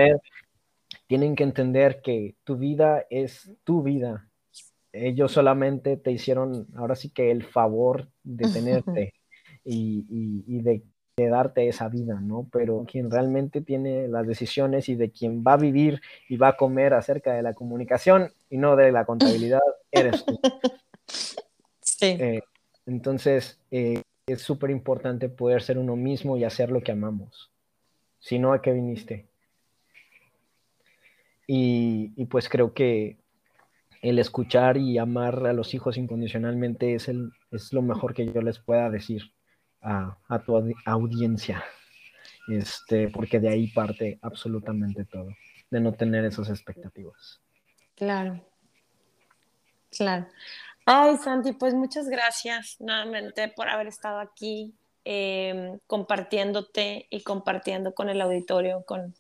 Tienen 1.08 1.36
que, 1.36 1.44
entender, 1.44 2.02
que 2.02 2.36
tu 2.44 2.58
vida 2.58 3.06
es 3.10 3.52
tu 3.64 3.84
vida. 3.84 4.28
Ellos 4.92 5.32
solamente 5.32 5.98
te 5.98 6.12
hicieron, 6.12 6.68
ahora 6.76 6.96
sí 6.96 7.10
que 7.10 7.32
el 7.32 7.44
favor 7.44 8.10
de 8.24 8.48
tenerte 8.54 9.14
y, 9.64 10.06
y, 10.10 10.44
y 10.48 10.62
de 10.62 10.84
de 11.16 11.30
darte 11.30 11.68
esa 11.68 11.90
vida, 11.90 12.20
¿no? 12.20 12.48
Pero 12.52 12.86
quien 12.90 13.12
realmente 13.12 13.62
tiene 13.62 14.08
las 14.08 14.26
decisiones 14.26 14.90
y 14.90 14.96
de 14.96 15.12
quien 15.12 15.44
va 15.44 15.54
a 15.54 15.58
vivir 15.58 16.02
y 16.28 16.38
va 16.38 16.50
a 16.50 16.58
comer 16.58 16.94
acerca 16.94 17.34
de 17.34 17.44
la 17.44 17.54
comunicación 17.54 18.32
y 18.50 18.58
no 18.58 18.76
de 18.76 18.92
la 18.92 19.06
contabilidad, 19.06 19.62
eres 19.92 20.26
tú. 20.26 20.40
Sí. 21.86 22.18
Eh, 22.20 22.42
entonces, 22.86 23.60
eh, 23.72 24.02
es 24.26 24.42
súper 24.42 24.70
importante 24.70 25.30
poder 25.30 25.62
ser 25.62 25.78
uno 25.78 25.96
mismo 25.96 26.38
y 26.38 26.44
hacer 26.44 26.72
lo 26.72 26.82
que 26.82 26.92
amamos. 26.92 27.52
Si 28.20 28.40
no, 28.40 28.54
¿a 28.54 28.62
qué 28.62 28.72
viniste? 28.72 29.28
Y, 31.46 32.14
y, 32.16 32.26
pues 32.26 32.48
creo 32.48 32.74
que 32.74 33.18
el 34.02 34.18
escuchar 34.18 34.78
y 34.78 34.98
amar 34.98 35.46
a 35.46 35.52
los 35.52 35.74
hijos 35.74 35.98
incondicionalmente 35.98 36.96
es, 36.96 37.10
el, 37.10 37.32
es 37.52 37.74
lo 37.74 37.82
mejor 37.82 38.14
que 38.14 38.32
yo 38.32 38.42
les 38.42 38.60
pueda 38.60 38.90
decir 38.90 39.34
a, 39.82 40.18
a 40.30 40.40
tu 40.40 40.56
audiencia. 40.86 41.64
Este, 42.48 43.10
porque 43.10 43.40
de 43.40 43.50
ahí 43.50 43.68
parte 43.68 44.20
absolutamente 44.22 45.06
todo, 45.06 45.30
de 45.70 45.80
no 45.80 45.94
tener 45.94 46.26
esas 46.26 46.50
expectativas. 46.50 47.42
Claro, 47.96 48.42
claro. 49.92 50.28
Ay, 50.86 51.18
Santi, 51.18 51.54
pues 51.54 51.74
muchas 51.74 52.10
gracias 52.10 52.76
nuevamente 52.80 53.48
por 53.48 53.70
haber 53.70 53.88
estado 53.88 54.20
aquí 54.20 54.74
em, 55.06 55.80
compartiéndote 55.88 57.08
y 57.10 57.22
compartiendo 57.24 57.94
con 57.94 58.10
el 58.10 58.20
auditorio, 58.20 58.84
con, 58.86 59.16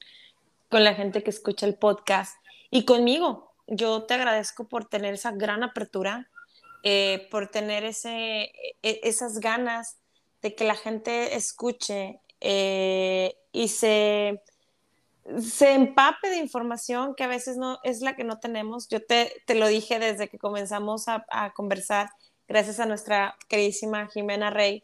con 0.70 0.84
la 0.84 0.93
gente 0.93 1.24
que 1.24 1.30
escucha 1.30 1.66
el 1.66 1.76
podcast 1.76 2.38
y 2.70 2.84
conmigo. 2.84 3.53
Yo 3.68 4.03
te 4.03 4.14
agradezco 4.14 4.68
por 4.68 4.86
tener 4.86 5.14
esa 5.14 5.32
gran 5.32 5.64
apertura, 5.64 6.30
eh, 6.84 7.30
por 7.32 7.47
tener 7.47 7.86
ese, 7.86 8.51
e, 8.82 8.99
esas 9.03 9.39
ganas 9.39 9.97
de 10.41 10.55
que 10.55 10.66
la 10.66 10.76
gente 10.76 11.38
escuche 11.38 12.20
eh, 12.41 13.38
y 13.53 13.70
se 13.70 14.41
se 15.39 15.74
empape 15.74 16.30
de 16.30 16.38
información 16.38 17.15
que 17.15 17.24
a 17.24 17.28
veces 17.28 17.57
no 17.57 17.80
es 17.84 18.01
la 18.01 18.15
que 18.15 18.24
no 18.24 18.39
tenemos. 18.39 18.88
Yo 18.89 19.03
te, 19.05 19.41
te 19.45 19.55
lo 19.55 19.67
dije 19.67 19.99
desde 19.99 20.28
que 20.28 20.38
comenzamos 20.38 21.05
a, 21.07 21.53
conversar, 21.55 22.09
gracias 22.47 22.80
a 22.80 22.86
nuestra 22.86 23.36
queridísima 23.47 24.07
Jimena 24.07 24.49
Rey. 24.49 24.84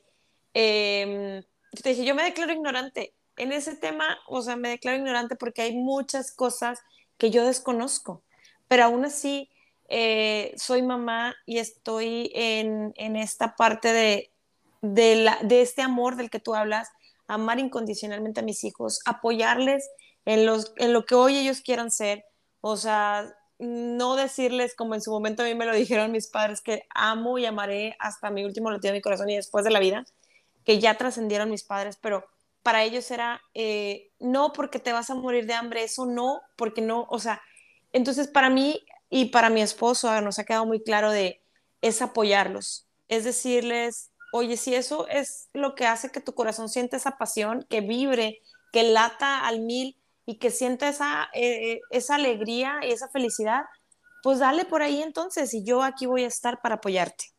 Eh, 0.53 1.43
yo 1.73 1.81
te 1.81 1.89
dije, 1.89 2.05
yo 2.05 2.15
me 2.15 2.23
declaro 2.23 2.53
ignorante. 2.53 3.13
En 3.37 3.51
ese 3.51 3.75
tema, 3.75 4.17
o 4.27 4.41
sea, 4.41 4.55
me 4.55 4.69
declaro 4.69 4.97
ignorante 4.97 5.35
porque 5.35 5.61
hay 5.61 5.75
muchas 5.75 6.31
cosas 6.31 6.79
que 7.17 7.31
yo 7.31 7.45
desconozco, 7.45 8.23
pero 8.67 8.85
aún 8.85 9.05
así 9.05 9.49
eh, 9.89 10.53
soy 10.57 10.81
mamá 10.81 11.35
y 11.45 11.57
estoy 11.57 12.31
en, 12.33 12.93
en 12.95 13.15
esta 13.15 13.55
parte 13.55 13.91
de, 13.91 14.31
de, 14.81 15.15
la, 15.15 15.37
de 15.41 15.61
este 15.61 15.81
amor 15.81 16.15
del 16.15 16.29
que 16.29 16.39
tú 16.39 16.55
hablas, 16.55 16.89
amar 17.27 17.59
incondicionalmente 17.59 18.39
a 18.39 18.43
mis 18.43 18.63
hijos, 18.63 19.01
apoyarles 19.05 19.89
en, 20.29 20.45
los, 20.45 20.73
en 20.75 20.93
lo 20.93 21.05
que 21.05 21.15
hoy 21.15 21.39
ellos 21.39 21.61
quieran 21.61 21.89
ser, 21.89 22.23
o 22.61 22.77
sea, 22.77 23.35
no 23.57 24.15
decirles 24.15 24.75
como 24.75 24.93
en 24.93 25.01
su 25.01 25.09
momento 25.09 25.41
a 25.41 25.45
mí 25.47 25.55
me 25.55 25.65
lo 25.65 25.73
dijeron 25.73 26.11
mis 26.11 26.27
padres, 26.27 26.61
que 26.61 26.85
amo 26.93 27.39
y 27.39 27.47
amaré 27.47 27.95
hasta 27.97 28.29
mi 28.29 28.45
último 28.45 28.69
latido 28.69 28.93
de 28.93 28.99
mi 28.99 29.01
corazón 29.01 29.31
y 29.31 29.35
después 29.35 29.65
de 29.65 29.71
la 29.71 29.79
vida, 29.79 30.05
que 30.65 30.77
ya 30.77 30.95
trascendieron 30.99 31.49
mis 31.49 31.63
padres, 31.63 31.97
pero 31.99 32.27
para 32.61 32.83
ellos 32.83 33.09
era, 33.09 33.41
eh, 33.55 34.11
no 34.19 34.53
porque 34.53 34.77
te 34.77 34.93
vas 34.93 35.09
a 35.09 35.15
morir 35.15 35.47
de 35.47 35.55
hambre, 35.55 35.81
eso 35.81 36.05
no, 36.05 36.41
porque 36.55 36.81
no, 36.81 37.07
o 37.09 37.17
sea, 37.17 37.41
entonces 37.91 38.27
para 38.27 38.51
mí 38.51 38.85
y 39.09 39.31
para 39.31 39.49
mi 39.49 39.63
esposo 39.63 40.21
nos 40.21 40.37
ha 40.37 40.43
quedado 40.43 40.67
muy 40.67 40.83
claro 40.83 41.09
de, 41.09 41.41
es 41.81 42.03
apoyarlos, 42.03 42.85
es 43.07 43.23
decirles, 43.23 44.11
oye, 44.31 44.57
si 44.57 44.75
eso 44.75 45.07
es 45.07 45.49
lo 45.53 45.73
que 45.73 45.87
hace 45.87 46.11
que 46.11 46.21
tu 46.21 46.35
corazón 46.35 46.69
siente 46.69 46.97
esa 46.97 47.17
pasión, 47.17 47.65
que 47.67 47.81
vibre, 47.81 48.43
que 48.71 48.83
lata 48.83 49.47
al 49.47 49.61
mil, 49.61 49.98
y 50.29 50.35
que 50.35 50.51
sienta 50.51 50.87
esa, 50.87 51.27
eh, 51.33 51.81
esa 51.89 52.13
alegría 52.13 52.81
y 52.83 52.91
esa 52.91 53.07
felicidad, 53.07 53.63
pues 54.21 54.37
dale 54.37 54.63
por 54.63 54.83
ahí 54.83 55.01
entonces 55.01 55.51
y 55.55 55.63
yo 55.63 55.81
aquí 55.81 56.05
voy 56.05 56.23
a 56.23 56.27
estar 56.27 56.61
para 56.61 56.75
apoyarte. 56.75 57.31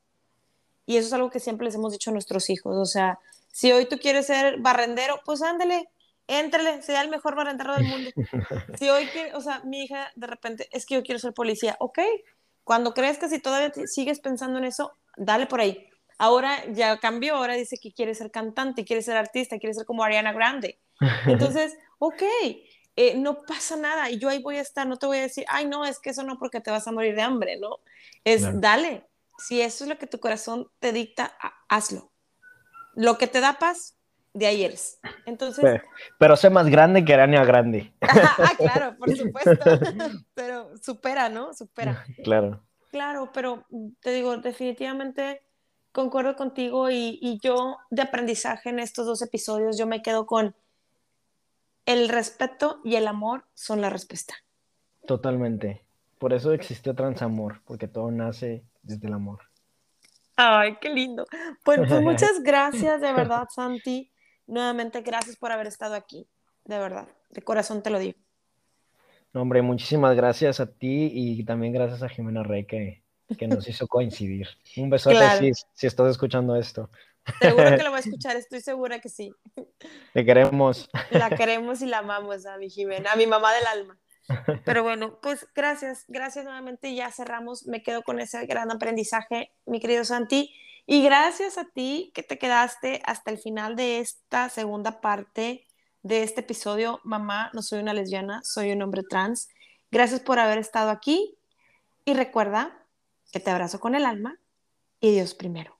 Y 0.86 0.96
eso 0.96 1.06
es 1.06 1.12
algo 1.12 1.30
que 1.30 1.38
siempre 1.38 1.66
les 1.66 1.76
hemos 1.76 1.92
dicho 1.92 2.10
a 2.10 2.12
nuestros 2.12 2.50
hijos, 2.50 2.76
o 2.76 2.84
sea, 2.84 3.20
si 3.52 3.70
hoy 3.70 3.86
tú 3.86 3.98
quieres 3.98 4.26
ser 4.26 4.58
barrendero, 4.58 5.20
pues 5.24 5.40
ándale, 5.40 5.88
éntrale, 6.26 6.82
sea 6.82 7.00
el 7.02 7.10
mejor 7.10 7.36
barrendero 7.36 7.76
del 7.76 7.84
mundo. 7.84 8.10
Si 8.80 8.88
hoy, 8.88 9.06
que, 9.06 9.34
o 9.34 9.40
sea, 9.40 9.60
mi 9.62 9.84
hija 9.84 10.10
de 10.16 10.26
repente, 10.26 10.68
es 10.72 10.84
que 10.84 10.96
yo 10.96 11.04
quiero 11.04 11.20
ser 11.20 11.32
policía, 11.32 11.76
ok, 11.78 12.00
cuando 12.64 12.92
que 12.92 13.28
si 13.28 13.38
todavía 13.38 13.72
sigues 13.86 14.18
pensando 14.18 14.58
en 14.58 14.64
eso, 14.64 14.96
dale 15.16 15.46
por 15.46 15.60
ahí. 15.60 15.86
Ahora 16.18 16.64
ya 16.72 16.98
cambió, 16.98 17.36
ahora 17.36 17.54
dice 17.54 17.76
que 17.80 17.92
quiere 17.92 18.16
ser 18.16 18.32
cantante, 18.32 18.84
quiere 18.84 19.02
ser 19.02 19.16
artista, 19.16 19.60
quiere 19.60 19.74
ser 19.74 19.86
como 19.86 20.02
Ariana 20.02 20.32
Grande. 20.32 20.80
Entonces, 21.26 21.76
ok, 22.00 22.22
eh, 23.02 23.14
no 23.16 23.44
pasa 23.44 23.76
nada 23.76 24.10
y 24.10 24.18
yo 24.18 24.28
ahí 24.28 24.42
voy 24.42 24.58
a 24.58 24.60
estar, 24.60 24.86
no 24.86 24.98
te 24.98 25.06
voy 25.06 25.16
a 25.16 25.22
decir, 25.22 25.46
ay, 25.48 25.64
no, 25.64 25.86
es 25.86 25.98
que 25.98 26.10
eso 26.10 26.22
no 26.22 26.38
porque 26.38 26.60
te 26.60 26.70
vas 26.70 26.86
a 26.86 26.92
morir 26.92 27.14
de 27.14 27.22
hambre, 27.22 27.56
¿no? 27.58 27.78
Es 28.24 28.60
dale, 28.60 29.08
si 29.38 29.62
eso 29.62 29.84
es 29.84 29.88
lo 29.88 29.96
que 29.96 30.06
tu 30.06 30.20
corazón 30.20 30.68
te 30.80 30.92
dicta, 30.92 31.32
hazlo. 31.66 32.12
Lo 32.94 33.16
que 33.16 33.26
te 33.26 33.40
da 33.40 33.58
paz, 33.58 33.96
de 34.34 34.46
ahí 34.46 34.64
eres. 34.64 35.00
Entonces... 35.24 35.80
Pero, 36.18 36.36
sé 36.36 36.50
más 36.50 36.66
grande 36.66 37.02
que 37.02 37.14
Arania 37.14 37.42
Grande. 37.42 37.90
ah, 38.02 38.52
claro, 38.58 38.94
por 38.98 39.16
supuesto. 39.16 39.64
pero 40.34 40.76
supera, 40.82 41.30
¿no? 41.30 41.54
Supera. 41.54 42.04
Claro. 42.22 42.62
Claro, 42.90 43.30
pero 43.32 43.64
te 44.00 44.10
digo, 44.12 44.36
definitivamente 44.36 45.40
concuerdo 45.90 46.36
contigo 46.36 46.90
y, 46.90 47.18
y 47.22 47.40
yo 47.42 47.78
de 47.88 48.02
aprendizaje 48.02 48.68
en 48.68 48.78
estos 48.78 49.06
dos 49.06 49.22
episodios, 49.22 49.78
yo 49.78 49.86
me 49.86 50.02
quedo 50.02 50.26
con 50.26 50.54
el 51.92 52.08
respeto 52.08 52.80
y 52.84 52.96
el 52.96 53.06
amor 53.06 53.44
son 53.54 53.80
la 53.80 53.90
respuesta. 53.90 54.34
Totalmente. 55.06 55.84
Por 56.18 56.32
eso 56.32 56.52
existió 56.52 56.94
Transamor, 56.94 57.62
porque 57.64 57.88
todo 57.88 58.10
nace 58.10 58.64
desde 58.82 59.06
el 59.06 59.14
amor. 59.14 59.40
Ay, 60.36 60.76
qué 60.80 60.90
lindo. 60.90 61.26
Pues, 61.64 61.80
pues 61.88 61.90
muchas 62.02 62.42
gracias, 62.42 63.00
de 63.00 63.12
verdad, 63.12 63.48
Santi. 63.54 64.10
Nuevamente, 64.46 65.02
gracias 65.02 65.36
por 65.36 65.52
haber 65.52 65.66
estado 65.66 65.94
aquí. 65.94 66.28
De 66.64 66.78
verdad, 66.78 67.08
de 67.30 67.42
corazón 67.42 67.82
te 67.82 67.90
lo 67.90 67.98
digo. 67.98 68.18
No, 69.32 69.42
hombre, 69.42 69.62
muchísimas 69.62 70.16
gracias 70.16 70.60
a 70.60 70.66
ti 70.66 71.10
y 71.12 71.44
también 71.44 71.72
gracias 71.72 72.02
a 72.02 72.08
Jimena 72.08 72.42
Rey 72.42 72.64
que, 72.66 73.04
que 73.38 73.46
nos 73.46 73.68
hizo 73.68 73.86
coincidir. 73.86 74.48
Un 74.76 74.90
besote 74.90 75.38
si, 75.38 75.52
si 75.72 75.86
estás 75.86 76.10
escuchando 76.10 76.56
esto. 76.56 76.90
Seguro 77.40 77.76
que 77.76 77.82
lo 77.84 77.90
va 77.90 77.98
a 77.98 78.00
escuchar, 78.00 78.36
estoy 78.36 78.60
segura 78.60 79.00
que 79.00 79.08
sí. 79.08 79.32
Te 80.14 80.24
queremos. 80.24 80.88
La 81.10 81.30
queremos 81.30 81.82
y 81.82 81.86
la 81.86 81.98
amamos 81.98 82.46
a 82.46 82.56
mi 82.58 82.70
Jimena, 82.70 83.12
a 83.12 83.16
mi 83.16 83.26
mamá 83.26 83.52
del 83.54 83.66
alma. 83.66 83.98
Pero 84.64 84.82
bueno, 84.82 85.18
pues 85.20 85.46
gracias, 85.54 86.04
gracias 86.08 86.44
nuevamente. 86.44 86.94
Ya 86.94 87.10
cerramos, 87.10 87.66
me 87.66 87.82
quedo 87.82 88.02
con 88.02 88.20
ese 88.20 88.46
gran 88.46 88.70
aprendizaje, 88.70 89.52
mi 89.66 89.80
querido 89.80 90.04
Santi. 90.04 90.54
Y 90.86 91.04
gracias 91.04 91.58
a 91.58 91.64
ti 91.64 92.10
que 92.14 92.22
te 92.22 92.38
quedaste 92.38 93.00
hasta 93.04 93.30
el 93.30 93.38
final 93.38 93.76
de 93.76 94.00
esta 94.00 94.48
segunda 94.48 95.00
parte 95.00 95.66
de 96.02 96.22
este 96.22 96.40
episodio. 96.40 97.00
Mamá, 97.04 97.50
no 97.52 97.62
soy 97.62 97.80
una 97.80 97.94
lesbiana, 97.94 98.40
soy 98.42 98.72
un 98.72 98.82
hombre 98.82 99.02
trans. 99.08 99.48
Gracias 99.90 100.20
por 100.20 100.38
haber 100.38 100.58
estado 100.58 100.90
aquí. 100.90 101.36
Y 102.04 102.14
recuerda 102.14 102.86
que 103.32 103.40
te 103.40 103.50
abrazo 103.50 103.78
con 103.78 103.94
el 103.94 104.04
alma 104.04 104.40
y 105.00 105.12
Dios 105.12 105.34
primero. 105.34 105.79